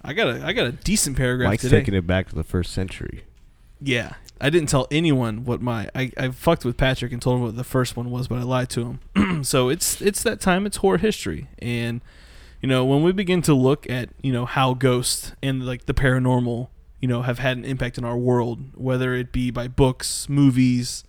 I 0.04 0.12
got 0.12 0.28
a. 0.28 0.44
I 0.44 0.52
got 0.52 0.66
a 0.66 0.72
decent 0.72 1.16
paragraph 1.16 1.50
Mike's 1.50 1.62
today. 1.62 1.78
taking 1.78 1.94
it 1.94 2.06
back 2.06 2.28
to 2.28 2.34
the 2.34 2.44
first 2.44 2.72
century. 2.72 3.24
Yeah, 3.80 4.14
I 4.40 4.50
didn't 4.50 4.68
tell 4.68 4.86
anyone 4.90 5.44
what 5.44 5.60
my. 5.60 5.88
I, 5.94 6.10
I 6.16 6.30
fucked 6.30 6.64
with 6.64 6.76
Patrick 6.76 7.12
and 7.12 7.22
told 7.22 7.36
him 7.36 7.42
what 7.42 7.56
the 7.56 7.64
first 7.64 7.96
one 7.96 8.10
was, 8.10 8.28
but 8.28 8.38
I 8.38 8.42
lied 8.42 8.70
to 8.70 8.98
him. 9.14 9.44
so 9.44 9.68
it's 9.68 10.00
it's 10.02 10.22
that 10.22 10.40
time. 10.40 10.66
It's 10.66 10.78
horror 10.78 10.98
history, 10.98 11.48
and 11.58 12.00
you 12.60 12.68
know 12.68 12.84
when 12.84 13.02
we 13.02 13.12
begin 13.12 13.42
to 13.42 13.54
look 13.54 13.88
at 13.88 14.10
you 14.22 14.32
know 14.32 14.44
how 14.44 14.74
ghosts 14.74 15.32
and 15.42 15.64
like 15.64 15.86
the 15.86 15.94
paranormal 15.94 16.68
you 17.00 17.08
know 17.08 17.22
have 17.22 17.38
had 17.38 17.56
an 17.56 17.64
impact 17.64 17.98
in 17.98 18.04
our 18.04 18.16
world, 18.16 18.74
whether 18.74 19.14
it 19.14 19.32
be 19.32 19.50
by 19.50 19.68
books, 19.68 20.28
movies, 20.28 21.04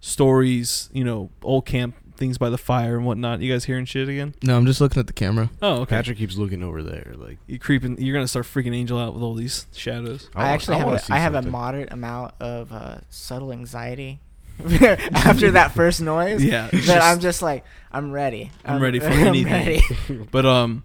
stories, 0.00 0.88
you 0.92 1.04
know, 1.04 1.30
old 1.42 1.66
camp 1.66 1.96
things 2.18 2.36
by 2.36 2.50
the 2.50 2.58
fire 2.58 2.96
and 2.96 3.06
whatnot. 3.06 3.40
You 3.40 3.50
guys 3.52 3.64
hearing 3.64 3.86
shit 3.86 4.08
again? 4.08 4.34
No, 4.42 4.56
I'm 4.56 4.66
just 4.66 4.80
looking 4.80 5.00
at 5.00 5.06
the 5.06 5.12
camera. 5.14 5.48
Oh, 5.62 5.76
okay. 5.82 5.96
Patrick 5.96 6.18
keeps 6.18 6.36
looking 6.36 6.62
over 6.62 6.82
there, 6.82 7.14
like 7.16 7.38
You 7.46 7.58
creeping? 7.58 7.96
You're 8.00 8.14
gonna 8.14 8.28
start 8.28 8.44
freaking 8.46 8.74
Angel 8.74 8.98
out 8.98 9.14
with 9.14 9.22
all 9.22 9.34
these 9.34 9.66
shadows. 9.72 10.28
I, 10.34 10.42
wa- 10.44 10.48
actually 10.50 10.76
have 10.78 10.86
wanna 10.86 11.00
a, 11.08 11.14
I 11.14 11.18
have 11.18 11.34
a 11.34 11.42
moderate 11.42 11.92
amount 11.92 12.34
of 12.40 12.72
uh, 12.72 12.98
subtle 13.08 13.52
anxiety 13.52 14.20
after 14.70 15.52
that 15.52 15.72
first 15.72 16.00
noise. 16.00 16.42
Yeah, 16.44 16.68
but 16.70 16.80
just- 16.80 17.00
I'm 17.02 17.20
just 17.20 17.40
like 17.42 17.64
I'm 17.92 18.10
ready. 18.12 18.50
I'm 18.64 18.82
ready 18.82 18.98
for 18.98 19.06
I'm 19.10 19.26
anything. 19.28 19.80
ready. 20.08 20.26
But 20.30 20.44
um, 20.44 20.84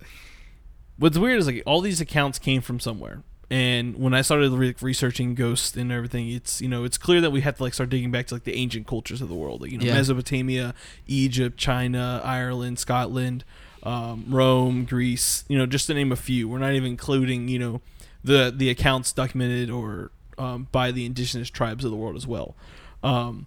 what's 0.98 1.18
weird 1.18 1.40
is 1.40 1.48
like 1.48 1.64
all 1.66 1.82
these 1.82 2.00
accounts 2.00 2.40
came 2.40 2.62
from 2.62 2.80
somewhere. 2.80 3.24
And 3.54 4.00
when 4.00 4.16
I 4.16 4.24
started 4.24 4.52
re- 4.52 4.74
researching 4.82 5.36
ghosts 5.36 5.78
and 5.78 5.92
everything, 5.92 6.28
it's 6.28 6.60
you 6.60 6.68
know 6.68 6.86
it's 6.86 6.98
clear 6.98 7.22
that 7.22 7.30
we 7.30 7.42
have 7.42 7.58
to 7.58 7.64
like 7.64 7.76
start 7.76 7.92
digging 7.92 8.10
back 8.10 8.26
to 8.28 8.34
like 8.34 8.46
the 8.46 8.56
ancient 8.56 8.88
cultures 8.88 9.22
of 9.22 9.30
the 9.30 9.36
world, 9.36 9.62
like 9.62 9.70
you 9.72 9.78
know 9.78 9.86
Yeah. 9.86 9.94
Mesopotamia, 9.94 10.74
Egypt, 11.06 11.56
China, 11.56 12.20
Ireland, 12.26 12.80
Scotland, 12.80 13.44
um, 13.84 14.26
Rome, 14.28 14.86
Greece, 14.86 15.46
you 15.48 15.56
know 15.56 15.68
just 15.68 15.86
to 15.86 15.94
name 15.94 16.12
a 16.12 16.16
few. 16.16 16.50
We're 16.50 16.58
not 16.58 16.74
even 16.74 16.90
including 16.90 17.48
you 17.48 17.60
know 17.60 17.82
the 18.24 18.52
the 18.56 18.72
accounts 18.72 19.14
documented 19.14 19.70
or 19.70 20.10
um, 20.40 20.68
by 20.72 20.90
the 20.92 21.06
indigenous 21.06 21.52
tribes 21.52 21.86
of 21.86 21.92
the 21.92 21.98
world 21.98 22.16
as 22.16 22.26
well. 22.26 22.56
Um, 23.04 23.46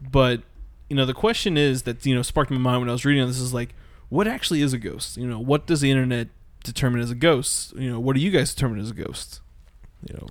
but 0.00 0.42
you 0.88 0.94
know 0.94 1.04
the 1.04 1.14
question 1.14 1.56
is 1.56 1.82
that 1.82 2.06
you 2.06 2.14
know 2.14 2.22
sparked 2.22 2.52
my 2.52 2.58
mind 2.58 2.82
when 2.82 2.88
I 2.88 2.92
was 2.92 3.04
reading 3.04 3.26
this 3.26 3.40
is 3.40 3.52
like 3.52 3.74
what 4.08 4.28
actually 4.28 4.62
is 4.62 4.72
a 4.72 4.78
ghost? 4.78 5.16
You 5.16 5.26
know 5.26 5.40
what 5.40 5.66
does 5.66 5.80
the 5.80 5.90
internet 5.90 6.28
determine 6.62 7.00
as 7.00 7.10
a 7.10 7.14
ghost? 7.14 7.74
You 7.76 7.90
know 7.92 8.00
what 8.00 8.16
do 8.16 8.22
you 8.22 8.30
guys 8.30 8.54
determine 8.54 8.78
as 8.80 8.90
a 8.90 8.94
ghost? 8.94 9.40
You 10.08 10.14
know 10.14 10.28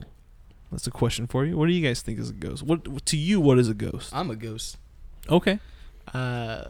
that's 0.71 0.87
a 0.87 0.91
question 0.91 1.27
for 1.27 1.45
you. 1.45 1.57
What 1.57 1.67
do 1.67 1.73
you 1.73 1.85
guys 1.85 2.01
think 2.01 2.19
is 2.19 2.29
a 2.29 2.33
ghost? 2.33 2.63
What 2.63 3.05
to 3.07 3.17
you 3.17 3.39
what 3.41 3.59
is 3.59 3.67
a 3.69 3.73
ghost? 3.73 4.13
I'm 4.15 4.29
a 4.31 4.35
ghost. 4.35 4.77
Okay, 5.29 5.59
Uh, 6.13 6.63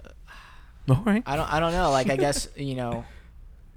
all 0.90 1.04
right. 1.06 1.24
I 1.26 1.36
don't. 1.36 1.54
I 1.54 1.60
don't 1.60 1.72
know. 1.72 1.92
Like 1.92 2.10
I 2.10 2.18
guess 2.18 2.48
you 2.58 2.76
know, 2.76 3.06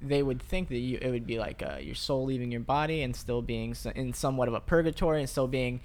they 0.02 0.22
would 0.22 0.42
think 0.42 0.68
that 0.68 0.78
you 0.78 0.98
it 1.00 1.10
would 1.10 1.26
be 1.26 1.38
like 1.38 1.62
uh, 1.62 1.76
your 1.80 1.94
soul 1.94 2.24
leaving 2.24 2.50
your 2.50 2.60
body 2.62 3.02
and 3.02 3.14
still 3.14 3.40
being 3.42 3.76
in 3.94 4.12
somewhat 4.12 4.48
of 4.48 4.54
a 4.54 4.60
purgatory 4.60 5.20
and 5.20 5.28
still 5.28 5.46
being 5.46 5.80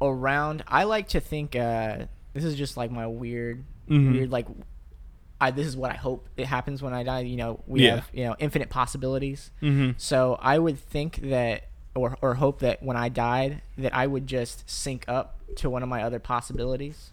around. 0.00 0.62
I 0.68 0.84
like 0.84 1.08
to 1.08 1.20
think 1.20 1.56
uh, 1.56 2.06
this 2.34 2.44
is 2.44 2.54
just 2.56 2.76
like 2.76 2.90
my 2.90 3.06
weird, 3.06 3.64
Mhm. 3.88 4.12
weird 4.12 4.30
like. 4.30 4.46
I, 5.42 5.50
this 5.50 5.66
is 5.66 5.76
what 5.76 5.90
I 5.90 5.94
hope 5.96 6.26
it 6.36 6.46
happens 6.46 6.82
when 6.82 6.92
I 6.94 7.02
die. 7.02 7.20
You 7.20 7.36
know, 7.36 7.60
we 7.66 7.84
Yeah. 7.84 7.96
have 7.96 8.08
you 8.12 8.24
know 8.24 8.36
infinite 8.38 8.70
possibilities. 8.70 9.50
Mm-hmm. 9.62 9.92
So 9.98 10.38
I 10.40 10.58
would 10.58 10.78
think 10.78 11.16
that, 11.30 11.64
or 11.94 12.16
or 12.22 12.34
hope 12.34 12.60
that 12.60 12.82
when 12.82 12.96
I 12.96 13.08
died, 13.08 13.60
that 13.78 13.94
I 13.94 14.06
would 14.06 14.26
just 14.26 14.68
sync 14.70 15.04
up 15.08 15.38
to 15.56 15.68
one 15.68 15.82
of 15.82 15.88
my 15.88 16.02
other 16.02 16.18
possibilities, 16.18 17.10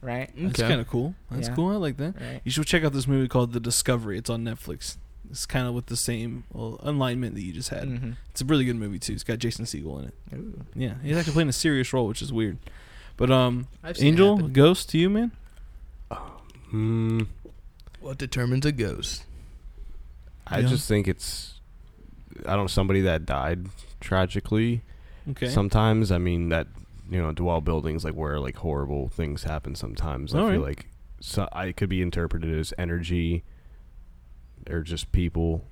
right? 0.00 0.30
That's 0.36 0.58
Okay. 0.60 0.68
kind 0.68 0.80
of 0.80 0.88
cool. 0.88 1.14
That's 1.30 1.48
Yeah. 1.48 1.54
cool. 1.54 1.70
I 1.70 1.76
like 1.76 1.96
that. 1.98 2.14
Right. 2.20 2.40
You 2.44 2.50
should 2.50 2.66
check 2.66 2.84
out 2.84 2.92
this 2.92 3.06
movie 3.06 3.28
called 3.28 3.52
The 3.52 3.60
Discovery. 3.60 4.16
It's 4.18 4.30
on 4.30 4.44
Netflix. 4.44 4.96
It's 5.30 5.44
kind 5.44 5.66
of 5.68 5.74
with 5.74 5.86
the 5.86 5.96
same 5.96 6.44
well, 6.52 6.78
alignment 6.82 7.34
that 7.34 7.42
you 7.42 7.52
just 7.52 7.68
had. 7.68 7.84
Mm-hmm. 7.88 8.12
It's 8.30 8.40
a 8.40 8.44
really 8.46 8.64
good 8.64 8.76
movie 8.76 8.98
too. 8.98 9.12
It's 9.12 9.24
got 9.24 9.38
Jason 9.38 9.66
Segel 9.66 9.98
in 9.98 10.04
it. 10.08 10.14
Ooh. 10.34 10.64
Yeah, 10.74 10.94
he's 11.02 11.16
actually 11.18 11.34
playing 11.34 11.50
a 11.50 11.52
serious 11.52 11.92
role, 11.92 12.06
which 12.06 12.22
is 12.22 12.32
weird. 12.32 12.56
But 13.18 13.30
um, 13.30 13.66
I've 13.84 13.96
seen 13.98 14.06
it 14.06 14.10
Angel. 14.12 14.36
Ghost, 14.48 14.88
to 14.90 14.98
you, 14.98 15.10
man. 15.10 15.32
Hmm. 16.70 17.22
What 18.08 18.16
determines 18.16 18.64
a 18.64 18.72
ghost? 18.72 19.26
I 20.46 20.60
Yeah. 20.60 20.68
just 20.68 20.88
think 20.88 21.06
it's 21.06 21.60
I 22.46 22.52
don't 22.54 22.60
know 22.64 22.66
somebody 22.68 23.02
that 23.02 23.26
died 23.26 23.66
tragically. 24.00 24.80
Okay. 25.28 25.50
Sometimes 25.50 26.10
I 26.10 26.16
mean 26.16 26.48
that 26.48 26.68
you 27.10 27.20
know 27.20 27.32
dwell 27.32 27.60
buildings 27.60 28.04
like 28.06 28.14
where 28.14 28.40
like 28.40 28.56
horrible 28.56 29.08
things 29.10 29.42
happen. 29.42 29.74
Sometimes 29.74 30.34
I 30.34 30.38
All 30.38 30.48
feel 30.48 30.60
right. 30.62 30.68
like 30.68 30.86
so 31.20 31.46
I 31.52 31.72
could 31.72 31.90
be 31.90 32.00
interpreted 32.00 32.58
as 32.58 32.72
energy 32.78 33.44
or 34.70 34.80
just 34.80 35.12
people 35.12 35.67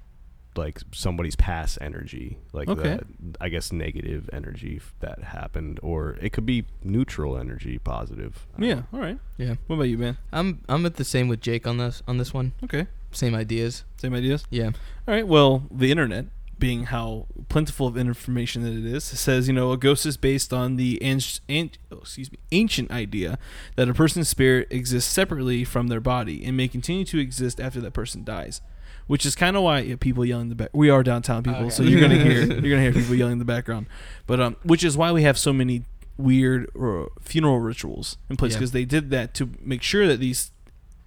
like 0.59 0.81
somebody's 0.93 1.37
past 1.37 1.79
energy 1.81 2.39
like 2.53 2.69
Okay. 2.69 2.83
that 2.97 3.05
I 3.41 3.49
guess 3.49 3.73
negative 3.73 4.29
energy 4.33 4.81
that 5.01 5.23
happened 5.25 5.81
or 5.83 6.17
it 6.21 6.33
could 6.33 6.47
be 6.47 6.65
neutral 6.83 7.37
energy 7.37 7.79
positive. 7.79 8.47
Yeah. 8.59 8.75
know. 8.75 8.85
All 8.93 9.01
right. 9.01 9.19
Yeah. 9.37 9.55
What 9.67 9.77
about 9.77 9.85
you, 9.89 9.99
man? 9.99 10.19
I'm 10.33 10.61
I'm 10.69 10.85
at 10.87 10.97
the 10.97 11.05
same 11.05 11.29
with 11.29 11.41
Jake 11.41 11.67
on 11.67 11.79
this 11.79 12.03
on 12.09 12.19
this 12.19 12.33
one. 12.35 12.53
Okay. 12.65 12.87
Same 13.13 13.35
ideas. 13.35 13.85
Same 13.97 14.15
ideas. 14.15 14.45
Yeah. 14.51 14.67
All 15.07 15.15
right. 15.15 15.27
Well, 15.27 15.63
the 15.71 15.91
internet, 15.91 16.27
being 16.59 16.85
how 16.85 17.27
plentiful 17.49 17.87
of 17.87 17.97
information 17.99 18.63
that 18.63 18.73
it 18.73 18.85
is, 18.87 19.05
says 19.05 19.47
you 19.49 19.53
know 19.55 19.73
a 19.73 19.77
ghost 19.77 20.07
is 20.07 20.17
based 20.17 20.53
on 20.53 20.77
the 20.77 21.01
an- 21.03 21.21
an- 21.49 21.71
oh, 21.93 21.99
excuse 21.99 22.31
me 22.33 22.39
ancient 22.53 22.91
idea 22.91 23.39
that 23.77 23.89
a 23.89 23.95
person's 23.95 24.29
spirit 24.29 24.67
exists 24.71 25.13
separately 25.13 25.65
from 25.65 25.89
their 25.89 26.01
body 26.01 26.45
and 26.45 26.57
may 26.57 26.67
continue 26.69 27.05
to 27.05 27.19
exist 27.19 27.61
after 27.61 27.81
that 27.81 27.93
person 27.93 28.25
dies. 28.25 28.61
Which 29.07 29.25
is 29.25 29.35
kind 29.37 29.57
of 29.57 29.63
why 29.63 29.95
people 30.01 30.25
yell 30.25 30.41
in 30.41 30.49
the 30.49 30.55
back. 30.57 30.71
We 30.73 30.91
are 30.91 31.03
downtown 31.05 31.43
people, 31.45 31.61
Okay. 31.61 31.71
so 31.71 31.83
you're 31.85 32.01
gonna 32.01 32.17
hear 32.19 32.43
you're 32.61 32.71
gonna 32.71 32.83
hear 32.83 32.93
people 32.93 33.15
yelling 33.15 33.35
in 33.35 33.39
the 33.39 33.45
background. 33.45 33.87
But 34.27 34.41
um, 34.41 34.57
which 34.65 34.83
is 34.83 34.97
why 34.97 35.13
we 35.13 35.23
have 35.23 35.39
so 35.39 35.53
many 35.53 35.85
weird 36.19 36.69
uh, 36.77 37.05
funeral 37.21 37.61
rituals 37.61 38.17
in 38.29 38.37
place 38.37 38.53
Yeah. 38.53 38.59
because 38.59 38.73
they 38.73 38.85
did 38.85 39.11
that 39.11 39.33
to 39.35 39.51
make 39.61 39.83
sure 39.83 40.07
that 40.09 40.19
these 40.19 40.51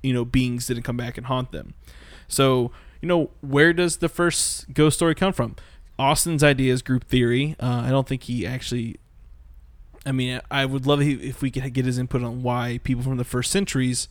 you 0.02 0.14
know 0.14 0.24
beings 0.24 0.68
didn't 0.68 0.84
come 0.84 0.96
back 0.98 1.18
and 1.18 1.28
haunt 1.28 1.52
them. 1.52 1.74
So, 2.30 2.72
you 3.02 3.08
know, 3.08 3.32
where 3.42 3.74
does 3.74 3.98
the 3.98 4.08
first 4.08 4.74
ghost 4.74 4.98
story 4.98 5.16
come 5.16 5.34
from? 5.34 5.56
Austin's 5.98 6.44
idea 6.44 6.72
is 6.72 6.82
group 6.82 7.04
theory. 7.06 7.56
Uh, 7.60 7.82
I 7.86 7.90
don't 7.90 8.08
think 8.08 8.24
he 8.24 8.48
actually. 8.48 8.96
I 10.06 10.14
mean, 10.14 10.40
I 10.50 10.66
would 10.66 10.86
love 10.86 11.02
if 11.02 11.42
we 11.42 11.52
could 11.52 11.74
get 11.74 11.84
his 11.84 11.98
input 11.98 12.24
on 12.24 12.42
why 12.44 12.80
people 12.86 13.04
from 13.04 13.18
the 13.18 13.26
first 13.26 13.52
centuries 13.52 14.08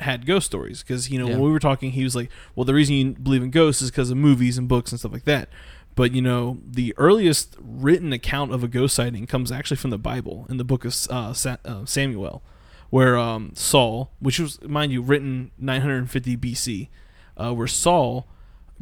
had 0.00 0.26
ghost 0.26 0.46
stories. 0.46 0.82
Because, 0.82 1.10
you 1.10 1.18
know, 1.18 1.26
Yeah. 1.28 1.34
when 1.34 1.42
we 1.44 1.50
were 1.52 1.58
talking, 1.58 1.92
he 1.92 2.04
was 2.04 2.14
like, 2.16 2.30
well, 2.54 2.64
the 2.64 2.74
reason 2.74 2.94
you 2.94 3.12
believe 3.12 3.42
in 3.42 3.50
ghosts 3.50 3.82
is 3.82 3.90
because 3.90 4.10
of 4.10 4.16
movies 4.16 4.58
and 4.58 4.68
books 4.68 4.90
and 4.92 4.98
stuff 4.98 5.12
like 5.12 5.24
that. 5.24 5.48
But, 5.94 6.12
you 6.12 6.20
know, 6.20 6.58
the 6.66 6.92
earliest 6.98 7.56
written 7.60 8.12
account 8.12 8.52
of 8.52 8.62
a 8.62 8.68
ghost 8.68 8.94
sighting 8.94 9.26
comes 9.26 9.50
actually 9.50 9.78
from 9.78 9.90
the 9.90 9.98
Bible 9.98 10.46
in 10.50 10.58
the 10.58 10.64
book 10.64 10.84
of 10.84 10.94
uh, 11.10 11.32
Sa- 11.32 11.56
uh, 11.64 11.84
Samuel 11.86 12.42
where 12.88 13.16
um, 13.18 13.50
Saul, 13.54 14.12
which 14.20 14.38
was, 14.38 14.62
mind 14.62 14.92
you, 14.92 15.02
written 15.02 15.50
950 15.58 16.36
BC, 16.36 16.88
uh, 17.36 17.52
where 17.52 17.66
Saul 17.66 18.28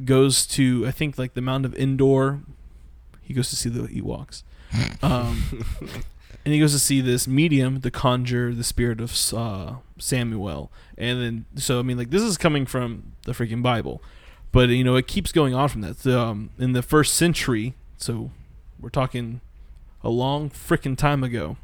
goes 0.05 0.47
to, 0.49 0.85
I 0.87 0.91
think, 0.91 1.17
like 1.17 1.33
the 1.35 1.41
Mount 1.41 1.65
of 1.65 1.75
Endor. 1.75 2.41
He 3.23 3.33
goes 3.33 3.49
to 3.51 3.57
see 3.57 3.71
the 3.71 3.89
Ewoks. 3.89 4.43
Um, 5.03 5.65
and 6.45 6.53
he 6.53 6.61
goes 6.61 6.73
to 6.73 6.79
see 6.79 7.01
this 7.01 7.27
medium, 7.27 7.81
the 7.81 7.91
conjure, 7.91 8.53
the 8.55 8.63
spirit 8.65 9.01
of 9.01 9.17
uh, 9.33 9.77
Samuel. 9.99 10.71
And 10.99 11.21
then, 11.21 11.45
so, 11.57 11.79
I 11.79 11.83
mean, 11.83 11.97
like, 11.99 12.11
this 12.11 12.23
is 12.23 12.37
coming 12.37 12.67
from 12.67 13.13
the 13.25 13.33
freaking 13.33 13.63
Bible. 13.63 14.03
But, 14.53 14.69
you 14.69 14.85
know, 14.85 14.97
it 14.97 15.07
keeps 15.07 15.33
going 15.33 15.55
on 15.55 15.69
from 15.69 15.81
that. 15.83 15.99
So, 15.99 16.21
um, 16.21 16.51
in 16.59 16.73
the 16.73 16.83
first 16.83 17.15
century, 17.15 17.75
so 17.97 18.31
we're 18.79 18.89
talking 18.91 19.41
a 20.03 20.11
long 20.11 20.51
freaking 20.51 20.97
time 20.97 21.25
ago. 21.25 21.57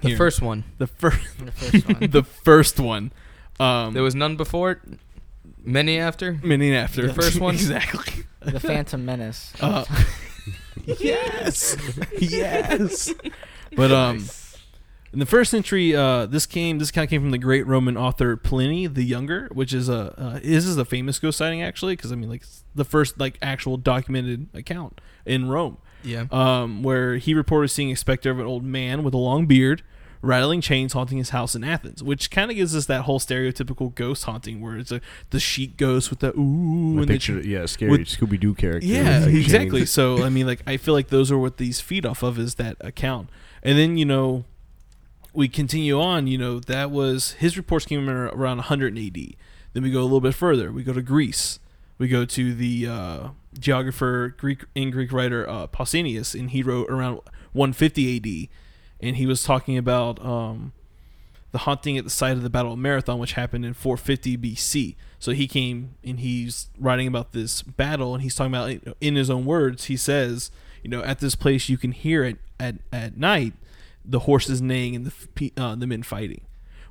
The 0.00 0.08
Here. 0.08 0.16
first 0.16 0.40
one. 0.42 0.64
The 0.78 0.86
first 0.86 1.18
The 1.44 1.52
first 1.52 1.86
one. 1.88 1.98
the 2.10 2.22
first 2.22 2.80
one. 2.80 3.12
Um, 3.60 3.92
There 3.94 4.02
was 4.02 4.14
none 4.14 4.36
before 4.36 4.70
it. 4.72 4.78
Many 5.62 5.98
after. 5.98 6.38
many 6.42 6.74
after 6.74 7.06
the 7.06 7.12
first 7.14 7.38
one? 7.38 7.54
exactly. 7.56 8.24
the 8.40 8.58
Phantom 8.58 9.04
Menace. 9.04 9.52
Uh, 9.60 9.84
yes, 10.86 11.76
yes. 12.18 13.12
But 13.76 13.92
um, 13.92 14.24
in 15.12 15.18
the 15.18 15.26
first 15.26 15.50
century, 15.50 15.94
uh, 15.94 16.26
this 16.26 16.46
came. 16.46 16.78
This 16.78 16.90
kind 16.90 17.04
of 17.04 17.10
came 17.10 17.20
from 17.20 17.30
the 17.32 17.38
great 17.38 17.66
Roman 17.66 17.96
author 17.96 18.36
Pliny 18.36 18.86
the 18.86 19.02
Younger, 19.02 19.48
which 19.52 19.72
is 19.72 19.88
a 19.88 20.14
uh, 20.20 20.34
this 20.42 20.64
is 20.64 20.76
a 20.76 20.84
famous 20.84 21.18
ghost 21.18 21.38
sighting 21.38 21.62
actually, 21.62 21.96
because 21.96 22.12
I 22.12 22.14
mean, 22.16 22.28
like 22.30 22.42
it's 22.42 22.64
the 22.74 22.84
first 22.84 23.18
like 23.18 23.38
actual 23.42 23.76
documented 23.76 24.48
account 24.54 25.00
in 25.26 25.48
Rome 25.48 25.78
Yeah. 26.04 26.26
um, 26.30 26.82
where 26.82 27.16
he 27.16 27.34
reported 27.34 27.68
seeing 27.68 27.90
a 27.92 27.96
specter 27.96 28.30
of 28.30 28.38
an 28.38 28.46
old 28.46 28.64
man 28.64 29.02
with 29.02 29.12
a 29.12 29.18
long 29.18 29.46
beard, 29.46 29.82
rattling 30.22 30.60
chains 30.60 30.92
haunting 30.92 31.18
his 31.18 31.30
house 31.30 31.54
in 31.56 31.64
Athens, 31.64 32.02
which 32.02 32.30
kind 32.30 32.50
of 32.50 32.56
gives 32.56 32.74
us 32.76 32.86
that 32.86 33.02
whole 33.02 33.18
stereotypical 33.18 33.92
ghost 33.94 34.24
haunting, 34.24 34.60
where 34.60 34.76
it's 34.76 34.92
a 34.92 35.00
the 35.30 35.40
sheet 35.40 35.76
ghost 35.76 36.08
with 36.10 36.20
the 36.20 36.28
ooh 36.38 36.98
and 36.98 37.02
the 37.02 37.06
picture, 37.08 37.42
ch- 37.42 37.46
yeah, 37.46 37.66
scary 37.66 37.98
Scooby 38.04 38.38
Doo 38.38 38.54
character. 38.54 38.86
yeah, 38.86 39.24
exactly. 39.26 39.84
So 39.86 40.22
I 40.24 40.28
mean, 40.28 40.46
like 40.46 40.62
I 40.68 40.76
feel 40.76 40.94
like 40.94 41.08
those 41.08 41.32
are 41.32 41.38
what 41.38 41.56
these 41.56 41.80
feed 41.80 42.06
off 42.06 42.22
of 42.22 42.38
is 42.38 42.54
that 42.54 42.76
account, 42.80 43.28
and 43.64 43.76
then 43.76 43.96
you 43.98 44.04
know 44.04 44.44
we 45.32 45.48
continue 45.48 46.00
on. 46.00 46.26
You 46.26 46.38
know 46.38 46.60
that 46.60 46.90
was 46.90 47.32
his 47.32 47.56
reports 47.56 47.86
came 47.86 48.08
around 48.08 48.58
100 48.58 48.98
AD. 48.98 49.34
Then 49.72 49.82
we 49.82 49.90
go 49.90 50.00
a 50.00 50.02
little 50.02 50.20
bit 50.20 50.34
further. 50.34 50.72
We 50.72 50.82
go 50.82 50.92
to 50.92 51.02
Greece. 51.02 51.58
We 51.98 52.08
go 52.08 52.24
to 52.24 52.54
the 52.54 52.86
uh, 52.86 53.28
geographer 53.58 54.34
Greek 54.38 54.64
and 54.74 54.92
Greek 54.92 55.12
writer 55.12 55.48
uh, 55.48 55.66
Pausanias, 55.66 56.38
and 56.38 56.50
he 56.50 56.62
wrote 56.62 56.88
around 56.88 57.20
150 57.52 58.16
AD, 58.16 58.48
and 59.06 59.16
he 59.16 59.26
was 59.26 59.42
talking 59.42 59.76
about 59.76 60.24
um, 60.24 60.72
the 61.52 61.58
haunting 61.58 61.98
at 61.98 62.04
the 62.04 62.10
site 62.10 62.32
of 62.32 62.42
the 62.42 62.50
Battle 62.50 62.72
of 62.72 62.78
Marathon, 62.78 63.18
which 63.18 63.34
happened 63.34 63.64
in 63.64 63.74
450 63.74 64.38
BC. 64.38 64.96
So 65.18 65.32
he 65.32 65.46
came 65.46 65.96
and 66.02 66.20
he's 66.20 66.70
writing 66.78 67.06
about 67.06 67.32
this 67.32 67.62
battle, 67.62 68.14
and 68.14 68.22
he's 68.22 68.34
talking 68.34 68.54
about 68.54 68.96
in 69.00 69.16
his 69.16 69.28
own 69.28 69.44
words. 69.44 69.84
He 69.84 69.96
says, 69.96 70.50
you 70.82 70.88
know, 70.88 71.02
at 71.02 71.20
this 71.20 71.34
place 71.34 71.68
you 71.68 71.76
can 71.76 71.92
hear 71.92 72.24
it 72.24 72.38
at 72.58 72.76
at 72.92 73.16
night, 73.18 73.52
the 74.04 74.20
horses 74.20 74.60
neighing 74.62 74.94
and 74.96 75.06
the 75.06 75.52
uh, 75.56 75.74
the 75.74 75.86
men 75.86 76.02
fighting, 76.02 76.42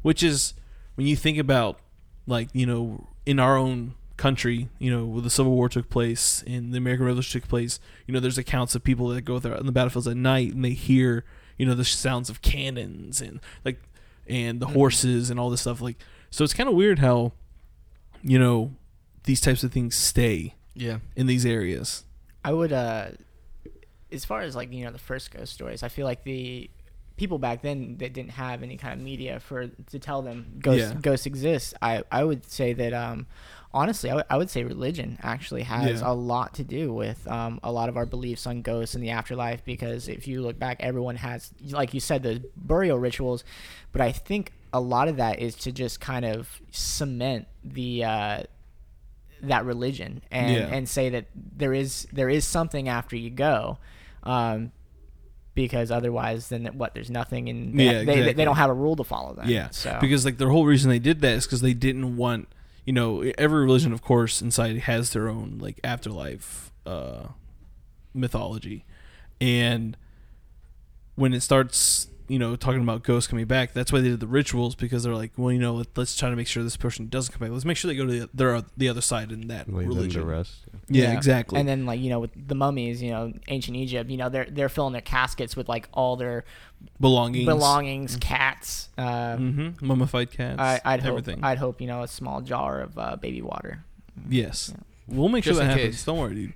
which 0.02 0.22
is 0.24 0.54
when 0.95 1.08
you 1.08 1.15
think 1.15 1.38
about 1.38 1.80
like 2.28 2.50
you 2.54 2.65
know 2.65 3.08
in 3.26 3.39
our 3.39 3.58
own 3.58 3.95
country, 4.17 4.67
you 4.80 4.91
know, 4.91 5.06
where 5.06 5.22
the 5.22 5.30
Civil 5.30 5.54
War 5.54 5.69
took 5.69 5.89
place 5.89 6.43
and 6.45 6.74
the 6.74 6.78
American 6.78 7.06
Revolution 7.06 7.39
took 7.39 7.50
place, 7.50 7.80
you 8.06 8.13
know, 8.13 8.19
there's 8.19 8.38
accounts 8.38 8.76
of 8.76 8.84
people 8.84 9.08
that 9.10 9.22
go 9.22 9.39
there 9.39 9.56
on 9.56 9.65
the 9.65 9.72
battlefields 9.72 10.08
at 10.10 10.17
night 10.17 10.54
and 10.54 10.65
they 10.65 10.72
hear, 10.72 11.24
you 11.58 11.65
know, 11.65 11.74
the 11.74 11.86
sounds 11.86 12.30
of 12.30 12.41
cannons 12.41 13.22
and 13.22 13.39
like 13.63 13.80
and 14.28 14.60
the 14.60 14.67
horses 14.67 15.30
and 15.30 15.39
all 15.39 15.50
this 15.50 15.62
stuff. 15.62 15.80
Like, 15.80 15.95
so 16.32 16.43
it's 16.43 16.54
kind 16.54 16.67
of 16.67 16.76
weird 16.76 17.00
how, 17.00 17.32
you 18.22 18.38
know, 18.38 18.76
these 19.24 19.39
types 19.39 19.63
of 19.63 19.72
things 19.72 19.95
stay 19.95 20.56
Yeah. 20.76 21.00
in 21.15 21.26
these 21.28 21.45
areas. 21.45 22.04
I 22.43 22.52
would, 22.52 22.74
uh, 22.74 23.12
as 24.12 24.26
far 24.26 24.41
as 24.41 24.54
like 24.56 24.74
you 24.74 24.84
know 24.84 24.91
the 24.91 24.98
first 25.00 25.32
ghost 25.32 25.54
stories, 25.54 25.82
I 25.84 25.88
feel 25.88 26.06
like 26.06 26.24
the 26.24 26.69
people 27.20 27.38
back 27.38 27.62
then 27.62 27.98
that 28.00 28.14
didn't 28.14 28.32
have 28.32 28.64
any 28.64 28.78
kind 28.78 28.94
of 28.94 29.00
media 29.06 29.40
for 29.40 29.68
to 29.68 30.00
tell 30.00 30.22
them 30.24 30.56
ghosts 30.60 30.92
Yeah. 30.94 31.00
ghosts 31.02 31.26
exist. 31.28 31.74
I 31.82 32.04
I 32.12 32.24
would 32.24 32.44
say 32.50 32.74
that 32.74 32.94
um, 32.94 33.28
honestly, 33.74 34.10
I 34.10 34.38
would- 34.38 34.50
say 34.50 34.64
religion 34.64 35.20
actually 35.22 35.64
has 35.64 36.02
Yeah. 36.02 36.12
a 36.12 36.14
lot 36.14 36.56
to 36.56 36.64
do 36.64 36.92
with 36.94 37.28
um, 37.28 37.60
a 37.62 37.72
lot 37.72 37.88
of 37.90 37.98
our 37.98 38.06
beliefs 38.08 38.48
on 38.48 38.62
ghosts 38.64 38.96
and 38.96 39.04
the 39.04 39.12
afterlife. 39.12 39.64
Because 39.64 40.08
if 40.08 40.28
you 40.28 40.42
look 40.42 40.58
back, 40.58 40.78
everyone 40.80 41.18
has, 41.18 41.54
like 41.70 41.94
you 41.94 42.00
said, 42.00 42.24
the 42.24 42.42
burial 42.56 42.98
rituals, 42.98 43.44
but 43.92 44.02
I 44.02 44.12
think 44.12 44.54
a 44.74 44.80
lot 44.80 45.08
of 45.08 45.18
that 45.18 45.40
is 45.40 45.54
to 45.56 45.72
just 45.72 46.00
kind 46.00 46.26
of 46.26 46.62
cement 46.72 47.48
the. 47.64 48.04
Uh, 48.06 48.44
that 49.42 49.64
religion 49.64 50.22
and 50.32 50.54
Yeah. 50.54 50.68
and 50.68 50.90
say 50.90 51.08
that 51.12 51.28
there 51.34 51.74
is 51.74 52.06
there 52.12 52.30
is 52.30 52.44
something 52.46 52.90
after 52.90 53.16
you 53.16 53.30
go 53.30 53.78
um 54.24 54.70
because 55.56 55.92
otherwise 55.92 56.50
then 56.50 56.66
what 56.78 56.94
there's 56.94 57.10
nothing 57.10 57.50
and 57.50 57.78
they, 57.78 57.86
Yeah, 57.86 58.04
they, 58.04 58.34
they, 58.34 58.46
don't 58.46 58.56
have 58.56 58.70
a 58.70 58.74
rule 58.74 58.96
to 58.96 59.04
follow 59.04 59.34
then 59.34 59.50
Yeah, 59.50 59.70
so 59.72 59.98
because 60.00 60.26
like 60.26 60.38
their 60.38 60.50
whole 60.50 60.66
reason 60.66 60.90
they 60.90 61.00
did 61.00 61.22
that 61.22 61.34
is 61.34 61.46
because 61.46 61.62
they 61.62 61.74
didn't 61.74 62.16
want 62.16 62.48
you 62.86 62.94
know 62.94 63.22
every 63.38 63.62
religion 63.62 63.94
of 63.94 64.02
course 64.02 64.42
inside 64.42 64.78
has 64.80 65.12
their 65.12 65.28
own 65.30 65.58
like 65.60 65.80
afterlife 65.84 66.72
uh, 66.86 67.28
mythology, 68.14 68.86
and 69.40 69.96
when 71.16 71.34
it 71.34 71.42
starts 71.42 72.08
you 72.28 72.40
know 72.40 72.56
talking 72.56 72.82
about 72.82 73.04
ghosts 73.04 73.28
coming 73.28 73.46
back, 73.46 73.74
that's 73.74 73.92
why 73.92 74.00
they 74.00 74.10
did 74.10 74.20
the 74.20 74.28
rituals 74.28 74.76
because 74.76 75.04
they're 75.04 75.14
like 75.14 75.32
well 75.38 75.52
you 75.52 75.60
know 75.60 75.76
let, 75.76 75.88
let's 75.98 76.16
try 76.16 76.30
to 76.30 76.36
make 76.36 76.48
sure 76.48 76.64
this 76.64 76.78
person 76.78 77.10
doesn't 77.10 77.34
come 77.34 77.46
back. 77.46 77.52
Let's 77.52 77.65
make 77.65 77.78
sure 77.78 77.90
they 77.90 77.98
go 77.98 78.06
to 78.06 78.19
the, 78.21 78.30
their, 78.34 78.63
the 78.78 78.90
other 78.90 79.02
side 79.02 79.32
in 79.32 79.48
that 79.50 79.67
Leave 79.67 79.76
them 79.76 79.90
to 79.90 79.96
religion. 79.96 80.26
rest. 80.26 80.65
Yeah, 80.90 81.13
exactly. 81.13 81.60
and 81.60 81.67
then 81.67 81.85
like 81.85 82.00
you 82.00 82.10
know 82.10 82.19
with 82.19 82.31
the 82.48 82.56
mummies 82.56 83.02
you 83.02 83.12
know 83.12 83.31
ancient 83.48 83.77
egypt 83.77 84.10
you 84.10 84.17
know 84.17 84.29
they're 84.29 84.48
they're 84.50 84.69
filling 84.69 84.94
their 84.94 85.02
caskets 85.02 85.56
with 85.56 85.69
like 85.69 85.87
all 85.94 86.15
their 86.15 86.46
belongings, 87.00 87.46
belongings 87.46 88.17
cats 88.19 88.90
uh 88.98 89.35
hmm 89.37 89.69
mummified 89.81 90.31
cats, 90.31 90.60
I, 90.60 90.81
I'd 90.85 91.06
everything. 91.06 91.37
hope 91.37 91.46
I'd 91.46 91.58
hope 91.60 91.79
you 91.81 91.87
know 91.87 92.04
a 92.04 92.08
small 92.08 92.42
jar 92.42 92.81
of 92.81 92.98
uh, 92.98 93.15
baby 93.17 93.42
water. 93.42 93.83
Yes, 94.27 94.73
we'll 95.08 95.29
make 95.29 95.44
sure 95.44 95.54
that 95.54 95.62
in 95.63 95.69
happens. 95.69 95.96
case. 95.96 96.06
Don't 96.06 96.17
worry, 96.17 96.35
dude. 96.35 96.54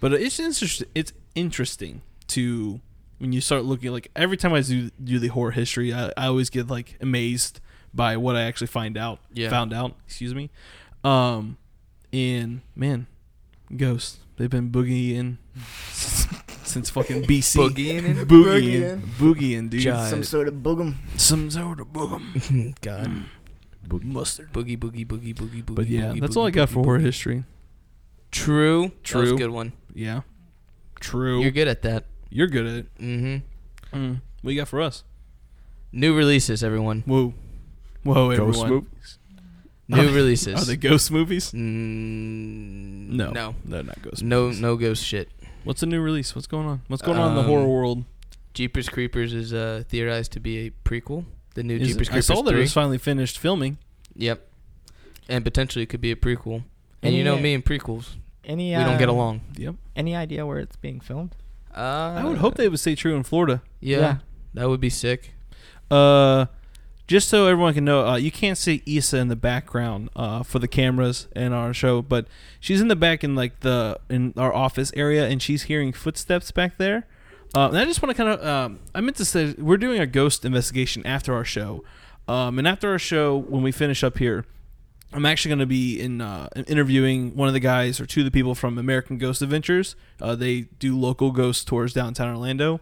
But 0.00 0.12
it's 0.14 0.38
interesting. 0.38 0.88
It's 0.94 1.12
interesting 1.34 2.00
to 2.28 2.80
when 3.18 3.32
you 3.32 3.40
start 3.40 3.64
looking 3.64 3.90
like 3.92 4.10
every 4.16 4.36
time 4.36 4.52
I 4.54 4.60
do 4.62 4.90
do 5.02 5.18
the 5.18 5.28
horror 5.28 5.50
history, 5.50 5.92
I, 5.92 6.06
I 6.16 6.26
always 6.26 6.48
get 6.50 6.68
like 6.68 6.96
amazed 7.00 7.60
by 7.94 8.16
what 8.16 8.34
I 8.36 8.42
actually 8.42 8.68
find 8.68 8.96
out. 8.96 9.18
Yeah. 9.32 9.50
Found 9.50 9.72
out. 9.72 9.94
Excuse 10.06 10.34
me. 10.34 10.50
Um, 11.04 11.58
and 12.12 12.62
man, 12.74 13.06
Ghosts. 13.76 14.18
They've 14.36 14.50
been 14.50 14.70
boogieing 14.70 15.36
since, 15.92 16.26
since 16.64 16.90
fucking 16.90 17.24
BC. 17.24 17.56
Boogieing 17.70 18.04
in? 18.04 18.16
boogieing, 18.26 19.00
boogieing, 19.18 19.70
dude. 19.70 19.82
Jive. 19.82 20.10
Some 20.10 20.24
sort 20.24 20.48
of 20.48 20.54
boogum. 20.54 20.94
Some 21.16 21.50
sort 21.50 21.80
of 21.80 21.88
boogum. 21.88 22.74
God. 22.80 23.24
Mustard. 24.02 24.52
Boogie, 24.52 24.78
boogie, 24.78 25.06
boogie, 25.06 25.34
boogie, 25.34 25.62
boogie. 25.62 25.74
But 25.74 25.86
yeah, 25.88 26.12
boogie, 26.12 26.20
that's 26.20 26.34
boogie, 26.34 26.40
all 26.40 26.46
I 26.46 26.50
got 26.50 26.68
boogie, 26.68 26.72
for 26.72 26.84
horror 26.84 26.98
history. 26.98 27.44
True. 28.30 28.92
That 29.04 29.14
was 29.18 29.28
a 29.28 29.32
True. 29.32 29.38
good 29.38 29.50
one. 29.50 29.72
Yeah. 29.94 30.22
True. 31.00 31.40
You're 31.42 31.50
good 31.50 31.68
at 31.68 31.82
that. 31.82 32.04
You're 32.30 32.46
good 32.46 32.66
at 32.66 32.74
it. 32.74 32.94
Mm-hmm. 32.98 33.96
Mm. 33.96 34.20
What 34.40 34.50
you 34.54 34.60
got 34.60 34.68
for 34.68 34.80
us? 34.80 35.04
New 35.92 36.16
releases, 36.16 36.64
everyone. 36.64 37.02
Whoa. 37.06 37.34
Whoa, 38.04 38.34
Ghost 38.34 38.60
everyone. 38.60 38.70
movies. 38.70 39.18
New 39.92 40.08
Are- 40.08 40.12
releases. 40.12 40.62
Are 40.62 40.64
they 40.64 40.76
ghost 40.76 41.10
movies? 41.10 41.52
Mm, 41.52 43.08
No. 43.10 43.30
No. 43.30 43.54
They're 43.64 43.82
not 43.82 44.00
ghost 44.02 44.22
No, 44.22 44.44
movies. 44.44 44.60
no 44.60 44.76
ghost 44.76 45.04
shit. 45.04 45.28
What's 45.64 45.82
a 45.82 45.86
new 45.86 46.00
release? 46.00 46.34
What's 46.34 46.46
going 46.46 46.66
on? 46.66 46.82
What's 46.88 47.02
going 47.02 47.18
on 47.18 47.30
in 47.30 47.36
the 47.36 47.42
horror 47.44 47.62
Um, 47.64 47.68
world? 47.68 48.04
Jeepers 48.54 48.88
Creepers 48.88 49.32
is 49.32 49.52
uh, 49.54 49.84
theorized 49.88 50.32
to 50.32 50.40
be 50.40 50.66
a 50.66 50.70
prequel. 50.84 51.24
The 51.54 51.62
new 51.62 51.76
Is 51.76 51.88
Jeepers 51.88 52.08
it- 52.08 52.10
I 52.10 52.12
Creepers 52.14 52.26
saw 52.26 52.42
that 52.42 52.50
3. 52.50 52.58
it 52.58 52.62
was 52.62 52.72
finally 52.72 52.98
finished 52.98 53.38
filming. 53.38 53.78
Yep. 54.16 54.46
And 55.28 55.44
potentially 55.44 55.82
it 55.84 55.88
could 55.88 56.00
be 56.00 56.10
a 56.10 56.16
prequel. 56.16 56.64
And 57.02 57.14
you 57.14 57.24
know 57.24 57.36
uh, 57.36 57.40
me 57.40 57.54
and 57.54 57.64
prequels. 57.64 58.16
Any? 58.44 58.70
we 58.76 58.82
don't 58.84 58.98
get 58.98 59.08
uh, 59.08 59.12
along. 59.12 59.40
Yep. 59.56 59.76
Any 59.96 60.16
idea 60.16 60.44
where 60.44 60.58
it's 60.58 60.76
being 60.76 61.00
filmed? 61.00 61.34
Uh, 61.74 62.18
I 62.20 62.24
would 62.24 62.38
hope 62.38 62.56
they 62.56 62.68
would 62.68 62.80
stay 62.80 62.94
true 62.94 63.14
in 63.16 63.22
Florida. 63.22 63.62
Yeah, 63.80 63.98
Yeah. 64.00 64.16
That 64.54 64.68
would 64.68 64.80
be 64.80 64.90
sick. 64.90 65.32
Uh, 65.90 66.46
just 67.06 67.28
so 67.28 67.46
everyone 67.46 67.74
can 67.74 67.84
know, 67.84 68.06
uh, 68.06 68.16
you 68.16 68.30
can't 68.30 68.56
see 68.56 68.82
Issa 68.86 69.18
in 69.18 69.28
the 69.28 69.36
background 69.36 70.08
uh, 70.14 70.42
for 70.42 70.58
the 70.58 70.68
cameras 70.68 71.26
in 71.34 71.52
our 71.52 71.74
show, 71.74 72.00
but 72.00 72.26
she's 72.60 72.80
in 72.80 72.88
the 72.88 72.96
back 72.96 73.24
in 73.24 73.34
like 73.34 73.60
the 73.60 73.98
in 74.08 74.32
our 74.36 74.54
office 74.54 74.92
area, 74.94 75.26
and 75.28 75.42
she's 75.42 75.64
hearing 75.64 75.92
footsteps 75.92 76.50
back 76.52 76.78
there. 76.78 77.06
Uh, 77.54 77.68
and 77.68 77.78
I 77.78 77.84
just 77.84 78.00
want 78.00 78.16
to 78.16 78.22
kind 78.22 78.30
of, 78.30 78.46
um, 78.46 78.80
I 78.94 79.02
meant 79.02 79.16
to 79.18 79.26
say, 79.26 79.54
we're 79.58 79.76
doing 79.76 80.00
a 80.00 80.06
ghost 80.06 80.44
investigation 80.44 81.04
after 81.06 81.34
our 81.34 81.44
show, 81.44 81.84
um, 82.28 82.58
and 82.58 82.66
after 82.66 82.90
our 82.90 82.98
show, 82.98 83.36
when 83.36 83.62
we 83.62 83.72
finish 83.72 84.02
up 84.02 84.16
here, 84.18 84.46
I'm 85.12 85.26
actually 85.26 85.50
going 85.50 85.58
to 85.58 85.66
be 85.66 86.00
in 86.00 86.22
uh, 86.22 86.48
interviewing 86.66 87.36
one 87.36 87.48
of 87.48 87.52
the 87.52 87.60
guys 87.60 88.00
or 88.00 88.06
two 88.06 88.20
of 88.20 88.24
the 88.24 88.30
people 88.30 88.54
from 88.54 88.78
American 88.78 89.18
Ghost 89.18 89.42
Adventures. 89.42 89.96
Uh, 90.18 90.34
they 90.34 90.62
do 90.78 90.98
local 90.98 91.30
ghost 91.30 91.68
tours 91.68 91.92
downtown 91.92 92.28
Orlando, 92.28 92.80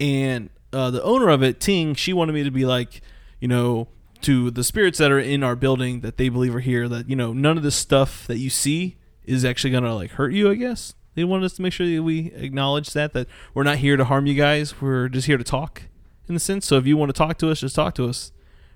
and 0.00 0.50
uh, 0.72 0.90
the 0.90 1.02
owner 1.04 1.28
of 1.28 1.44
it, 1.44 1.60
Ting, 1.60 1.94
she 1.94 2.12
wanted 2.12 2.32
me 2.32 2.42
to 2.42 2.50
be 2.50 2.64
like, 2.64 3.02
you 3.42 3.48
know, 3.48 3.88
to 4.22 4.50
the 4.52 4.62
spirits 4.62 4.98
that 4.98 5.10
are 5.10 5.18
in 5.18 5.42
our 5.42 5.56
building 5.56 6.00
that 6.00 6.16
they 6.16 6.28
believe 6.28 6.54
are 6.54 6.60
here, 6.60 6.88
that 6.88 7.10
you 7.10 7.16
know, 7.16 7.32
none 7.32 7.56
of 7.56 7.64
this 7.64 7.74
stuff 7.74 8.24
that 8.28 8.38
you 8.38 8.48
see 8.48 8.96
is 9.24 9.44
actually 9.44 9.70
gonna 9.72 9.94
like 9.94 10.12
hurt 10.12 10.32
you. 10.32 10.48
I 10.48 10.54
guess 10.54 10.94
they 11.16 11.24
wanted 11.24 11.44
us 11.46 11.54
to 11.54 11.62
make 11.62 11.72
sure 11.72 11.86
that 11.86 12.02
we 12.04 12.32
acknowledge 12.34 12.92
that 12.92 13.12
that 13.14 13.26
we're 13.52 13.64
not 13.64 13.78
here 13.78 13.96
to 13.96 14.04
harm 14.04 14.26
you 14.26 14.34
guys. 14.34 14.80
We're 14.80 15.08
just 15.08 15.26
here 15.26 15.38
to 15.38 15.44
talk, 15.44 15.82
in 16.28 16.34
the 16.34 16.40
sense. 16.40 16.66
So 16.66 16.76
if 16.76 16.86
you 16.86 16.96
want 16.96 17.08
to 17.08 17.18
talk 17.18 17.36
to 17.38 17.50
us, 17.50 17.60
just 17.60 17.74
talk 17.74 17.94
to 17.96 18.08
us. 18.08 18.30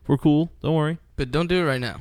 We're 0.08 0.18
cool. 0.18 0.50
Don't 0.62 0.74
worry. 0.74 0.98
But 1.14 1.30
don't 1.30 1.46
do 1.46 1.62
it 1.62 1.64
right 1.64 1.80
now. 1.80 2.00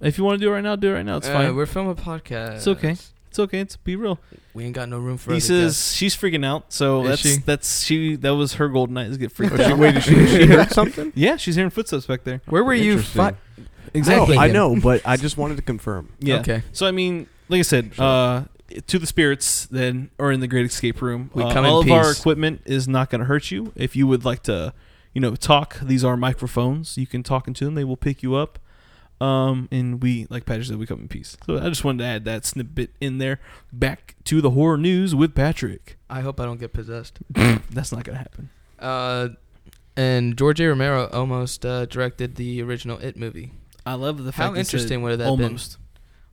If 0.00 0.18
you 0.18 0.24
want 0.24 0.40
to 0.40 0.44
do 0.44 0.50
it 0.50 0.54
right 0.54 0.64
now, 0.64 0.74
do 0.74 0.90
it 0.90 0.94
right 0.94 1.06
now. 1.06 1.16
It's 1.18 1.28
Uh, 1.28 1.32
fine. 1.34 1.54
We're 1.54 1.66
filming 1.66 1.92
a 1.92 1.94
podcast. 1.94 2.56
It's 2.56 2.68
okay. 2.68 2.96
It's 3.32 3.38
okay. 3.38 3.60
It's 3.60 3.76
be 3.78 3.96
real. 3.96 4.18
We 4.52 4.64
ain't 4.66 4.74
got 4.74 4.90
no 4.90 4.98
room 4.98 5.16
for 5.16 5.32
He 5.32 5.40
says 5.40 5.72
guests. 5.72 5.92
she's 5.94 6.14
freaking 6.14 6.44
out. 6.44 6.70
So 6.70 7.02
Is 7.04 7.08
that's 7.08 7.20
she? 7.22 7.36
that's 7.38 7.82
she. 7.82 8.16
That 8.16 8.34
was 8.36 8.54
her 8.54 8.68
golden 8.68 8.92
night. 8.94 9.06
Is 9.06 9.16
get 9.16 9.32
freaked 9.32 9.54
Oh, 9.58 9.62
out. 9.72 9.78
wait, 9.78 9.94
did 9.94 10.02
she, 10.04 10.26
she 10.26 10.44
heard 10.44 10.70
something? 10.70 11.12
Yeah, 11.14 11.36
she's 11.38 11.54
hearing 11.54 11.70
footsteps 11.70 12.04
back 12.04 12.24
there. 12.24 12.42
Where 12.46 12.62
were 12.62 12.74
you? 12.74 12.98
Interesting. 12.98 13.36
Fu- 13.94 14.10
No, 14.10 14.26
I 14.38 14.48
know, 14.48 14.76
but 14.78 15.00
I 15.06 15.16
just 15.16 15.38
wanted 15.38 15.56
to 15.56 15.62
confirm. 15.62 16.10
Yeah. 16.20 16.40
Okay. 16.40 16.62
So 16.72 16.86
I 16.86 16.90
mean, 16.90 17.26
like 17.48 17.60
I 17.60 17.62
said, 17.62 17.94
Sure. 17.94 18.04
uh, 18.04 18.44
to 18.86 18.98
the 18.98 19.06
spirits 19.06 19.64
then 19.66 20.10
are 20.18 20.30
in 20.30 20.40
the 20.40 20.46
Great 20.48 20.66
Escape 20.66 21.00
Room. 21.00 21.30
We 21.32 21.42
uh, 21.42 21.52
come 21.54 21.64
in 21.64 21.70
all 21.70 21.80
of 21.80 21.90
our 21.90 22.10
equipment 22.12 22.60
is 22.66 22.86
not 22.86 23.08
going 23.08 23.20
to 23.20 23.24
hurt 23.26 23.50
you. 23.50 23.72
If 23.76 23.96
you 23.96 24.06
would 24.06 24.24
like 24.26 24.42
to, 24.44 24.74
you 25.14 25.20
know, 25.22 25.34
talk, 25.36 25.78
these 25.80 26.04
are 26.04 26.16
microphones. 26.18 26.98
You 26.98 27.06
can 27.06 27.22
talk 27.22 27.48
into 27.48 27.64
them. 27.64 27.74
They 27.74 27.84
will 27.84 27.96
pick 27.96 28.22
you 28.22 28.34
up. 28.34 28.58
Um, 29.22 29.68
and 29.70 30.02
we, 30.02 30.26
like 30.30 30.46
Patrick 30.46 30.66
said, 30.66 30.78
we 30.78 30.86
come 30.86 31.00
in 31.00 31.08
peace. 31.08 31.36
So 31.46 31.56
I 31.58 31.68
just 31.68 31.84
wanted 31.84 31.98
to 31.98 32.04
add 32.06 32.24
that 32.24 32.44
snippet 32.44 32.90
in 33.00 33.18
there. 33.18 33.38
Back 33.72 34.16
to 34.24 34.40
the 34.40 34.50
horror 34.50 34.76
news 34.76 35.14
with 35.14 35.34
Patrick. 35.34 35.96
I 36.10 36.22
hope 36.22 36.40
I 36.40 36.44
don't 36.44 36.58
get 36.58 36.72
possessed. 36.72 37.20
That's 37.30 37.92
not 37.92 38.02
going 38.04 38.14
to 38.16 38.18
happen. 38.18 38.50
Uh, 38.80 39.28
and 39.96 40.36
George 40.36 40.60
A. 40.60 40.66
Romero 40.68 41.08
almost 41.12 41.64
uh, 41.64 41.86
directed 41.86 42.34
the 42.34 42.62
original 42.62 42.98
It 42.98 43.16
movie. 43.16 43.52
I 43.86 43.94
love 43.94 44.24
the 44.24 44.32
fact 44.32 44.54
How 44.54 44.54
interesting 44.56 45.02
would 45.02 45.10
have 45.10 45.18
that 45.20 45.36
been? 45.36 45.44
almost. 45.44 45.76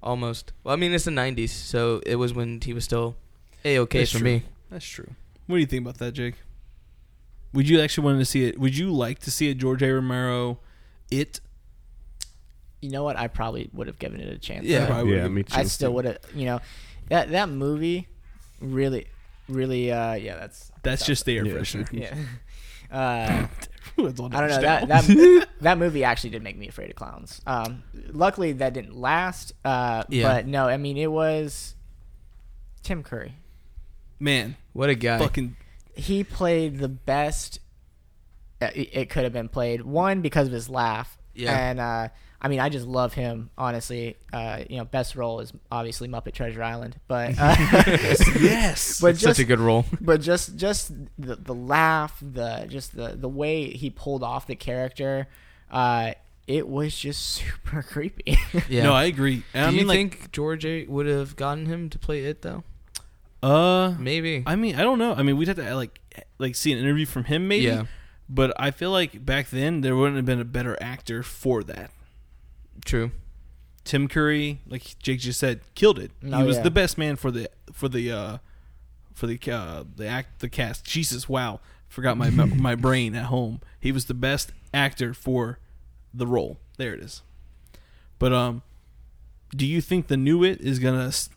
Almost. 0.02 0.54
Well, 0.64 0.74
I 0.74 0.76
mean, 0.78 0.94
it's 0.94 1.06
the 1.06 1.12
'90s, 1.12 1.50
so 1.50 2.02
it 2.06 2.16
was 2.16 2.34
when 2.34 2.62
he 2.62 2.74
was 2.74 2.86
still 2.86 3.18
a 3.66 3.78
okay 3.80 4.06
for 4.06 4.20
true. 4.20 4.26
me. 4.26 4.44
That's 4.72 4.86
true. 4.86 5.10
What 5.46 5.58
do 5.58 5.60
you 5.60 5.66
think 5.66 5.82
about 5.84 5.98
that, 5.98 6.14
Jake? 6.14 6.36
Would 7.54 7.68
you 7.68 7.82
actually 7.82 8.06
want 8.06 8.20
to 8.20 8.26
see 8.26 8.46
it? 8.46 8.60
Would 8.60 8.78
you 8.78 8.92
like 8.94 9.20
to 9.20 9.32
see 9.32 9.50
a 9.52 9.54
George 9.54 9.84
A. 9.84 9.92
Romero 9.94 10.60
it? 11.12 11.42
You 12.82 12.92
know 12.92 13.04
what? 13.04 13.18
I 13.18 13.28
probably 13.28 13.70
would 13.74 13.88
have 13.88 14.00
given 14.00 14.20
it 14.22 14.32
a 14.34 14.38
chance. 14.38 14.66
Yeah, 14.66 15.02
yeah, 15.04 15.28
me 15.28 15.44
too. 15.44 15.58
I 15.58 15.64
still 15.64 15.94
would 15.96 16.06
have. 16.06 16.18
You 16.34 16.46
know, 16.46 16.60
that 17.10 17.30
that 17.32 17.50
movie 17.50 18.08
really, 18.62 19.08
really. 19.48 19.92
uh 19.92 20.14
Yeah, 20.14 20.36
that's 20.38 20.72
That's 20.84 21.06
just 21.06 21.26
the 21.26 21.38
air 21.38 21.46
Yeah. 21.46 21.54
freshener. 21.54 21.88
yeah. 21.92 22.16
Uh, 22.92 23.46
I 24.00 24.02
don't 24.02 24.20
know 24.20 24.30
that 24.62 24.88
that 24.88 25.48
that 25.62 25.78
movie 25.78 26.04
actually 26.04 26.32
did 26.32 26.42
make 26.42 26.58
me 26.58 26.68
afraid 26.68 26.90
of 26.90 26.96
clowns. 26.96 27.40
Um, 27.46 27.84
luckily 28.12 28.54
that 28.54 28.74
didn't 28.74 28.96
last. 28.96 29.54
Uh, 29.64 30.04
Yeah. 30.10 30.24
but 30.24 30.48
no, 30.48 30.66
I 30.68 30.78
mean 30.78 30.98
it 30.98 31.12
was 31.12 31.76
Tim 32.82 33.04
Curry. 33.04 33.36
man, 34.20 34.56
What 34.74 34.90
a 34.90 34.96
guy! 34.96 35.20
fucking 35.20 35.56
He 35.94 36.24
played 36.24 36.80
the 36.80 36.88
best 36.90 37.60
uh, 38.60 38.70
it, 38.74 38.90
it 38.94 39.10
could 39.12 39.24
have 39.24 39.34
been 39.34 39.50
played. 39.50 39.82
One 39.84 40.22
because 40.22 40.48
of 40.48 40.54
his 40.54 40.68
laugh. 40.68 41.16
Yeah. 41.36 41.56
And 41.56 41.80
uh, 41.80 42.08
I 42.42 42.48
mean, 42.48 42.60
I 42.62 42.70
just 42.70 42.86
love 42.88 43.14
him. 43.14 43.50
Honestly, 43.58 44.16
uh, 44.32 44.64
you 44.70 44.78
know, 44.78 44.86
best 44.86 45.16
role 45.16 45.42
is 45.42 45.52
obviously 45.72 46.08
Muppet 46.08 46.34
Treasure 46.34 46.64
Island, 46.64 46.98
but 47.08 47.38
uh, 47.38 47.56
yes. 48.40 49.00
but 49.02 49.12
just 49.14 49.24
such 49.24 49.40
a 49.40 49.44
good 49.44 49.60
role. 49.60 49.86
but 50.00 50.22
just 50.22 50.56
just 50.56 50.92
the 51.18 51.36
the 51.36 51.54
laugh, 51.54 52.18
the 52.22 52.66
just 52.70 52.96
the 52.96 53.10
the 53.16 53.28
way 53.30 53.70
he 53.72 53.90
pulled 53.90 54.24
off 54.24 54.48
the 54.48 54.56
character, 54.56 55.28
uh, 55.70 56.14
it 56.48 56.68
was 56.68 56.98
just 56.98 57.22
super 57.28 57.84
creepy. 57.84 58.38
Yeah. 58.70 58.84
No, 58.84 58.94
I 58.94 59.04
agree. 59.06 59.44
And 59.54 59.64
Do 59.66 59.68
I 59.68 59.72
mean, 59.72 59.80
you 59.82 59.86
like, 59.86 59.96
think 59.98 60.32
George 60.32 60.66
A. 60.66 60.86
would 60.86 61.08
have 61.08 61.36
gotten 61.36 61.66
him 61.66 61.90
to 61.90 62.00
play 62.00 62.24
it 62.26 62.42
though? 62.42 62.64
uh, 63.44 63.96
Maybe. 64.00 64.44
I 64.46 64.56
mean, 64.56 64.76
I 64.76 64.82
don't 64.84 64.98
know. 65.00 65.14
I 65.14 65.24
mean, 65.24 65.38
we'd 65.38 65.48
have 65.50 65.58
to 65.58 65.76
like 65.76 66.00
like 66.38 66.56
see 66.56 66.72
an 66.72 66.80
interview 66.80 67.06
from 67.06 67.26
him, 67.26 67.48
maybe. 67.50 67.66
Yeah. 67.66 67.84
But 68.30 68.54
I 68.58 68.72
feel 68.72 68.92
like 68.92 69.26
back 69.26 69.50
then 69.50 69.82
there 69.82 69.96
wouldn't 69.96 70.16
have 70.16 70.26
been 70.26 70.40
a 70.40 70.46
better 70.46 70.78
actor 70.82 71.22
for 71.24 71.64
that. 71.64 71.92
True. 72.86 73.12
Tim 73.84 74.08
Curry, 74.08 74.62
like 74.68 74.96
Jake 75.00 75.20
just 75.20 75.40
said, 75.40 75.62
killed 75.76 75.98
it. 76.00 76.12
he 76.24 76.32
Oh, 76.34 76.46
was 76.46 76.58
yeah. 76.58 76.64
the 76.64 76.72
best 76.72 76.98
man 76.98 77.16
for 77.16 77.32
the 77.32 77.50
for 77.74 77.88
the 77.90 78.12
uh 78.12 78.38
for 79.14 79.28
the 79.28 79.40
uh 79.52 79.84
the 79.96 80.06
act 80.08 80.40
the 80.40 80.50
cast. 80.50 80.86
Jesus, 80.86 81.28
wow. 81.28 81.60
Forgot 81.88 82.18
my 82.18 82.30
my 82.30 82.76
brain 82.88 83.16
at 83.16 83.26
home. 83.26 83.62
He 83.80 83.92
was 83.92 84.06
the 84.06 84.14
best 84.14 84.52
actor 84.74 85.14
for 85.14 85.60
the 86.14 86.28
role. 86.28 86.58
There 86.78 86.94
it 86.94 87.00
is. 87.02 87.22
But 88.20 88.34
um 88.34 88.62
do 89.56 89.66
you 89.66 89.82
think 89.82 90.08
the 90.08 90.18
new 90.18 90.44
it 90.44 90.62
is 90.62 90.78
going 90.78 91.10
to 91.10 91.30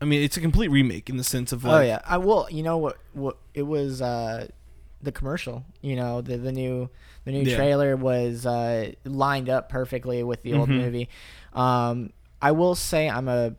I 0.00 0.06
mean, 0.06 0.22
it's 0.22 0.36
a 0.36 0.40
complete 0.40 0.68
remake 0.70 1.08
in 1.08 1.16
the 1.16 1.24
sense 1.24 1.52
of 1.52 1.64
like 1.64 1.74
oh 1.74 1.86
yeah, 1.86 2.00
I 2.04 2.18
will. 2.18 2.46
You 2.50 2.62
know 2.62 2.76
what? 2.78 2.98
What 3.12 3.36
it 3.54 3.62
was 3.62 4.02
uh, 4.02 4.48
the 5.04 5.12
commercial. 5.12 5.64
You 5.80 5.96
know 5.96 6.20
the 6.20 6.36
the 6.36 6.52
new 6.52 6.90
the 7.24 7.32
new 7.32 7.42
Yeah. 7.42 7.56
trailer 7.56 7.96
was 7.96 8.44
uh, 8.46 8.92
lined 9.04 9.48
up 9.48 9.68
perfectly 9.68 10.22
with 10.22 10.42
the 10.42 10.54
old 10.54 10.68
Mhm. 10.68 10.76
movie. 10.78 11.08
Um, 11.52 12.12
I 12.42 12.52
will 12.52 12.74
say 12.74 13.08
I'm 13.08 13.28
a 13.28 13.54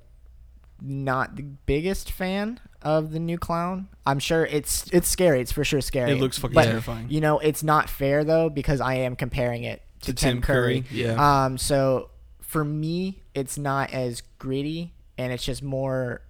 not 0.81 1.35
the 1.37 1.43
biggest 1.43 2.11
fan 2.11 2.59
of 2.81 3.11
the 3.11 3.19
new 3.19 3.37
clown. 3.37 3.87
I'm 4.05 4.19
sure 4.19 4.45
it's 4.45 4.85
it's 4.91 5.07
scary. 5.07 5.41
It's 5.41 5.51
for 5.51 5.63
sure 5.63 5.81
scary. 5.81 6.11
it 6.11 6.19
looks 6.19 6.37
fucking 6.37 6.53
But, 6.53 6.65
terrifying. 6.65 7.07
You 7.09 7.21
know, 7.21 7.39
it's 7.39 7.63
not 7.63 7.89
fair 7.89 8.23
though 8.23 8.49
because 8.49 8.81
I 8.81 8.95
am 8.95 9.15
comparing 9.15 9.63
it 9.63 9.81
to, 10.01 10.07
To 10.07 10.13
Tim, 10.13 10.33
Tim 10.35 10.41
Curry. 10.41 10.81
Curry. 10.81 10.99
Yeah. 11.01 11.45
Um, 11.45 11.57
so 11.57 12.09
for 12.41 12.63
me, 12.63 13.21
it's 13.33 13.57
not 13.57 13.91
as 13.91 14.21
gritty, 14.37 14.93
and 15.17 15.31
it's 15.33 15.43
just 15.45 15.63
more. 15.63 16.21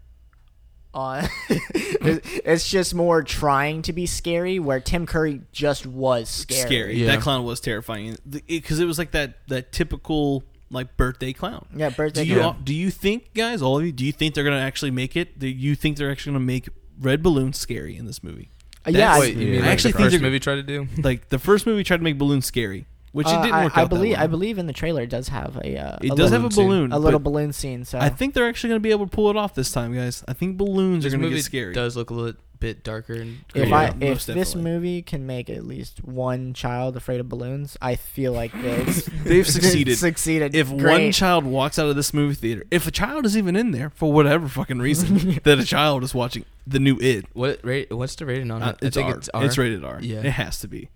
Uh, 0.94 1.28
it's 2.08 2.70
just 2.70 2.94
more 2.96 3.24
trying 3.24 3.82
to 3.84 3.94
be 3.94 4.06
scary, 4.06 4.60
where 4.60 4.80
Tim 4.80 5.06
Curry 5.06 5.42
just 5.52 5.86
was 5.86 6.30
scary. 6.30 6.62
scary. 6.62 6.98
Yeah. 6.98 7.08
That 7.08 7.22
clown 7.22 7.44
was 7.44 7.60
terrifying 7.60 8.18
because 8.48 8.80
it, 8.80 8.86
was 8.86 8.98
like 8.98 9.12
that 9.12 9.48
that 9.48 9.72
typical 9.72 10.44
like 10.70 10.98
birthday 10.98 11.34
clown. 11.34 11.68
Yeah, 11.76 11.90
birthday. 11.90 12.24
Do 12.26 12.30
you 12.30 12.40
clown. 12.40 12.62
do 12.64 12.74
you 12.74 12.90
think, 12.92 13.34
guys, 13.34 13.62
all 13.62 13.78
of 13.80 13.86
you, 13.86 13.92
do 13.92 14.04
you 14.06 14.12
think 14.12 14.36
they're 14.36 14.44
gonna 14.44 14.58
actually 14.58 14.92
make 14.92 15.16
it? 15.16 15.38
Do 15.40 15.48
you 15.48 15.76
think 15.76 15.98
they're 15.98 16.12
actually 16.12 16.34
gonna 16.34 16.46
make 16.46 16.68
Red 17.00 17.22
Balloon 17.24 17.54
scary 17.54 17.96
in 17.98 18.06
this 18.06 18.24
movie? 18.24 18.50
Uh, 18.88 18.92
yeah, 18.92 19.14
I- 19.16 19.20
Wait, 19.20 19.36
you 19.36 19.46
yeah. 19.46 19.52
mean 19.52 19.62
I 19.62 19.64
like 19.66 19.72
actually 19.74 19.92
the 19.94 19.98
think 19.98 20.06
first 20.06 20.12
they're- 20.22 20.22
movie 20.30 20.40
tried 20.40 20.56
to 20.56 20.64
do? 20.64 20.88
Like 21.02 21.30
the 21.30 21.40
first 21.40 21.66
movie 21.66 21.84
tried 21.84 21.98
to 21.98 22.04
make 22.04 22.18
Balloon 22.18 22.42
scary, 22.42 22.86
which 23.16 23.28
Uh, 23.28 23.40
it 23.40 23.44
didn't 23.44 23.54
I, 23.56 23.64
work 23.64 23.78
I 23.78 23.82
out. 23.82 23.90
that 23.90 23.96
believe 23.96 24.18
I 24.18 24.20
well. 24.22 24.28
belitle 24.28 24.60
in 24.60 24.68
the 24.68 24.74
trailer 24.74 25.02
it 25.04 25.10
does 25.10 25.30
have 25.30 25.56
a. 25.64 25.78
Uh, 25.78 25.98
it 26.02 26.12
a 26.12 26.16
does 26.16 26.32
have 26.32 26.44
little, 26.44 26.48
a 26.48 26.52
scene. 26.52 26.68
balloon. 26.68 26.92
a 26.92 27.00
little 27.00 27.20
balloon 27.20 27.54
scene. 27.54 27.86
So 27.86 27.98
I 27.98 28.10
think 28.10 28.34
they're 28.34 28.48
actually 28.48 28.70
going 28.70 28.80
to 28.82 28.84
be 28.84 28.92
able 28.92 29.06
to 29.08 29.12
pull 29.16 29.30
it 29.30 29.38
off 29.38 29.56
this 29.56 29.72
time, 29.72 29.94
guys. 29.96 30.24
I 30.28 30.34
think 30.34 30.58
balloons 30.58 31.06
This 31.06 31.14
are 31.14 31.18
going 31.18 31.22
to 31.22 31.28
movie 31.30 31.38
get 31.40 31.46
scary. 31.46 31.74
does 31.74 31.96
look 31.96 32.10
a 32.10 32.14
little 32.14 32.40
bit 32.58 32.84
darker 32.86 33.14
and 33.14 33.40
if 33.54 33.72
I 33.74 33.92
most 33.92 34.30
if 34.30 34.36
this 34.36 34.56
movie 34.56 35.02
can 35.02 35.28
make 35.28 35.50
at 35.50 35.66
least 35.66 36.02
one 36.06 36.54
child 36.54 36.96
afraid 36.96 37.20
of 37.20 37.28
balloons, 37.30 37.78
I 37.82 37.96
feel 37.96 38.32
like 38.34 38.52
it's 38.56 39.06
They've 39.26 39.48
succeeded. 39.48 39.98
succeeded. 39.98 40.56
if 40.56 40.70
one 40.70 41.12
child 41.12 41.44
walks 41.46 41.78
out 41.78 41.88
of 41.90 41.96
this 41.96 42.14
movie 42.14 42.36
theater, 42.36 42.64
if 42.72 42.88
a 42.88 42.92
child 42.92 43.26
is 43.26 43.38
even 43.38 43.56
in 43.56 43.72
there 43.72 43.90
for 43.92 44.12
whatever 44.12 44.48
fucking 44.48 44.80
reason, 44.80 45.40
that 45.44 45.60
a 45.60 45.66
child 45.66 46.04
is 46.04 46.14
watching 46.16 46.46
the 46.66 46.80
new 46.80 46.98
It, 47.02 47.26
what 47.34 47.60
rate? 47.64 47.92
What's 47.94 48.16
the 48.16 48.26
rating 48.26 48.50
on 48.52 48.64
uh, 48.64 48.70
it? 48.70 48.78
I 48.82 48.86
it's, 48.88 48.96
think 48.96 49.10
R. 49.10 49.18
it's 49.18 49.30
R. 49.34 49.46
It's 49.46 49.58
rated 49.58 49.84
R. 49.84 50.00
Yeah. 50.02 50.20
it 50.20 50.32
has 50.32 50.60
to 50.62 50.68
be. 50.68 50.90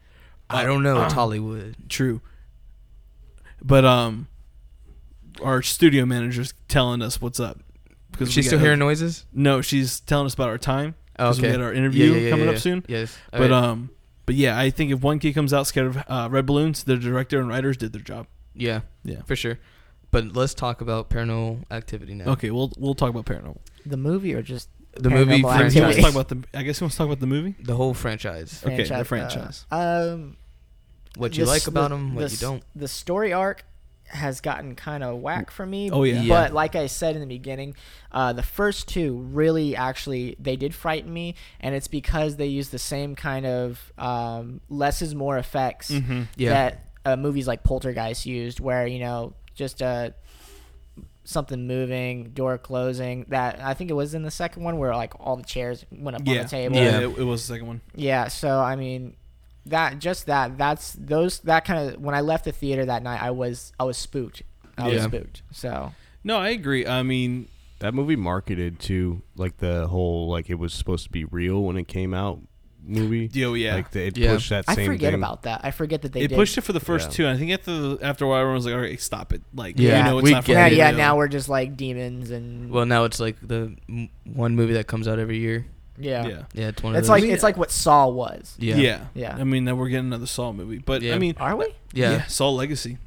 I 0.50 0.64
don't 0.64 0.84
know. 0.84 1.04
It's 1.04 1.14
Hollywood. 1.14 1.76
True. 1.90 2.22
But 3.62 3.86
um, 3.86 4.28
our 5.44 5.62
studio 5.62 6.06
manager's 6.06 6.54
telling 6.68 7.02
us 7.02 7.22
what's 7.22 7.40
up 7.40 7.60
because 8.12 8.30
She's 8.30 8.38
we 8.38 8.48
still 8.48 8.60
got- 8.60 8.66
hearing 8.66 8.80
noises. 8.80 9.26
No, 9.34 9.62
she's 9.62 10.00
telling 10.00 10.26
us 10.26 10.34
about 10.34 10.50
our 10.50 10.58
time. 10.58 10.96
Oh, 11.18 11.26
'cause 11.26 11.42
we 11.42 11.48
okay. 11.50 11.58
got 11.58 11.64
our 11.66 11.74
interview 11.74 12.06
Yeah, 12.06 12.16
yeah, 12.16 12.22
yeah, 12.24 12.30
coming 12.30 12.46
yeah. 12.48 12.52
up 12.54 12.58
soon. 12.60 12.86
Yes. 12.88 13.18
But 13.32 13.52
Alright. 13.52 13.52
um, 13.52 13.90
but 14.26 14.36
yeah, 14.36 14.58
I 14.58 14.70
think 14.70 14.92
if 14.92 15.02
one 15.02 15.20
kid 15.20 15.34
comes 15.34 15.54
out 15.54 15.68
scared 15.68 15.88
of 15.88 15.98
uh, 16.08 16.30
red 16.32 16.46
balloons, 16.46 16.84
the 16.86 16.96
director 16.96 17.40
and 17.40 17.50
writers 17.50 17.76
did 17.78 17.92
their 17.92 18.02
job. 18.02 18.28
yeah, 18.54 18.82
Yeah. 19.04 19.22
for 19.24 19.36
sure. 19.36 19.60
But 20.12 20.34
let's 20.36 20.54
talk 20.54 20.80
about 20.82 21.10
Paranormal 21.10 21.66
Activity 21.70 22.14
now. 22.16 22.32
Okay, 22.32 22.50
we'll 22.52 22.72
we'll 22.78 22.96
talk 22.96 23.10
about 23.10 23.26
paranormal. 23.26 23.58
the 23.86 23.98
movie 23.98 24.34
or 24.34 24.42
just 24.42 24.70
The 24.94 25.10
movie 25.10 25.34
Paranormal 25.34 25.36
He 25.38 25.44
wants 25.44 25.74
franchise. 25.76 25.96
to 25.98 26.02
talk 26.02 26.12
about 26.12 26.30
the. 26.30 26.44
I 26.58 26.64
guess 26.64 26.80
he 26.80 26.84
wants 26.86 26.96
to 26.96 26.98
talk 27.00 27.06
about 27.08 27.20
the 27.20 27.28
movie. 27.28 27.56
The 27.62 27.76
whole 27.76 27.94
franchise. 27.94 28.64
Okay, 28.66 28.78
the 28.78 29.04
franchise, 29.04 29.66
uh, 29.70 29.76
franchise. 29.76 30.10
um, 30.14 30.38
What 31.18 31.38
you 31.38 31.46
the 31.46 31.52
like 31.52 31.68
about 31.68 31.90
the- 31.90 31.96
them, 31.96 32.16
the 32.16 32.22
what 32.22 32.32
you 32.32 32.38
don't. 32.38 32.64
The 32.76 32.88
story 32.88 33.34
arc 33.34 33.64
has 34.06 34.42
gotten 34.42 34.74
kind 34.76 35.04
of 35.04 35.18
whack 35.20 35.52
for 35.52 35.66
me. 35.66 35.92
Oh, 35.92 36.02
yeah. 36.04 36.22
Yeah. 36.22 36.30
But 36.30 36.54
like 36.54 36.76
I 36.76 36.88
said 36.88 37.14
in 37.16 37.22
the 37.22 37.28
beginning, 37.28 37.76
uh, 38.12 38.34
the 38.34 38.42
first 38.42 38.88
two 38.88 39.18
really 39.32 39.76
actually 39.76 40.36
they 40.40 40.56
did 40.56 40.74
frighten 40.74 41.14
me, 41.14 41.36
and 41.60 41.76
it's 41.76 41.88
because 41.88 42.38
they 42.38 42.48
use 42.48 42.70
the 42.70 42.80
same 42.80 43.16
kind 43.16 43.46
of 43.46 43.94
um, 44.00 44.62
less 44.70 45.02
is 45.04 45.14
more 45.14 45.38
effects 45.38 45.92
Mm-hmm. 45.92 46.24
Yeah. 46.38 46.50
that 46.50 46.86
uh, 47.06 47.16
movies 47.18 47.48
like 47.48 47.64
Poltergeist 47.64 48.26
used, 48.26 48.60
where 48.60 48.88
you 48.88 48.98
know 49.00 49.34
just 49.54 49.82
uh, 49.82 50.10
something 51.24 51.68
moving, 51.68 52.30
door 52.32 52.58
closing. 52.58 53.26
That 53.30 53.60
I 53.62 53.74
think 53.74 53.90
it 53.90 53.94
was 53.94 54.14
in 54.14 54.24
the 54.24 54.32
second 54.32 54.64
one 54.64 54.78
where 54.78 54.96
like 54.96 55.14
all 55.20 55.36
the 55.38 55.44
chairs 55.44 55.86
went 55.92 56.16
up 56.16 56.24
Yeah, 56.26 56.38
on 56.40 56.44
the 56.44 56.50
table. 56.50 56.76
yeah, 56.78 56.84
Yeah. 57.02 57.08
It, 57.10 57.20
it 57.20 57.24
was 57.24 57.46
the 57.48 57.54
second 57.54 57.68
one. 57.68 57.82
Yeah, 57.96 58.28
so 58.28 58.60
I 58.60 58.76
mean, 58.76 59.16
that 59.66 60.00
just 60.00 60.26
that 60.28 60.58
that's 60.58 60.94
those 60.94 61.40
that 61.40 61.66
kind 61.66 61.90
of 61.94 62.02
when 62.02 62.16
I 62.16 62.22
left 62.22 62.46
the 62.46 62.52
theater 62.52 62.86
that 62.86 63.04
night, 63.04 63.22
I 63.22 63.32
was 63.32 63.72
I 63.80 63.84
was 63.84 63.98
spooked. 63.98 64.44
I 64.78 64.88
was 64.90 65.04
spooked. 65.04 65.42
So 65.52 65.92
No, 66.24 66.38
I 66.38 66.50
agree. 66.50 66.86
I 66.88 67.04
mean, 67.04 67.48
That 67.80 67.94
movie 67.94 68.16
marketed 68.16 68.80
to 68.82 69.22
like 69.36 69.58
the 69.58 69.88
whole 69.88 70.30
like 70.30 70.50
it 70.50 70.56
was 70.56 70.74
supposed 70.74 71.04
to 71.06 71.10
be 71.12 71.24
real 71.26 71.62
when 71.64 71.78
it 71.78 71.88
came 71.88 72.14
out 72.14 72.40
movie. 72.82 73.30
yo, 73.34 73.54
yeah, 73.54 73.76
Like 73.76 73.92
the, 73.92 74.08
it 74.08 74.18
Yeah. 74.18 74.34
pushed 74.34 74.50
that 74.50 74.66
I 74.68 74.76
same 74.76 74.86
forget 74.88 75.12
thing. 75.14 75.20
about 75.22 75.44
that. 75.44 75.62
I 75.64 75.72
forget 75.72 76.02
that 76.02 76.12
they 76.14 76.22
they 76.22 76.28
did. 76.28 76.36
pushed 76.36 76.58
it 76.58 76.62
for 76.62 76.74
the 76.74 76.80
first 76.80 77.10
Yeah. 77.10 77.14
two. 77.14 77.26
And 77.28 77.36
I 77.36 77.38
think 77.40 77.52
after 77.52 77.78
the, 77.78 78.00
after 78.02 78.26
a 78.26 78.28
while, 78.30 78.38
everyone 78.40 78.56
was 78.56 78.66
like, 78.66 78.74
"All 78.74 78.80
right, 78.82 79.00
stop 79.00 79.32
it." 79.34 79.42
Like, 79.54 79.78
Yeah, 79.80 79.98
you 80.00 80.04
know, 80.12 80.18
it's 80.20 80.24
we 80.26 80.32
not 80.32 80.46
for 80.46 80.52
yeah, 80.54 80.68
yeah. 80.68 80.92
Now 80.92 81.16
we're 81.18 81.28
just 81.28 81.50
like 81.50 81.76
demons 81.78 82.32
and 82.32 82.72
Well, 82.72 82.86
now 82.86 83.04
it's 83.04 83.20
like 83.20 83.36
the 83.46 83.76
m- 83.88 84.10
one 84.24 84.56
movie 84.56 84.74
that 84.74 84.88
comes 84.88 85.08
out 85.08 85.20
every 85.20 85.38
year. 85.40 85.68
Yeah. 86.00 86.26
yeah, 86.28 86.42
Yeah, 86.54 86.68
it's 86.70 86.82
one 86.82 86.94
of 86.94 87.00
It's 87.00 87.08
those. 87.08 87.22
like 87.22 87.24
it's 87.24 87.44
like 87.44 87.58
what 87.58 87.72
Saw 87.72 88.08
was. 88.08 88.56
yeah. 88.58 88.76
yeah, 88.78 89.06
Yeah. 89.14 89.36
I 89.38 89.44
mean, 89.44 89.66
now 89.66 89.76
we're 89.76 89.90
getting 89.90 90.08
another 90.08 90.26
Saw 90.26 90.52
movie, 90.54 90.78
but 90.80 91.02
Yeah. 91.02 91.16
I 91.16 91.20
mean, 91.20 91.36
Are 91.40 91.56
we? 91.56 91.74
Yeah. 91.94 92.26
Saw 92.28 92.50
Legacy. 92.50 92.98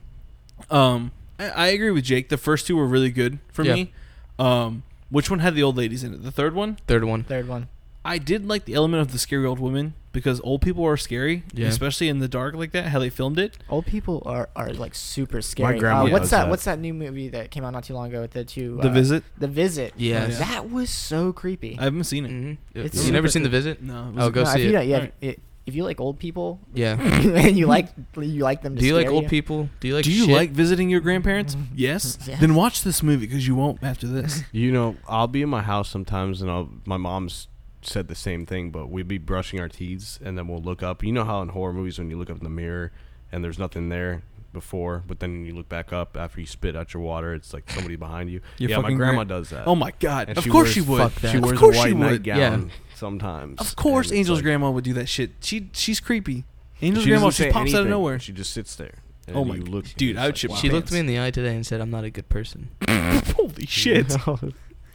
Um, 0.71 1.11
I, 1.39 1.49
I 1.49 1.67
agree 1.69 1.91
with 1.91 2.05
Jake. 2.05 2.29
The 2.29 2.37
first 2.39 2.67
two 2.67 2.77
were 2.77 2.87
really 2.87 3.11
good 3.11 3.39
for 3.53 3.65
Yeah. 3.65 3.75
me. 3.75 3.93
Um, 4.39 4.83
which 5.11 5.31
one 5.31 5.41
had 5.41 5.55
the 5.55 5.63
old 5.63 5.77
ladies 5.77 6.05
in 6.05 6.15
it? 6.15 6.23
The 6.23 6.31
third 6.31 6.55
one. 6.55 6.79
Third 6.87 7.05
one. 7.05 7.25
Third 7.25 7.49
one. 7.49 7.69
I 8.05 8.19
did 8.19 8.47
like 8.49 8.65
the 8.65 8.75
element 8.75 9.01
of 9.01 9.13
the 9.13 9.19
scary 9.19 9.47
old 9.47 9.59
woman 9.61 9.95
because 10.11 10.41
old 10.43 10.61
people 10.61 10.85
are 10.85 10.97
scary, 10.97 11.45
Yeah. 11.55 11.69
especially 11.69 12.09
in 12.09 12.19
the 12.19 12.29
dark 12.29 12.55
like 12.55 12.73
that. 12.73 12.87
How 12.87 12.99
they 12.99 13.11
filmed 13.11 13.39
it. 13.39 13.57
Old 13.69 13.87
people 13.87 14.23
are, 14.27 14.49
are 14.57 14.73
like 14.73 14.95
super 14.95 15.41
scary. 15.41 15.75
My 15.75 15.79
grandma 15.79 16.05
uh, 16.07 16.11
what's 16.11 16.31
that, 16.31 16.43
that. 16.45 16.51
What's 16.51 16.65
that 16.65 16.79
new 16.81 16.93
movie 16.93 17.29
that 17.29 17.51
came 17.51 17.65
out 17.65 17.73
not 17.73 17.85
too 17.85 17.95
long 17.95 18.09
ago 18.09 18.21
with 18.21 18.33
the 18.33 18.45
two? 18.45 18.79
the 18.83 18.89
uh, 18.89 18.93
Visit. 18.93 19.25
The 19.39 19.47
Visit. 19.49 19.95
Yeah. 19.97 20.27
Yeah. 20.27 20.39
That 20.39 20.71
was 20.71 20.91
so 20.91 21.33
creepy. 21.33 21.79
I 21.79 21.85
haven't 21.85 22.05
seen 22.05 22.25
it. 22.27 22.29
hmm 22.31 22.53
It's 22.75 23.07
you 23.07 23.13
never 23.13 23.29
super 23.29 23.33
seen 23.33 23.43
The. 23.45 23.49
Visit? 23.51 23.83
No. 23.83 24.09
it 24.09 24.15
Oh, 24.21 24.31
go 24.31 24.43
No, 24.43 24.51
see 24.51 24.59
if 24.61 24.65
you, 24.65 24.69
it. 24.71 24.73
don't- 24.73 24.89
yeah, 24.89 24.95
Alright. 24.97 25.15
if, 25.21 25.37
if 25.65 25.75
you 25.77 25.85
like 25.85 26.01
old 26.01 26.19
people 26.19 26.59
Yeah. 26.75 27.01
and 27.01 27.57
you 27.57 27.67
like 27.69 27.89
you 28.17 28.43
like 28.43 28.63
them. 28.63 28.75
To 28.75 28.81
Do 28.81 28.87
you 28.87 28.95
like 28.97 29.07
scare 29.07 29.13
old 29.15 29.29
people? 29.29 29.69
Do 29.79 29.87
you 29.87 29.95
like? 29.95 30.05
Do 30.05 30.11
you 30.13 30.25
shit? 30.27 30.35
like 30.35 30.51
visiting 30.51 30.91
your 30.91 31.01
grandparents? 31.01 31.57
Yes. 31.77 32.19
Yes. 32.27 32.41
Then 32.41 32.57
watch 32.57 32.83
this 32.83 33.01
movie 33.03 33.27
because 33.27 33.47
you 33.47 33.55
won't 33.55 33.81
after 33.83 34.09
this. 34.09 34.43
You 34.51 34.73
know, 34.73 34.97
I'll 35.09 35.29
be 35.29 35.41
in 35.41 35.49
my 35.49 35.63
house 35.63 35.89
sometimes, 35.89 36.43
and 36.43 36.51
I'll, 36.51 36.69
my 36.85 36.97
mom's 36.97 37.47
said 37.83 38.09
the 38.09 38.15
same 38.15 38.47
thing, 38.47 38.71
but 38.71 38.89
we'd 38.91 39.09
be 39.09 39.19
brushing 39.19 39.61
our 39.61 39.69
teeth, 39.69 40.19
and 40.25 40.37
then 40.39 40.49
we'll 40.49 40.63
look 40.63 40.83
up. 40.83 41.03
You 41.03 41.13
know 41.13 41.25
how 41.25 41.43
in 41.43 41.49
horror 41.51 41.73
movies, 41.73 41.99
when 41.99 42.11
you 42.11 42.19
look 42.19 42.31
up 42.31 42.39
in 42.39 42.45
the 42.45 42.51
mirror 42.51 42.93
and 43.31 43.43
there's 43.45 43.59
nothing 43.59 43.89
there 43.89 44.23
before, 44.53 45.03
but 45.07 45.19
then 45.21 45.45
you 45.47 45.55
look 45.55 45.69
back 45.69 45.93
up 45.93 46.17
after 46.17 46.39
you 46.41 46.47
spit 46.47 46.77
out 46.77 46.93
your 46.95 47.03
water, 47.03 47.33
it's 47.35 47.53
like 47.55 47.69
somebody 47.71 47.97
behind 47.97 48.31
you. 48.31 48.41
Your 48.59 48.71
yeah, 48.71 48.79
my 48.79 48.93
grandma 48.93 49.25
gran- 49.25 49.29
does 49.29 49.51
that. 49.51 49.67
Oh 49.67 49.75
my 49.75 49.93
god! 50.01 50.29
And 50.29 50.39
of 50.39 50.45
she 50.45 50.51
course 50.51 50.67
wears- 50.67 50.75
she 50.75 50.81
would. 50.83 50.99
fuck 50.99 51.15
that. 51.23 51.31
She 51.33 51.37
Of 51.39 51.45
wears 51.45 51.59
course 51.59 51.77
a 51.79 51.83
she 51.83 51.93
white 51.93 52.11
would. 52.11 52.27
nightgown 52.27 52.71
sometimes. 52.95 53.61
Of 53.61 53.77
course, 53.77 54.13
Angel's 54.13 54.39
like- 54.39 54.45
grandma 54.45 54.71
would 54.71 54.85
do 54.85 54.93
that 54.95 55.09
shit. 55.09 55.31
She 55.41 55.71
she's 55.73 56.01
creepy. 56.01 56.45
Angel's 56.81 57.05
she 57.05 57.11
grandma 57.11 57.27
doesn't 57.27 57.31
just 57.31 57.39
say 57.39 57.53
pops 57.53 57.57
out 57.57 57.61
of 57.69 57.75
anything. 57.75 57.91
nowhere. 57.91 58.19
She 58.19 58.33
just 58.33 58.53
sits 58.53 58.75
there. 58.77 58.95
And 59.29 59.37
Oh 59.37 59.45
you 59.45 59.53
my- 59.53 59.57
look, 59.71 59.87
dude, 59.97 60.17
I 60.17 60.27
would 60.27 60.31
it's 60.31 60.41
shit 60.41 60.51
like, 60.51 60.57
my 60.59 60.61
She 60.61 60.69
wow. 60.69 60.75
looked 60.75 60.93
me 60.93 60.99
in 60.99 61.07
the 61.07 61.21
eye 61.21 61.31
today 61.31 61.55
and 61.55 61.65
said, 61.67 61.81
"I'm 61.81 61.91
not 61.91 62.05
a 62.05 62.11
good 62.11 62.29
person." 62.29 62.69
Holy 62.89 63.67
shit! 63.67 64.15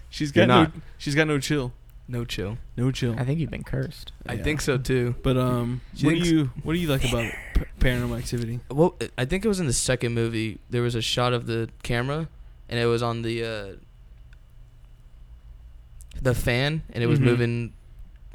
She's 0.10 0.32
got 0.32 0.48
no. 0.48 0.68
She's 0.98 1.16
got 1.16 1.28
no 1.28 1.40
chill. 1.40 1.74
No 2.10 2.24
chill. 2.24 2.58
No 2.78 2.89
chill. 2.91 3.16
I 3.18 3.26
think 3.26 3.39
you've 3.39 3.49
been 3.51 3.64
cursed. 3.66 4.14
I 4.26 4.34
Yeah. 4.36 4.43
think 4.43 4.62
so 4.62 4.78
too. 4.78 5.16
But 5.24 5.36
um, 5.38 5.82
what 5.91 5.99
do 6.01 6.10
thinks- 6.16 6.30
you 6.30 6.51
what 6.64 6.74
do 6.74 6.80
you 6.80 6.88
like 6.88 7.03
about 7.03 7.32
p- 7.53 7.62
Paranormal 7.80 8.18
Activity? 8.18 8.62
Well, 8.72 8.95
I 9.18 9.26
think 9.26 9.43
it 9.43 9.47
was 9.49 9.60
in 9.60 9.68
the 9.68 9.74
second 9.74 10.14
movie. 10.14 10.60
There 10.70 10.82
was 10.82 10.95
a 10.95 11.01
shot 11.01 11.34
of 11.34 11.47
the 11.47 11.70
camera, 11.84 12.30
and 12.70 12.80
it 12.80 12.86
was 12.86 13.03
on 13.03 13.24
the 13.24 13.43
uh, 13.43 13.76
the 16.22 16.34
fan, 16.34 16.84
and 16.93 17.03
it 17.03 17.08
was 17.08 17.20
Mhm. 17.20 17.24
moving 17.24 17.74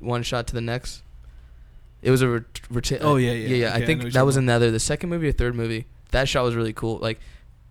one 0.01 0.23
shot 0.23 0.47
to 0.49 0.55
the 0.55 0.61
next. 0.61 1.03
It 2.03 2.11
was 2.11 2.21
a 2.23 2.29
ret- 2.29 2.61
reti- 2.71 2.99
Oh, 3.01 3.17
yeah, 3.17 3.33
yeah. 3.33 3.49
yeah, 3.49 3.57
yeah. 3.57 3.67
Okay, 3.69 3.73
I 3.73 3.77
I 3.77 3.79
know 3.81 3.87
think 3.87 4.03
what 4.03 4.13
that 4.13 4.19
you're 4.19 4.25
was 4.25 4.35
talking 4.35 4.49
in 4.49 4.55
either 4.55 4.71
the 4.71 4.81
second 4.81 5.09
movie 5.11 5.29
or 5.29 5.33
third 5.33 5.55
movie. 5.55 5.87
That 6.11 6.29
shot 6.29 6.45
was 6.45 6.55
really 6.55 6.73
cool. 6.73 6.99
Like, 6.99 7.21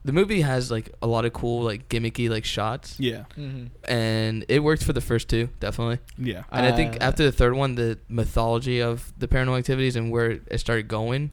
the 0.04 0.12
movie 0.12 0.42
has 0.42 0.72
like 0.72 0.92
a 1.02 1.08
lot 1.08 1.26
of 1.26 1.34
cool, 1.34 1.64
like 1.64 1.88
gimmicky, 1.90 2.30
like 2.30 2.46
shots, 2.46 2.96
Yeah, 3.00 3.26
Mm-hmm. 3.38 3.66
and 3.92 4.46
it 4.50 4.64
worked 4.64 4.84
for 4.84 4.94
the 4.94 5.02
first 5.02 5.30
two, 5.30 5.50
definitely. 5.60 6.00
yeah. 6.18 6.44
And 6.52 6.66
I 6.66 6.72
think 6.72 6.96
Uh, 6.96 7.06
after 7.06 7.24
the 7.24 7.32
third 7.32 7.54
one, 7.54 7.76
the 7.76 8.00
mythology 8.10 8.82
of 8.82 9.14
the 9.18 9.28
paranormal 9.28 9.60
activities 9.60 9.96
and 9.96 10.12
where 10.12 10.32
it 10.32 10.60
started 10.60 10.88
going 10.88 11.32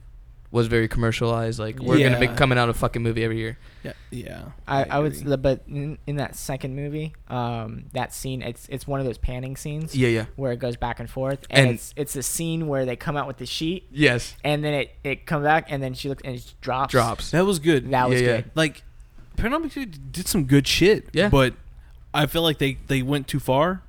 was 0.51 0.67
very 0.67 0.87
commercialized. 0.87 1.59
Like 1.59 1.79
we're 1.79 1.99
gonna 1.99 2.19
be 2.19 2.27
coming 2.27 2.57
out 2.57 2.69
a 2.69 2.73
fucking 2.73 3.03
movie 3.03 3.23
every 3.23 3.37
year. 3.37 3.57
Yeah, 3.83 3.93
yeah. 4.11 4.45
I, 4.67 4.83
I 4.83 4.99
would, 4.99 5.15
agree. 5.15 5.35
but 5.37 5.61
in, 5.67 5.97
in 6.07 6.15
that 6.17 6.35
second 6.35 6.75
movie, 6.75 7.13
um, 7.27 7.85
that 7.93 8.13
scene, 8.13 8.41
it's 8.41 8.67
it's 8.69 8.87
one 8.87 8.99
of 8.99 9.05
those 9.05 9.17
panning 9.17 9.55
scenes 9.55 9.95
Yeah, 9.95 10.09
yeah. 10.09 10.25
where 10.35 10.51
it 10.51 10.57
goes 10.57 10.75
back 10.75 10.99
and 10.99 11.09
forth, 11.09 11.45
and, 11.49 11.67
And- 11.67 11.75
it's 11.75 11.93
it's 11.95 12.15
a 12.15 12.23
scene 12.23 12.67
where 12.67 12.85
they 12.85 12.95
come 12.95 13.15
out 13.15 13.27
with 13.27 13.37
the 13.37 13.45
sheet, 13.45 13.87
Yes. 13.91 14.35
and 14.43 14.63
then 14.63 14.73
it 14.73 14.95
it 15.03 15.25
comes 15.25 15.43
back, 15.43 15.67
and 15.69 15.81
then 15.83 15.93
she 15.93 16.09
looks 16.09 16.23
and 16.25 16.35
it 16.35 16.53
drops. 16.61 16.91
Drops. 16.91 17.31
That 17.31 17.45
was 17.45 17.59
good. 17.59 17.91
That 17.91 18.09
was 18.09 18.21
Yeah, 18.21 18.27
yeah. 18.27 18.35
good. 18.41 18.51
like 18.55 18.83
Paranormal 19.37 19.65
Activity 19.67 19.99
did 20.11 20.27
some 20.27 20.45
good 20.45 20.67
shit. 20.67 21.09
Yeah. 21.13 21.29
but 21.29 21.53
I 22.13 22.25
feel 22.25 22.41
like 22.41 22.57
they 22.57 22.79
they 22.87 23.01
went 23.03 23.27
too 23.27 23.39
far. 23.39 23.83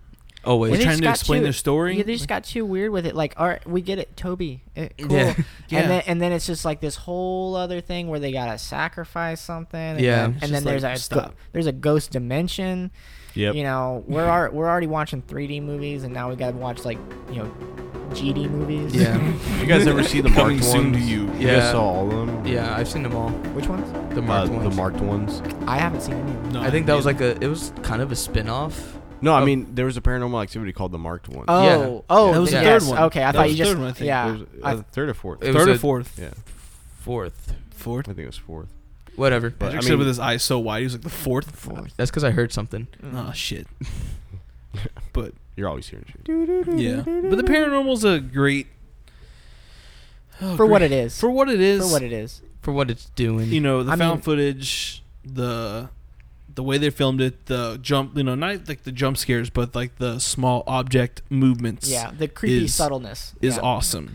Always. 0.44 0.72
They're 0.72 0.82
trying 0.82 1.00
to 1.00 1.10
explain 1.10 1.40
too- 1.40 1.44
their 1.44 1.52
story. 1.52 1.96
Yeah, 1.98 2.04
they 2.04 2.14
just 2.14 2.28
got 2.28 2.44
too 2.44 2.64
weird 2.64 2.90
with 2.92 3.04
it. 3.06 3.14
Like, 3.14 3.34
all 3.38 3.46
right, 3.46 3.64
we 3.68 3.82
get 3.82 3.98
it, 3.98 4.16
Toby, 4.16 4.62
eh, 4.76 4.88
cool. 4.98 5.16
Yeah. 5.16 5.34
Yeah. 5.68 5.78
And 5.80 5.90
then 5.90 6.02
and 6.06 6.22
then 6.22 6.32
it's 6.32 6.46
just 6.46 6.64
like 6.64 6.80
this 6.80 6.96
whole 6.96 7.54
other 7.56 7.80
thing 7.80 8.08
where 8.08 8.18
they 8.20 8.32
gotta 8.32 8.56
sacrifice 8.58 9.40
something. 9.40 9.78
And 9.78 10.00
Yeah. 10.00 10.16
then, 10.22 10.24
and 10.32 10.42
then 10.42 10.50
just 10.50 10.64
there's 10.64 10.82
like, 10.82 10.96
a 10.96 10.98
stop. 11.00 11.34
there's 11.52 11.66
a 11.66 11.72
ghost 11.72 12.10
dimension. 12.12 12.90
Yep. 13.34 13.54
You 13.54 13.62
know, 13.62 14.02
we're 14.08 14.24
ar- 14.26 14.50
we're 14.50 14.68
already 14.68 14.88
watching 14.88 15.22
3D 15.22 15.62
movies, 15.62 16.02
and 16.04 16.12
now 16.12 16.30
we 16.30 16.36
gotta 16.36 16.56
watch 16.56 16.84
like 16.84 16.98
you 17.30 17.36
know, 17.36 17.54
GD 18.14 18.50
movies. 18.50 18.94
Yeah. 18.94 19.16
You 19.60 19.66
guys 19.66 19.86
ever 19.86 20.02
see 20.02 20.20
the 20.22 20.30
Coming 20.30 20.56
marked 20.56 20.64
soon 20.72 20.92
ones? 20.92 20.96
to 20.96 21.02
you. 21.10 21.24
You 21.34 21.46
Yeah. 21.46 21.60
guys 21.60 21.70
saw 21.72 21.82
all 21.82 22.10
of 22.10 22.26
them? 22.26 22.46
yeah, 22.46 22.74
I've 22.74 22.88
seen 22.88 23.02
them 23.04 23.14
all. 23.14 23.28
Which 23.54 23.68
ones? 23.68 23.86
The 24.14 24.20
Uh, 24.20 24.24
marked 24.24 24.50
ones. 24.52 24.68
the 24.68 24.74
marked 24.74 25.00
ones. 25.00 25.42
I 25.68 25.76
haven't 25.78 26.00
seen 26.00 26.14
any 26.14 26.30
of 26.32 26.42
them. 26.44 26.52
No, 26.54 26.62
I 26.62 26.70
think 26.70 26.86
that 26.86 26.94
was 26.96 27.04
like 27.06 27.20
a. 27.20 27.36
It 27.44 27.46
was 27.46 27.72
kind 27.82 28.00
of 28.02 28.10
a 28.10 28.16
spin-off. 28.16 28.96
No, 29.22 29.34
I 29.34 29.42
Oh. 29.42 29.44
mean 29.44 29.74
there 29.74 29.84
was 29.84 29.96
a 29.96 30.00
paranormal 30.00 30.42
activity 30.42 30.72
called 30.72 30.92
the 30.92 30.98
marked 30.98 31.28
ones. 31.28 31.44
Oh, 31.48 31.62
Yeah. 31.64 32.00
oh, 32.10 32.32
That 32.32 32.40
was 32.40 32.50
the 32.50 32.56
yes. 32.62 32.84
third 32.84 32.90
one. 32.90 33.02
Okay, 33.04 33.22
I 33.22 33.26
That 33.32 33.34
thought 33.38 33.42
was 33.46 33.50
you 33.52 33.56
the 33.56 33.58
just 33.64 33.70
third 33.72 33.78
one, 33.80 33.88
I 33.88 33.92
think. 33.92 34.06
yeah. 34.06 34.28
It 34.28 34.32
was, 34.32 34.42
I- 34.64 34.72
uh, 34.74 34.82
third 34.92 35.08
or 35.08 35.14
fourth. 35.14 35.42
It 35.42 35.46
was 35.48 35.56
third 35.56 35.68
or 35.68 35.72
a- 35.72 35.78
fourth. 35.78 36.18
yeah, 36.20 36.30
Fourth. 37.00 37.54
Fourth. 37.70 38.08
I 38.08 38.12
think 38.12 38.24
it 38.24 38.26
was 38.26 38.36
fourth. 38.36 38.68
Whatever. 39.16 39.50
But, 39.50 39.66
I 39.66 39.68
Patrick 39.68 39.82
mean- 39.84 39.88
said 39.90 39.98
with 39.98 40.06
his 40.06 40.18
eyes 40.18 40.42
so 40.42 40.58
wide, 40.58 40.78
he 40.80 40.84
was 40.84 40.94
like 40.94 41.02
the 41.02 41.10
fourth. 41.10 41.50
Fourth. 41.56 41.92
That's 41.96 42.10
because 42.10 42.24
I 42.24 42.30
heard 42.30 42.52
something. 42.52 42.86
Oh 43.14 43.32
shit. 43.32 43.66
but 45.12 45.32
You're 45.56 45.68
always 45.68 45.88
hearing 45.88 46.06
shit. 46.06 46.78
yeah, 46.78 47.02
but 47.02 47.36
the 47.36 47.42
paranormal's 47.44 48.04
a 48.04 48.20
great. 48.20 48.68
Oh, 50.40 50.56
for 50.56 50.64
what 50.64 50.78
great- 50.78 50.92
it 50.92 50.94
is. 51.04 51.18
For 51.20 51.30
what 51.30 51.48
it 51.50 51.60
is. 51.60 51.82
For 51.86 51.92
what 51.92 52.02
it 52.02 52.12
is. 52.12 52.42
for 52.62 52.72
what 52.72 52.90
it's 52.90 53.06
doing. 53.16 53.48
you 53.48 53.60
know 53.60 53.82
the 53.82 53.92
I 53.92 53.96
found 53.96 54.18
mean- 54.18 54.22
footage 54.22 55.02
the 55.24 55.88
the 56.60 56.66
way 56.70 56.76
they 56.84 56.90
filmed 57.00 57.20
it 57.28 57.34
the 57.46 57.62
jump 57.90 58.06
you 58.18 58.24
know 58.28 58.34
not 58.44 58.68
like 58.70 58.82
the 58.88 58.92
jump 59.02 59.16
scares 59.24 59.48
but 59.58 59.68
like 59.80 59.92
the 60.04 60.12
small 60.18 60.58
object 60.78 61.14
movements 61.30 61.84
Yeah, 61.96 62.10
the 62.22 62.28
creepy 62.38 62.64
is- 62.66 62.74
subtleness 62.74 63.20
is 63.48 63.54
yeah. 63.56 63.62
awesome 63.72 64.06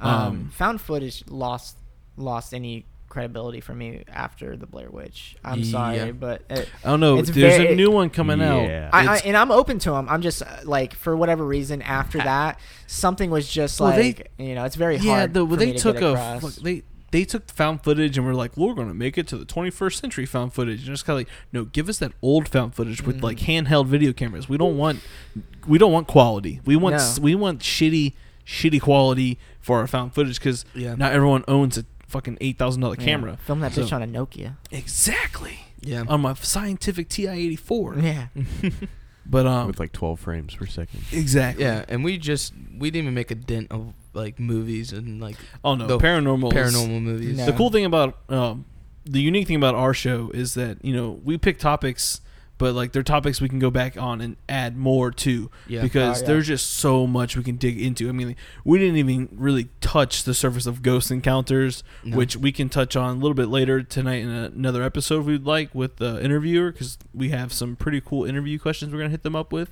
Um, 0.00 0.10
Um, 0.10 0.34
found 0.62 0.76
footage 0.80 1.16
lost 1.28 1.76
lost 2.16 2.48
any 2.60 2.74
credibility 3.14 3.60
for 3.60 3.74
me 3.82 3.88
after 4.26 4.56
the 4.62 4.66
Blair 4.66 4.90
Witch. 4.90 5.36
I'm 5.44 5.62
sorry, 5.62 6.10
but 6.26 6.42
it, 6.50 6.68
i 6.84 6.88
don't 6.90 6.98
know 7.04 7.14
there's 7.22 7.30
very- 7.58 7.72
a 7.72 7.76
new 7.82 7.90
one 8.00 8.08
coming 8.18 8.40
out 8.42 8.62
Yeah. 8.74 8.90
I, 8.92 9.00
I 9.14 9.16
and 9.28 9.36
I'm 9.40 9.52
open 9.60 9.76
to 9.86 9.90
them. 9.96 10.04
I'm 10.12 10.22
just 10.28 10.40
uh, 10.42 10.46
like 10.76 10.90
for 11.04 11.12
whatever 11.22 11.44
reason 11.56 11.78
after 12.00 12.18
that 12.30 12.52
something 13.02 13.28
was 13.36 13.46
just 13.60 13.74
Well, 13.80 13.92
they- 13.92 14.14
like 14.14 14.20
you 14.38 14.54
know 14.56 14.64
it's 14.68 14.78
very 14.86 14.96
yeah 14.96 15.12
hard. 15.20 15.34
the, 15.34 15.46
for 15.46 15.56
they 15.62 15.72
to 15.72 15.78
took 15.86 16.00
a 16.10 16.12
fuck- 16.40 16.54
they 16.66 16.76
they 17.14 17.24
took 17.24 17.46
the 17.46 17.54
found 17.54 17.82
footage 17.84 18.18
and 18.18 18.26
were 18.26 18.34
like 18.34 18.56
we're 18.56 18.74
going 18.74 18.88
to 18.88 18.94
make 18.94 19.16
it 19.16 19.28
to 19.28 19.36
the 19.38 19.44
21st 19.46 20.00
century 20.00 20.26
found 20.26 20.52
footage 20.52 20.80
and 20.80 20.86
just 20.88 21.04
kind 21.06 21.14
of 21.14 21.20
like 21.20 21.28
no 21.52 21.64
give 21.64 21.88
us 21.88 21.98
that 21.98 22.10
old 22.20 22.48
found 22.48 22.74
footage 22.74 23.02
with 23.02 23.22
like 23.22 23.38
Mhm. 23.38 23.66
handheld 23.66 23.86
video 23.86 24.12
cameras 24.12 24.48
we 24.48 24.56
don't 24.58 24.76
want 24.76 24.98
we 25.66 25.78
don't 25.78 25.92
want 25.92 26.08
quality 26.08 26.60
we 26.64 26.74
want 26.74 26.96
No. 26.96 27.14
we 27.22 27.36
want 27.36 27.60
shitty 27.60 28.14
shitty 28.44 28.80
quality 28.80 29.38
for 29.60 29.78
our 29.78 29.86
found 29.86 30.12
footage 30.12 30.38
because 30.40 30.64
yeah, 30.74 30.96
not 30.96 31.12
everyone 31.12 31.44
owns 31.46 31.78
a 31.78 31.84
fucking 32.08 32.36
eight 32.40 32.58
thousand 32.58 32.82
dollar 32.82 32.96
Yeah. 32.98 33.04
camera 33.04 33.36
Film 33.46 33.60
that 33.60 33.70
bitch 33.72 33.88
So- 33.90 33.96
on 33.96 34.02
a 34.02 34.06
Nokia. 34.08 34.56
exactly 34.72 35.60
yeah. 35.80 36.02
on 36.08 36.20
my 36.20 36.34
scientific 36.34 37.08
TI 37.08 37.28
eighty 37.28 37.56
four 37.56 37.94
Yeah. 37.96 38.26
but 39.24 39.46
um 39.46 39.68
with 39.68 39.78
like 39.78 39.92
12 39.92 40.18
frames 40.18 40.54
per 40.56 40.66
second. 40.66 41.00
exactly 41.12 41.64
Yeah, 41.64 41.84
and 41.88 42.02
we 42.04 42.18
just 42.18 42.52
we 42.78 42.90
didn't 42.90 43.04
even 43.04 43.14
make 43.14 43.30
a 43.30 43.34
dent 43.36 43.68
of 43.70 43.94
like 44.14 44.38
movies 44.38 44.92
and 44.92 45.20
like 45.20 45.36
oh 45.64 45.74
no 45.74 45.86
the 45.86 45.98
paranormal 45.98 46.52
paranormal 46.52 47.02
movies. 47.02 47.36
No. 47.38 47.46
The 47.46 47.52
cool 47.52 47.70
thing 47.70 47.84
about 47.84 48.18
um, 48.28 48.64
the 49.04 49.20
unique 49.20 49.46
thing 49.48 49.56
about 49.56 49.74
our 49.74 49.92
show 49.94 50.30
is 50.32 50.54
that 50.54 50.84
you 50.84 50.94
know 50.94 51.20
we 51.24 51.36
pick 51.36 51.58
topics, 51.58 52.20
but 52.56 52.74
like 52.74 52.92
they're 52.92 53.02
topics 53.02 53.40
we 53.40 53.48
can 53.48 53.58
go 53.58 53.70
back 53.70 53.96
on 54.00 54.20
and 54.20 54.36
add 54.48 54.76
more 54.76 55.10
to 55.10 55.50
Yeah, 55.66 55.82
because 55.82 56.18
Oh, 56.18 56.20
yeah. 56.22 56.26
there's 56.28 56.46
just 56.46 56.70
so 56.70 57.06
much 57.06 57.36
we 57.36 57.42
can 57.42 57.56
dig 57.56 57.80
into. 57.82 58.08
I 58.08 58.12
mean, 58.12 58.36
we 58.64 58.78
didn't 58.78 58.96
even 58.96 59.28
really 59.32 59.68
touch 59.80 60.22
the 60.24 60.32
surface 60.32 60.64
of 60.66 60.80
ghost 60.80 61.10
encounters, 61.10 61.82
No. 62.04 62.16
which 62.16 62.36
we 62.36 62.52
can 62.52 62.68
touch 62.68 62.94
on 62.96 63.16
a 63.16 63.18
little 63.18 63.34
bit 63.34 63.48
later 63.48 63.82
tonight 63.82 64.22
in 64.22 64.28
another 64.30 64.82
episode 64.82 65.20
if 65.20 65.26
we'd 65.26 65.44
like 65.44 65.74
with 65.74 65.96
the 65.96 66.22
interviewer 66.24 66.70
because 66.72 66.96
we 67.12 67.30
have 67.30 67.52
some 67.52 67.74
pretty 67.76 68.00
cool 68.00 68.24
interview 68.24 68.58
questions 68.58 68.92
we're 68.92 68.98
gonna 69.00 69.10
hit 69.10 69.24
them 69.24 69.36
up 69.36 69.52
with, 69.52 69.70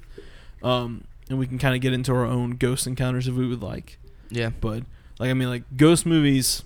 um, 0.62 1.05
and 1.30 1.38
we 1.38 1.47
can 1.47 1.59
kind 1.59 1.74
of 1.74 1.80
get 1.80 1.93
into 1.93 2.12
our 2.12 2.26
own 2.26 2.51
ghost 2.57 2.86
encounters 2.86 3.28
if 3.28 3.34
we 3.34 3.47
would 3.47 3.62
like. 3.62 3.99
Yeah, 4.33 4.51
But 4.61 4.83
like 5.18 5.30
I 5.30 5.35
mean, 5.35 5.49
like 5.49 5.62
ghost 5.76 6.05
movies 6.07 6.64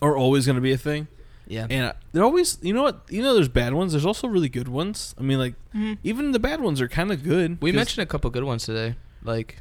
are 0.00 0.16
always 0.16 0.46
going 0.46 0.56
to 0.56 0.62
be 0.62 0.72
a 0.72 0.76
thing, 0.78 1.06
yeah, 1.46 1.66
and 1.70 1.86
I- 1.86 1.94
they're 2.12 2.24
always 2.24 2.58
you 2.62 2.72
know 2.74 2.82
what 2.82 3.02
you 3.08 3.22
know 3.22 3.34
there's 3.34 3.48
bad 3.48 3.72
ones. 3.74 3.92
There's 3.92 4.06
also 4.06 4.26
really 4.26 4.48
good 4.48 4.68
ones. 4.68 5.14
I 5.18 5.22
mean, 5.22 5.38
like 5.38 5.54
even 6.02 6.32
the 6.32 6.40
bad 6.40 6.60
ones 6.60 6.80
are 6.80 6.88
kind 6.88 7.12
of 7.12 7.22
good. 7.22 7.58
We 7.62 7.70
mentioned 7.72 8.02
a 8.02 8.06
couple 8.06 8.28
good 8.30 8.44
ones 8.44 8.64
today. 8.64 8.96
Like 9.22 9.58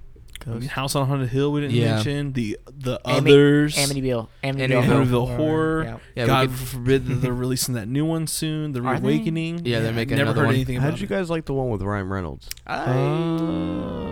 I 0.47 0.49
mean, 0.49 0.61
House 0.69 0.95
on 0.95 1.07
Haunted 1.07 1.29
Hill. 1.29 1.51
We 1.51 1.61
didn't 1.61 1.75
Yeah. 1.75 1.93
mention 1.95 2.33
the 2.33 2.57
the 2.75 2.99
Ami- 3.05 3.31
others. 3.31 3.75
Amityville. 3.75 4.27
Amityville, 4.43 4.83
Amityville 4.83 5.35
Horror. 5.37 5.83
Yeah. 5.83 5.97
yeah, 6.15 6.25
God 6.25 6.49
we 6.49 6.57
could, 6.57 6.67
forbid 6.67 7.05
that 7.05 7.13
they're 7.15 7.31
releasing 7.45 7.75
that 7.75 7.87
new 7.87 8.05
one 8.05 8.25
soon. 8.25 8.71
The 8.71 8.81
Reawakening. 8.81 9.65
Yeah, 9.67 9.81
they're 9.81 9.93
making 9.93 10.17
Never 10.17 10.31
another 10.31 10.41
heard 10.41 10.47
one. 10.47 10.55
anything 10.55 10.77
How 10.79 10.87
about 10.87 10.97
did 10.97 11.01
you 11.01 11.15
it. 11.15 11.19
guys 11.19 11.29
like 11.29 11.45
the 11.45 11.53
one 11.53 11.69
with 11.69 11.83
Ryan 11.83 12.09
Reynolds? 12.09 12.49
Uh, 12.65 14.10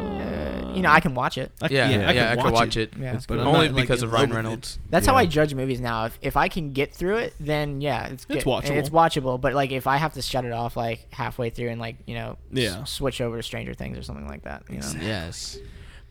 you 0.75 0.81
know, 0.81 0.89
I 0.89 0.99
can 0.99 1.13
watch 1.15 1.37
it. 1.37 1.51
I, 1.61 1.67
yeah, 1.69 1.89
yeah, 1.89 2.11
yeah, 2.11 2.31
I 2.31 2.35
could 2.41 2.53
watch 2.53 2.77
it, 2.77 2.93
Yeah. 2.99 3.15
It's 3.15 3.25
but 3.25 3.39
only 3.39 3.67
not, 3.69 3.75
because 3.75 4.01
in 4.03 4.07
of 4.09 4.13
love 4.13 4.19
Ryan 4.21 4.29
with 4.29 4.37
it. 4.37 4.41
Reynolds. 4.43 4.79
That's 4.89 5.05
how 5.07 5.15
I 5.15 5.25
judge 5.25 5.53
movies 5.53 5.79
now. 5.81 6.05
If 6.05 6.17
if 6.21 6.37
I 6.37 6.47
can 6.47 6.73
get 6.73 6.93
through 6.93 7.17
it, 7.17 7.33
then 7.39 7.81
yeah, 7.81 8.05
it's 8.07 8.25
It's 8.25 8.25
good. 8.25 8.43
watchable. 8.43 8.71
It's 8.77 8.89
watchable. 8.89 9.39
But 9.41 9.53
like 9.53 9.71
if 9.71 9.87
I 9.87 9.97
have 9.97 10.13
to 10.13 10.21
shut 10.21 10.45
it 10.45 10.51
off 10.51 10.75
like 10.77 11.07
halfway 11.13 11.49
through 11.49 11.69
and 11.69 11.79
like 11.81 11.97
you 12.05 12.15
know 12.15 12.37
Yeah. 12.51 12.81
s- 12.81 12.91
switch 12.91 13.21
over 13.21 13.37
to 13.37 13.43
Stranger 13.43 13.73
Things 13.73 13.97
or 13.97 14.01
something 14.03 14.27
like 14.27 14.43
that, 14.43 14.63
you 14.69 14.75
know, 14.75 14.79
Exactly. 14.79 15.07
Yes. 15.07 15.57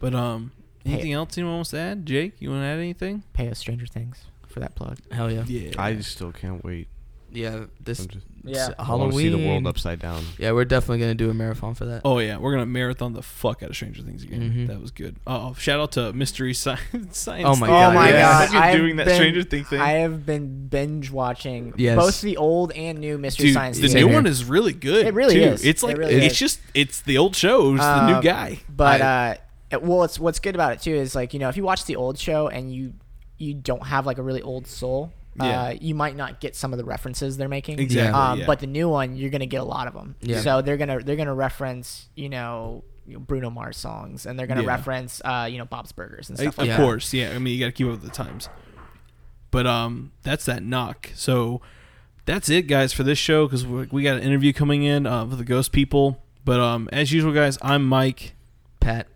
But 0.00 0.14
um, 0.14 0.52
Hey. 0.84 0.92
anything 0.94 1.12
else 1.12 1.36
anyone 1.36 1.56
wants 1.56 1.70
to 1.70 1.78
add? 1.78 2.06
Jake, 2.06 2.34
you 2.38 2.50
want 2.50 2.62
to 2.62 2.66
add 2.66 2.78
anything? 2.78 3.22
pay 3.32 3.48
us 3.48 3.58
Stranger 3.58 3.86
Things 3.86 4.24
for 4.46 4.60
that 4.60 4.74
plug. 4.74 4.98
Hell 5.10 5.30
yeah. 5.30 5.44
Yeah. 5.46 5.72
I 5.76 5.98
still 6.00 6.32
can't 6.32 6.64
wait. 6.64 6.88
Yeah. 7.32 7.64
This 7.80 8.06
just, 8.06 8.24
Yeah. 8.50 8.68
I 8.78 8.94
want 8.94 9.12
to 9.12 9.18
see 9.18 9.28
the 9.28 9.36
world 9.36 9.46
Halloween. 9.46 9.66
upside 9.66 9.98
down. 10.00 10.24
Yeah, 10.38 10.52
we're 10.52 10.64
definitely 10.64 10.98
gonna 11.00 11.14
do 11.14 11.30
a 11.30 11.34
marathon 11.34 11.74
for 11.74 11.84
that. 11.86 12.02
Oh 12.04 12.18
yeah, 12.18 12.36
we're 12.38 12.52
gonna 12.52 12.66
marathon 12.66 13.12
the 13.12 13.22
fuck 13.22 13.62
out 13.62 13.70
of 13.70 13.76
Stranger 13.76 14.02
Things 14.02 14.22
again. 14.22 14.52
Mhm. 14.52 14.66
That 14.68 14.80
was 14.80 14.90
good. 14.90 15.16
Oh, 15.26 15.54
shout 15.54 15.80
out 15.80 15.92
to 15.92 16.12
Mystery 16.12 16.54
Science. 16.54 16.82
Science 17.18 17.44
Oh 17.46 17.56
my 17.56 17.66
Theater. 17.66 17.68
God, 17.68 17.90
Oh 17.90 17.94
my 17.94 18.08
yes. 18.08 18.20
god! 18.48 18.52
You're 18.54 18.62
I've 18.62 18.76
doing 18.76 18.96
that 18.96 19.06
been- 19.06 19.14
Stranger 19.16 19.42
Thing 19.42 19.64
thing. 19.64 19.80
I 19.80 19.90
have 19.92 20.24
been 20.26 20.68
binge 20.68 21.10
watching 21.10 21.72
Yes. 21.76 21.96
both 21.96 22.20
the 22.20 22.36
old 22.36 22.72
and 22.72 22.98
new 22.98 23.18
Mystery 23.18 23.46
Dude, 23.46 23.54
Science 23.54 23.78
the 23.78 23.88
Same 23.88 23.94
new 24.00 24.06
Theater. 24.06 24.14
one 24.18 24.26
is 24.26 24.44
really 24.44 24.72
good. 24.72 25.06
It 25.06 25.14
really 25.14 25.34
too. 25.34 25.40
is. 25.42 25.64
It's 25.64 25.82
It 25.82 25.86
like 25.86 25.96
really 25.98 26.14
it's 26.14 26.34
is. 26.34 26.38
just 26.38 26.60
it's 26.74 27.00
the 27.02 27.18
old 27.18 27.36
show. 27.36 27.74
It's 27.74 27.84
the 27.84 28.06
new 28.06 28.14
Um, 28.14 28.22
guy. 28.22 28.60
But 28.68 29.00
I- 29.02 29.30
uh, 29.30 29.34
it- 29.72 29.82
well, 29.82 30.04
it's 30.04 30.18
what's 30.18 30.38
good 30.40 30.54
about 30.54 30.72
it 30.72 30.80
too 30.80 30.94
is 30.94 31.14
like 31.14 31.32
you 31.34 31.40
know 31.40 31.48
if 31.48 31.56
you 31.56 31.62
watch 31.64 31.84
the 31.84 31.96
old 31.96 32.18
show 32.18 32.48
and 32.48 32.72
you 32.72 32.94
you 33.36 33.54
don't 33.54 33.86
have 33.86 34.04
like 34.06 34.18
a 34.18 34.22
really 34.22 34.42
old 34.42 34.66
soul, 34.66 35.12
Yeah. 35.40 35.62
uh, 35.62 35.74
you 35.80 35.94
might 35.94 36.16
not 36.16 36.40
get 36.40 36.54
some 36.56 36.72
of 36.72 36.78
the 36.78 36.84
references 36.84 37.36
they're 37.36 37.48
making. 37.48 37.78
Exactly. 37.78 38.12
Um, 38.12 38.40
yeah. 38.40 38.46
But 38.46 38.60
the 38.60 38.66
new 38.66 38.88
one, 38.88 39.16
you're 39.16 39.30
gonna 39.30 39.46
get 39.46 39.60
a 39.60 39.64
lot 39.64 39.86
of 39.88 39.94
them. 39.94 40.14
Yeah. 40.20 40.40
So 40.40 40.62
they're 40.62 40.76
gonna 40.76 41.00
they're 41.02 41.16
gonna 41.16 41.34
reference 41.34 42.08
you 42.14 42.28
know 42.28 42.84
Bruno 43.06 43.48
Mars 43.50 43.76
songs 43.76 44.26
and 44.26 44.38
they're 44.38 44.46
gonna 44.46 44.62
Yeah. 44.62 44.68
reference 44.68 45.20
uh, 45.24 45.48
you 45.50 45.58
know 45.58 45.64
Bob's 45.64 45.92
Burgers 45.92 46.28
and 46.28 46.38
Of 46.38 46.42
stuff 46.42 46.58
like 46.58 46.68
Yeah. 46.68 46.76
course, 46.76 47.12
yeah. 47.14 47.30
I 47.34 47.38
mean, 47.38 47.54
you 47.54 47.60
got 47.60 47.66
to 47.66 47.72
keep 47.72 47.86
up 47.86 47.92
with 47.92 48.02
the 48.02 48.10
times. 48.10 48.48
But 49.50 49.66
um, 49.66 50.12
that's 50.24 50.44
that 50.44 50.62
knock. 50.62 51.10
So 51.14 51.62
that's 52.26 52.50
it, 52.50 52.66
guys, 52.66 52.92
for 52.92 53.02
this 53.02 53.16
show 53.18 53.46
because 53.46 53.66
we 53.66 54.02
got 54.02 54.18
an 54.18 54.22
interview 54.22 54.52
coming 54.52 54.82
in 54.82 55.06
uh, 55.06 55.24
with 55.24 55.38
the 55.38 55.44
Ghost 55.44 55.72
People. 55.72 56.22
But 56.44 56.60
um, 56.60 56.88
as 56.92 57.12
usual, 57.12 57.32
guys, 57.32 57.56
I'm 57.62 57.86
Mike. 57.86 58.34
Pat. 58.80 59.06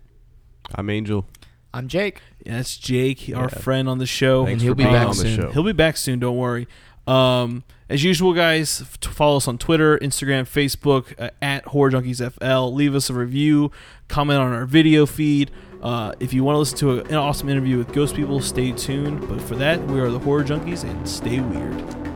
I'm 0.73 0.89
Angel. 0.89 1.25
I'm 1.73 1.87
Jake. 1.87 2.21
Yeah, 2.45 2.57
that's 2.57 2.77
Jake, 2.77 3.31
our 3.35 3.43
Yeah. 3.43 3.47
friend 3.59 3.87
on 3.89 3.97
the 3.99 4.05
show. 4.05 4.45
Thanks 4.45 4.61
he'll 4.63 4.71
for 4.71 4.75
be 4.75 4.83
being 4.83 4.93
back 4.95 5.07
on 5.07 5.15
the 5.15 5.21
soon. 5.21 5.35
show. 5.39 5.51
He'll 5.51 5.63
be 5.63 5.71
back 5.71 5.95
soon. 5.97 6.19
Don't 6.19 6.37
worry. 6.37 6.67
Um, 7.07 7.63
as 7.89 8.03
usual, 8.03 8.33
guys, 8.33 8.81
f- 8.81 8.99
to 9.01 9.09
follow 9.09 9.37
us 9.37 9.47
on 9.47 9.57
Twitter, 9.57 9.97
Instagram, 9.99 10.43
Facebook 10.43 11.13
uh, 11.19 11.29
at 11.41 11.65
Horror 11.65 11.91
Junkies 11.91 12.21
FL. 12.21 12.73
Leave 12.73 12.95
us 12.95 13.09
a 13.09 13.13
review, 13.13 13.71
comment 14.07 14.39
on 14.39 14.53
our 14.53 14.65
video 14.65 15.05
feed. 15.05 15.51
Uh, 15.81 16.13
if 16.21 16.33
you 16.33 16.43
want 16.45 16.55
to 16.55 16.59
listen 16.59 16.77
to 16.77 16.91
a, 16.99 17.03
an 17.03 17.15
awesome 17.15 17.49
interview 17.49 17.77
with 17.77 17.91
Ghost 17.91 18.15
People, 18.15 18.39
stay 18.41 18.71
tuned. 18.71 19.27
But 19.27 19.41
for 19.41 19.55
that, 19.55 19.85
we 19.87 19.99
are 19.99 20.09
the 20.09 20.19
Horror 20.19 20.43
Junkies, 20.45 20.83
and 20.85 21.07
stay 21.07 21.41
weird. 21.41 22.12